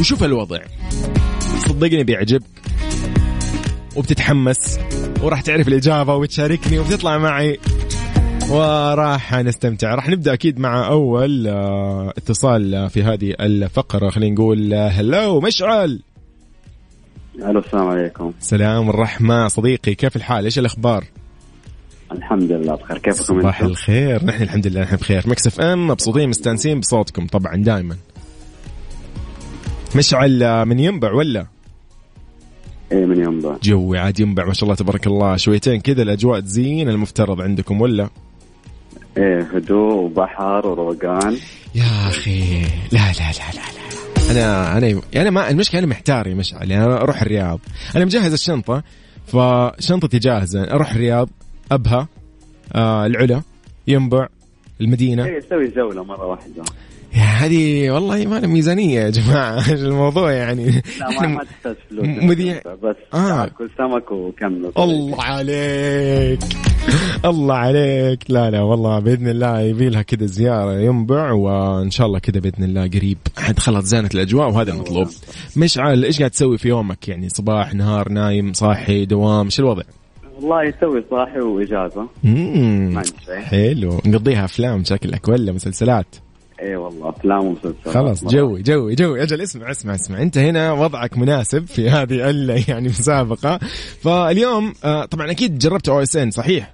[0.00, 0.58] وشوف الوضع.
[1.58, 2.46] صدقني بيعجبك.
[3.96, 4.78] وبتتحمس.
[5.22, 7.58] وراح تعرف الإجابة وتشاركني وبتطلع معي.
[8.50, 9.94] وراح نستمتع.
[9.94, 14.10] راح نبدأ أكيد مع أول آه، اتصال في هذه الفقرة.
[14.10, 16.00] خلينا نقول آه، هلو مشعل.
[17.38, 18.32] ألو السلام عليكم.
[18.40, 21.04] سلام الرحمة صديقي كيف الحال؟ إيش الأخبار؟
[22.12, 22.98] الحمد لله بخير.
[22.98, 24.24] كيفكم صباح أنتم؟ الخير.
[24.24, 25.22] نحن الحمد لله نحن بخير.
[25.26, 27.96] مكسف أم مبسوطين مستانسين بصوتكم طبعا دائما
[29.96, 31.46] مشعل من ينبع ولا؟
[32.92, 35.36] إيه من ذا جوي عاد ينبع ما شاء الله تبارك الله.
[35.36, 38.08] شويتين كذا الأجواء تزين المفترض عندكم ولا؟
[39.16, 41.36] إيه هدوء وبحر وروقان.
[41.74, 42.62] يا أخي.
[42.62, 46.70] لا لا لا لا لا أنا أنا أنا ما المشكلة أنا محتار يا مشعل.
[46.70, 47.60] يعني أنا أروح الرياض.
[47.96, 48.82] أنا مجهز الشنطة
[49.26, 50.64] فشنطتي جاهزة.
[50.64, 51.28] أروح الرياض.
[51.74, 52.08] أبها
[52.74, 53.42] آه العلا
[53.86, 54.28] ينبع
[54.80, 55.24] المدينة.
[55.24, 56.62] إيه سوي جولة مرة واحدة.
[57.14, 59.72] يا هذه والله ما لها ميزانية يا جماعة.
[59.72, 62.06] الموضوع يعني؟ لا ما, تحتاج فلوس.
[62.06, 62.60] مذيع.
[62.82, 63.46] بس آه.
[63.46, 64.72] كل سمك وكمل.
[64.78, 66.40] الله عليك.
[67.24, 68.24] الله عليك.
[68.28, 72.64] لا لا والله بإذن الله يبي لها كذا زيارة ينبع وإن شاء الله كذا بإذن
[72.64, 73.18] الله قريب.
[73.38, 75.08] عاد خلاص زانت الأجواء وهذا المطلوب
[75.56, 79.82] مشعل إيش قاعد تسوي في يومك؟ يعني صباح نهار نايم صاحي دوام شو الوضع؟
[80.42, 82.08] والله يسوي صاحي وإجازة.
[82.24, 82.90] مم.
[82.94, 83.40] ما عندي شيء.
[83.40, 84.00] حلو.
[84.06, 86.06] نقضيها أفلام شكلك ولا مسلسلات؟
[86.60, 87.88] إيه والله أفلام ومسلسلات.
[87.88, 88.24] خلاص.
[88.24, 89.22] جوي جوي جوي.
[89.22, 90.22] أجل اسمع اسمع اسمع.
[90.22, 93.58] أنت هنا وضعك مناسب في هذه ال- يعني مسابقة.
[94.00, 96.72] فاليوم آه، طبعا أكيد جربت أو إس إن صحيح؟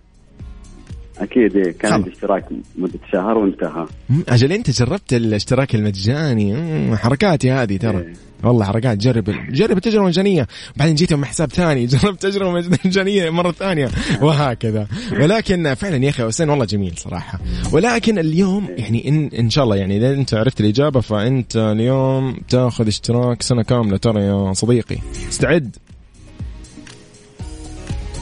[1.19, 2.45] أكيد إيه كان عندي اشتراك
[2.79, 3.87] مدة شهر وانتهى.
[4.29, 6.57] أجل أنت جربت الاشتراك المجاني.
[6.97, 7.99] حركاتي هذه ترى.
[7.99, 8.13] إيه.
[8.45, 10.47] والله حركات جرب جرب التجربه المجانيه
[10.77, 13.89] بعدين جيت من حساب ثاني جربت تجربة مجانية مرة ثانية
[14.23, 14.87] وهكذا.
[15.21, 17.41] ولكن فعلا يا أخي حسين والله جميل صراحة.
[17.73, 22.87] ولكن اليوم يعني ان إن شاء الله يعني إذا أنت عرفت الإجابة فأنت اليوم تاخذ
[22.87, 24.99] اشتراك سنة كاملة ترى يا صديقي.
[25.29, 25.77] استعد.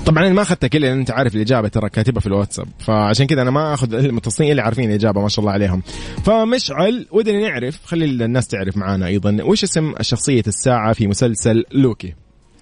[0.06, 2.68] طبعا أنا ما اخذتك الا لأن أنت عارف الإجابة ترى كاتبها في الواتساب.
[2.78, 5.82] فعشان كذا أنا ما أخذ المتصلين اللي عارفين الإجابة ما شاء الله عليهم.
[6.24, 12.14] فمشعل ودنا نعرف خلي الناس تعرف معانا أيضا وش اسم شخصية الساعة في مسلسل لوكي؟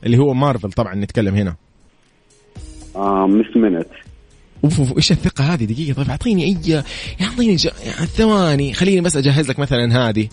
[0.06, 1.56] اللي هو مارفل طبعا نتكلم هنا.
[2.96, 3.88] آه مس منت.
[4.64, 6.82] أوف أوف إيش الثقة هذه؟ دقيقة طيب أعطيني اي
[7.20, 7.64] أعطيني ج...
[7.64, 10.28] يعني ثواني خليني بس أجهز لك مثلا هذه.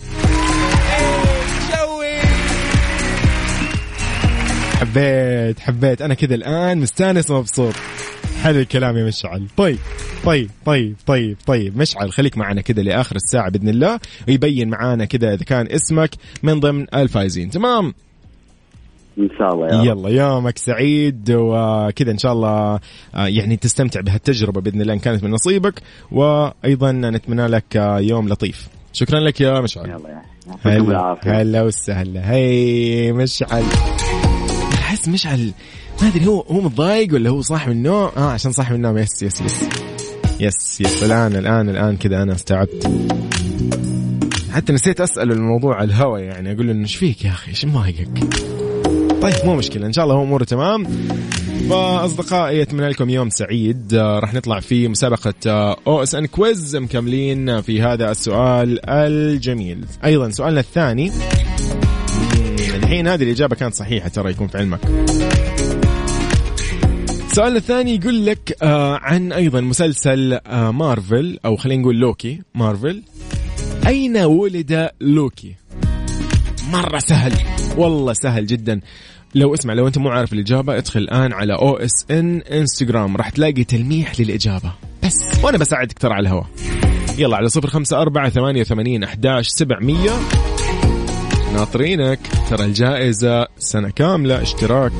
[4.82, 6.02] حبيت حبيت.
[6.02, 7.74] أنا كذا الآن مستأنس ومبسوط.
[8.42, 9.46] حلو الكلام يا مشعل.
[9.56, 9.78] طيب
[10.24, 11.76] طيب طيب طيب طيب.
[11.76, 16.10] مشعل خليك معنا كذا لآخر الساعة بإذن الله ويبين معانا كذا إذا كان اسمك
[16.42, 17.94] من ضمن الفايزين تمام؟
[19.18, 19.82] إن شاء الله يا.
[19.82, 22.80] يلا يومك سعيد وكذا إن شاء الله
[23.14, 25.82] آه، يعني تستمتع بهالتجربة بإذن الله إن كانت من نصيبك.
[26.12, 28.68] وأيضا نتمنى لك آه، يوم لطيف.
[28.92, 29.90] شكرا لك يا مشعل.
[29.90, 30.22] يلا
[30.64, 31.16] يا.
[31.24, 32.32] هلا وسهلا.
[32.32, 33.64] hey مشعل.
[34.92, 35.52] أحس مشعل
[36.02, 38.98] ما أدري هو هو متضايق ولا هو صاحي من النوم؟ آه عشان صاحي من النوم.
[38.98, 39.64] yes yes yes.
[40.40, 41.02] yes yes.
[41.02, 42.90] الان الان الآن كذا أنا استوعبت.
[44.52, 46.52] حتى نسيت اساله الموضوع على الهوا يعني.
[46.52, 48.08] أقول له إيش فيك يا أخي؟ إيش مضايقك؟
[49.22, 49.86] طيب مو مشكلة.
[49.86, 50.86] إن شاء الله هو أموره تمام.
[51.70, 53.94] فأصدقائي أتمنى لكم يوم سعيد.
[53.94, 55.34] آه، راح نطلع في مسابقة
[55.86, 59.84] OSN quiz مكملين في هذا السؤال الجميل.
[60.04, 61.12] أيضا سؤالنا الثاني.
[62.92, 64.80] الحين هذه الإجابة كانت صحيحة ترى يكون في علمك.
[67.30, 73.02] السؤال الثاني يقول لك آه عن أيضا مسلسل آه مارفل أو خلينا نقول لوكي مارفل.
[73.86, 75.54] أين ولد لوكي؟
[76.72, 77.32] مرة سهل
[77.76, 78.80] والله سهل جدا.
[79.34, 84.20] لو اسمع لو أنت مو عارف الإجابة ادخل الآن على OSN إنستغرام راح تلاقي تلميح
[84.20, 84.72] للإجابة.
[85.04, 86.46] بس وأنا بساعدك ترى على الهواء.
[87.18, 90.10] يلا على صفر خمسة أربعة ثمانية وثمانين أحداش سبعمية.
[91.52, 92.18] ناطرينك.
[92.50, 94.92] ترى الجائزة سنة كاملة اشتراك.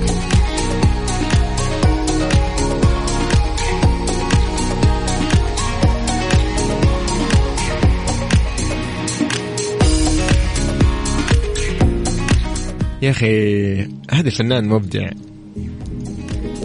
[13.02, 13.74] يا أخي
[14.10, 15.10] هذا الفنان مبدع.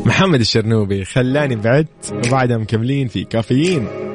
[0.06, 4.07] محمد الشرنوبي خلاني بعدت وبعدها مكملين في كافيين.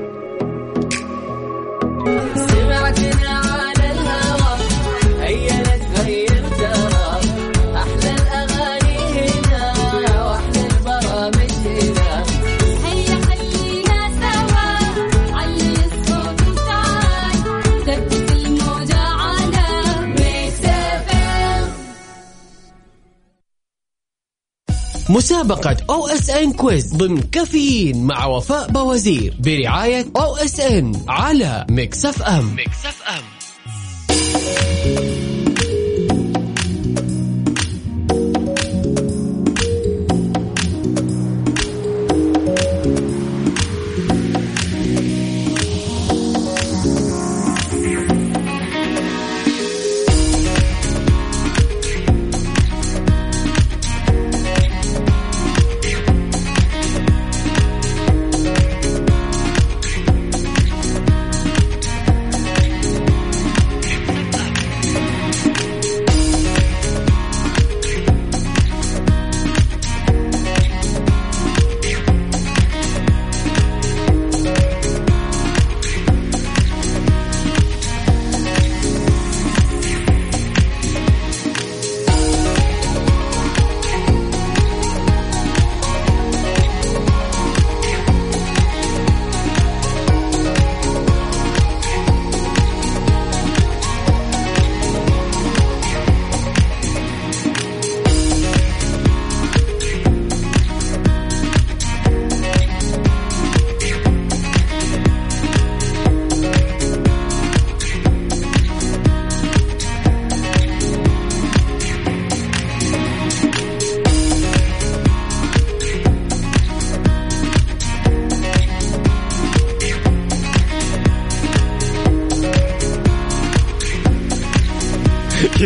[25.12, 32.54] مسابقة OSN quiz ضمن كافيين مع وفاء بوازير برعاية OSN على Mix FM.
[32.56, 33.22] Mix FM.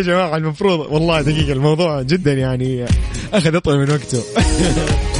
[0.06, 2.84] جماعة المفروض والله دقيقة الموضوع جدا يعني
[3.32, 4.22] أخذ أطول من وقته.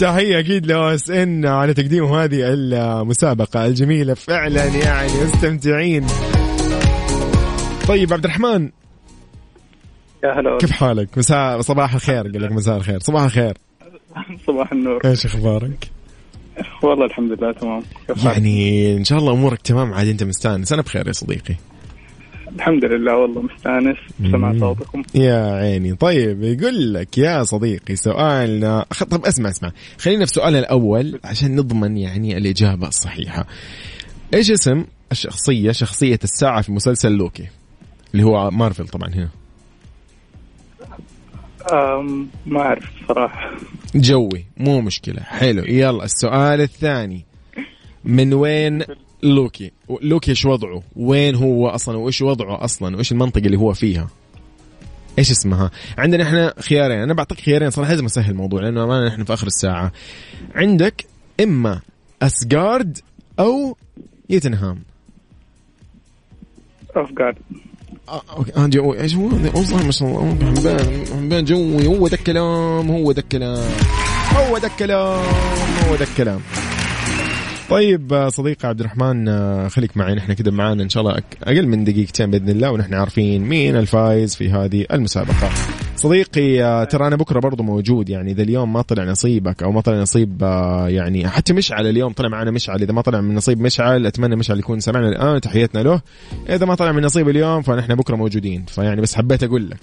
[0.00, 6.06] تحية أكيد لأو اس إن على تقديم هذه المسابقة الجميلة فعلا يعني مستمتعين.
[7.88, 8.70] طيب عبد الرحمن.
[10.24, 12.98] يا هلا كيف حالك؟ مساء صباح الخير قال لك مساء الخير.
[13.00, 13.54] صباح الخير.
[14.46, 15.00] صباح النور.
[15.04, 15.90] إيش أخبارك؟
[16.82, 17.82] والله الحمد لله تمام؟
[18.24, 20.72] يعني إن شاء الله أمورك تمام عاد أنت مستأنس.
[20.72, 21.54] أنا بخير يا صديقي.
[22.56, 24.58] الحمد لله والله مستأنس بسمع.
[24.58, 25.02] صوتكم.
[25.14, 25.94] يا عيني.
[25.94, 29.72] طيب يقول لك يا صديقي سؤالنا طب اسمع اسمع.
[29.98, 33.46] خلينا في سؤالنا الأول عشان نضمن يعني الإجابة الصحيحة.
[34.34, 37.48] إيش اسم الشخصية شخصية الساعة في مسلسل لوكي؟
[38.14, 39.28] اللي هو مارفل طبعا هنا.
[42.46, 43.50] ما أعرف صراحة.
[43.94, 45.22] جوي مو مشكلة.
[45.22, 45.62] حلو.
[45.64, 47.24] يلا السؤال الثاني.
[48.04, 48.82] من وين
[49.22, 49.72] لوكي
[50.02, 54.08] لوكي إيش وضعه؟ وين هو أصلا؟ وإيش وضعه أصلا؟ وإيش المنطقة اللي هو فيها؟
[55.18, 56.98] إيش اسمها؟ عندنا إحنا خيارين.
[56.98, 59.92] أنا بعطيك خيارين صراحة لازم أسهل الموضوع لأنه امانه إحنا في آخر الساعة.
[60.54, 61.04] عندك
[61.40, 61.80] إما
[62.22, 62.98] اسجارد
[63.38, 63.76] أو
[64.30, 64.82] يتنهام
[66.96, 67.34] افغان
[68.08, 68.52] أوكي.
[68.56, 70.54] آه جو إيش هو؟ والله ما شاء الله.
[70.54, 73.70] حبان حبان جوي هو ذا الكلام هو ذا الكلام.
[74.36, 75.24] هو ذا الكلام
[75.88, 76.40] هو ذا الكلام.
[77.70, 80.14] طيب آه، صديقي عبد الرحمن آه، خليك معي.
[80.14, 84.36] نحن كده معانا إن شاء الله أقل من دقيقتين بإذن الله ونحن عارفين مين الفايز
[84.36, 85.50] في هذه المسابقة.
[85.96, 89.80] صديقي آه، ترى أنا بكرة برضو موجود يعني إذا اليوم ما طلع نصيبك أو ما
[89.80, 90.42] طلع نصيب
[90.86, 92.82] يعني حتى مشعل اليوم طلع معنا مشعل.
[92.82, 96.00] إذا ما طلع من نصيب مشعل أتمنى مشعل يكون سمعنا الآن تحياتنا له.
[96.48, 98.64] إذا ما طلع من نصيب اليوم فنحن بكرة موجودين.
[98.68, 99.80] فيعني بس حبيت أقول لك.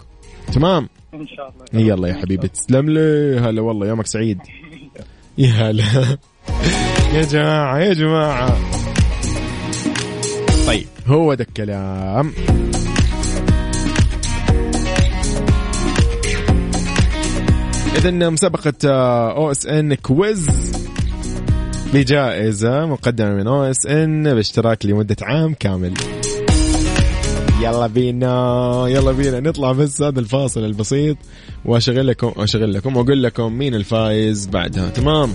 [0.53, 1.85] تمام؟ إن شاء الله.
[1.87, 3.39] يلا يا حبيبي تسلم لي.
[3.39, 4.39] هلا والله يومك سعيد.
[5.37, 6.17] يا هلا.
[7.13, 8.57] يا جماعة يا جماعة.
[10.67, 12.33] طيب هو ده الكلام.
[17.95, 18.73] إذا مسابقة
[19.29, 20.47] OSN quiz
[21.93, 25.93] بجائزة مقدمة من OSN باشتراك لمدة عام كامل.
[27.61, 29.39] يلا بينا يلا بينا.
[29.39, 31.17] نطلع بس هذا الفاصل البسيط
[31.65, 34.89] وأشغل لكم أشغل لكم وأقول لكم مين الفايز بعدها.
[34.89, 35.33] تمام؟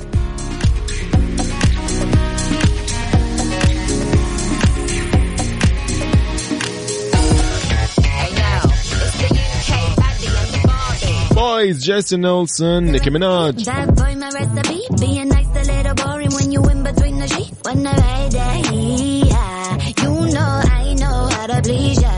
[11.64, 13.64] It's Jason Olsen, Nicki Minaj.
[13.64, 14.80] Bad boy, my recipe.
[14.98, 17.56] Being nice, a little boring when you in between the sheets.
[17.62, 19.78] When I ride that yeah.
[20.02, 22.10] you know I know how to please ya.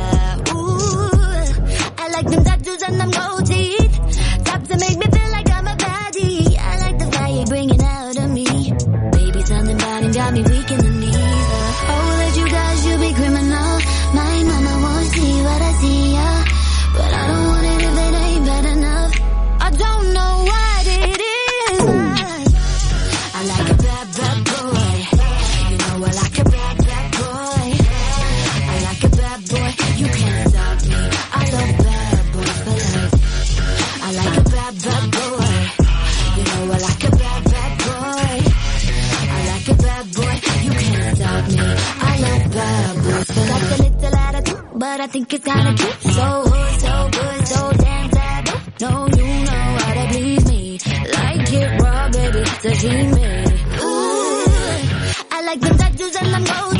[0.54, 1.10] Ooh,
[1.98, 4.00] I like them tattoos and them gold teeth.
[4.80, 6.56] Make me feel like I'm a baddie.
[6.58, 8.46] I like the fire bringing out of me.
[9.12, 10.42] Baby, something about him got me
[45.14, 45.76] think it's kinda.
[45.78, 48.58] So hood, so good, so damn taboo.
[48.80, 50.78] No, you know how to please me.
[51.18, 53.28] Like it raw, baby, sashimi.
[53.86, 56.73] Ooh, I like them tattoos and them gold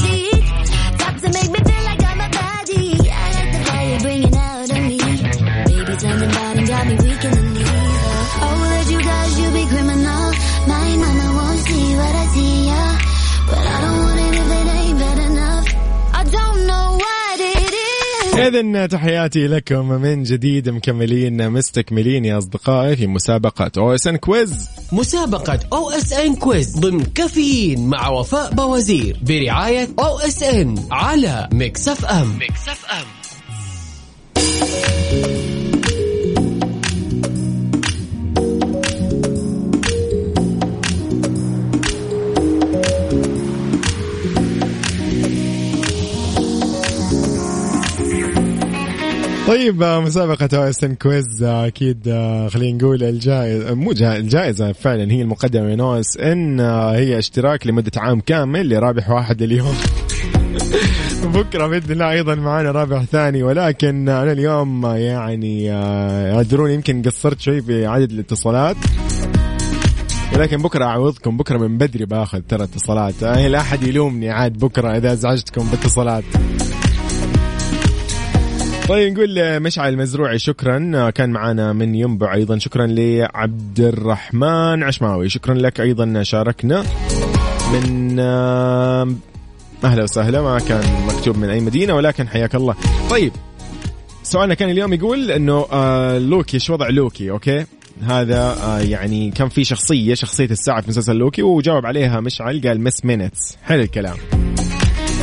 [18.36, 24.68] إذن تحياتي لكم من جديد مكملين مستكملين يا أصدقائي في مسابقة OSN quiz.
[24.92, 32.38] مسابقة OSN quiz ضمن كافيين مع وفاء بوازير برعاية OSN على Mix FM.
[32.38, 32.68] Mix
[49.48, 55.12] طيب آه، مسابقة SN quiz آه، أكيد آه، خلينا نقول الجائزة مو جا- الجائزة فعلا
[55.12, 59.74] هي المقدمة من OSN آه، هي اشتراك لمدة عام كامل لرابح واحد اليوم.
[61.34, 67.02] بكرة بإذن الله أيضا معنا رابح ثاني ولكن أنا اليوم آه، يعني آه، أدرون يمكن
[67.02, 68.76] قصرت شوي في عدد الاتصالات.
[70.36, 73.22] ولكن بكرة أعوضكم بكرة من بدري بآخذ ترى اتصالات.
[73.22, 76.24] آه، لا أحد يلومني عاد بكرة إذا أزعجتكم باتصالات.
[78.88, 81.10] طيب نقول مشعل المزروعي شكرا.
[81.10, 82.58] كان معنا من ينبع أيضا.
[82.58, 85.28] شكرا لعبد الرحمن عشماوي.
[85.28, 86.84] شكرا لك أيضا شاركنا.
[87.72, 88.20] من
[89.84, 90.42] أهلا وسهلا.
[90.42, 92.74] ما كان مكتوب من أي مدينة ولكن حياك الله.
[93.10, 93.32] طيب
[94.22, 97.64] سؤالنا كان اليوم يقول إنه آه لوكي إيش وضع لوكي؟ okay.
[98.02, 102.80] هذا آه يعني كان في شخصية شخصية الساعة في مسلسل لوكي وجاوب عليها مشعل قال
[102.80, 104.16] Miss Minutes حلو الكلام.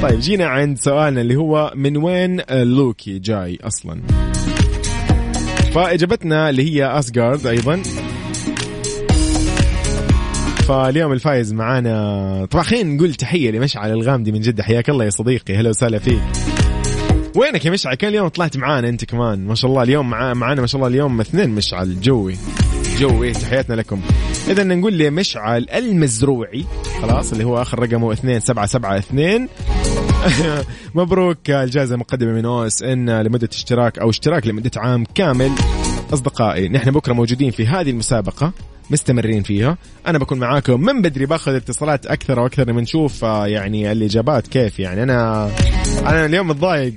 [0.01, 4.01] طيب جينا عند سؤالنا اللي هو من وين لوكي جاي أصلا؟
[5.73, 7.81] فإجابتنا اللي هي اسجارد أيضا.
[10.67, 14.63] فاليوم الفايز معانا طبعا خلينا نقول تحية لمشعل الغامدي من جدة.
[14.63, 16.21] حياك الله يا صديقي هلا وسهلا فيك.
[17.35, 19.45] وينك يا مشعل؟ كان اليوم طلعت معانا أنت كمان.
[19.45, 22.35] ما شاء الله اليوم مع معانا ما شاء الله اليوم اثنين مشعل جوي.
[23.01, 24.01] جوي تحياتنا لكم.
[24.47, 26.65] اذا نقول لمشعل المزروعي
[27.01, 29.47] خلاص اللي هو آخر رقمه 2772
[30.95, 35.51] مبروك الجائزة مقدمه من أو اس إن لمدة اشتراك أو اشتراك لمدة عام كامل.
[36.13, 38.51] أصدقائي نحن بكرة موجودين في هذه المسابقة
[38.89, 39.77] مستمرين فيها.
[40.07, 44.79] أنا بكون معاكم من بدري باخذ اتصالات أكثر وأكثر لما نشوف آه، يعني الإجابات كيف
[44.79, 45.49] يعني أنا
[45.99, 46.93] أنا اليوم متضايق.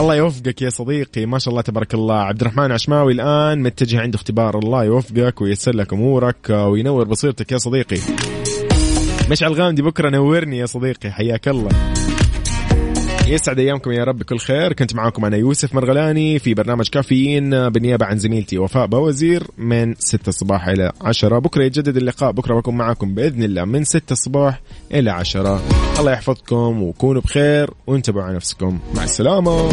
[0.00, 1.26] الله يوفقك يا صديقي.
[1.26, 2.14] ما شاء الله تبارك الله.
[2.14, 4.58] عبد الرحمن عشماوي الآن متجه عند اختبار.
[4.58, 7.98] الله يوفقك وييسر لك أمورك وينور بصيرتك يا صديقي.
[9.30, 11.10] مشعل غامدي بكرة نورني يا صديقي.
[11.10, 11.68] حياك الله.
[13.32, 14.72] يسعد أيامكم يا رب بكل خير.
[14.72, 20.28] كنت معاكم أنا يوسف مرغلاني في برنامج كافيين بالنيابة عن زميلتي وفاء بوزير من 6
[20.28, 24.60] الصباح إلى 10 بكرة يتجدد اللقاء بكرة بكون معاكم بإذن الله من 6 الصباح
[24.94, 25.60] إلى 10
[25.98, 28.78] الله يحفظكم وكونوا بخير وانتبهوا على نفسكم.
[28.96, 29.68] مع السلامة.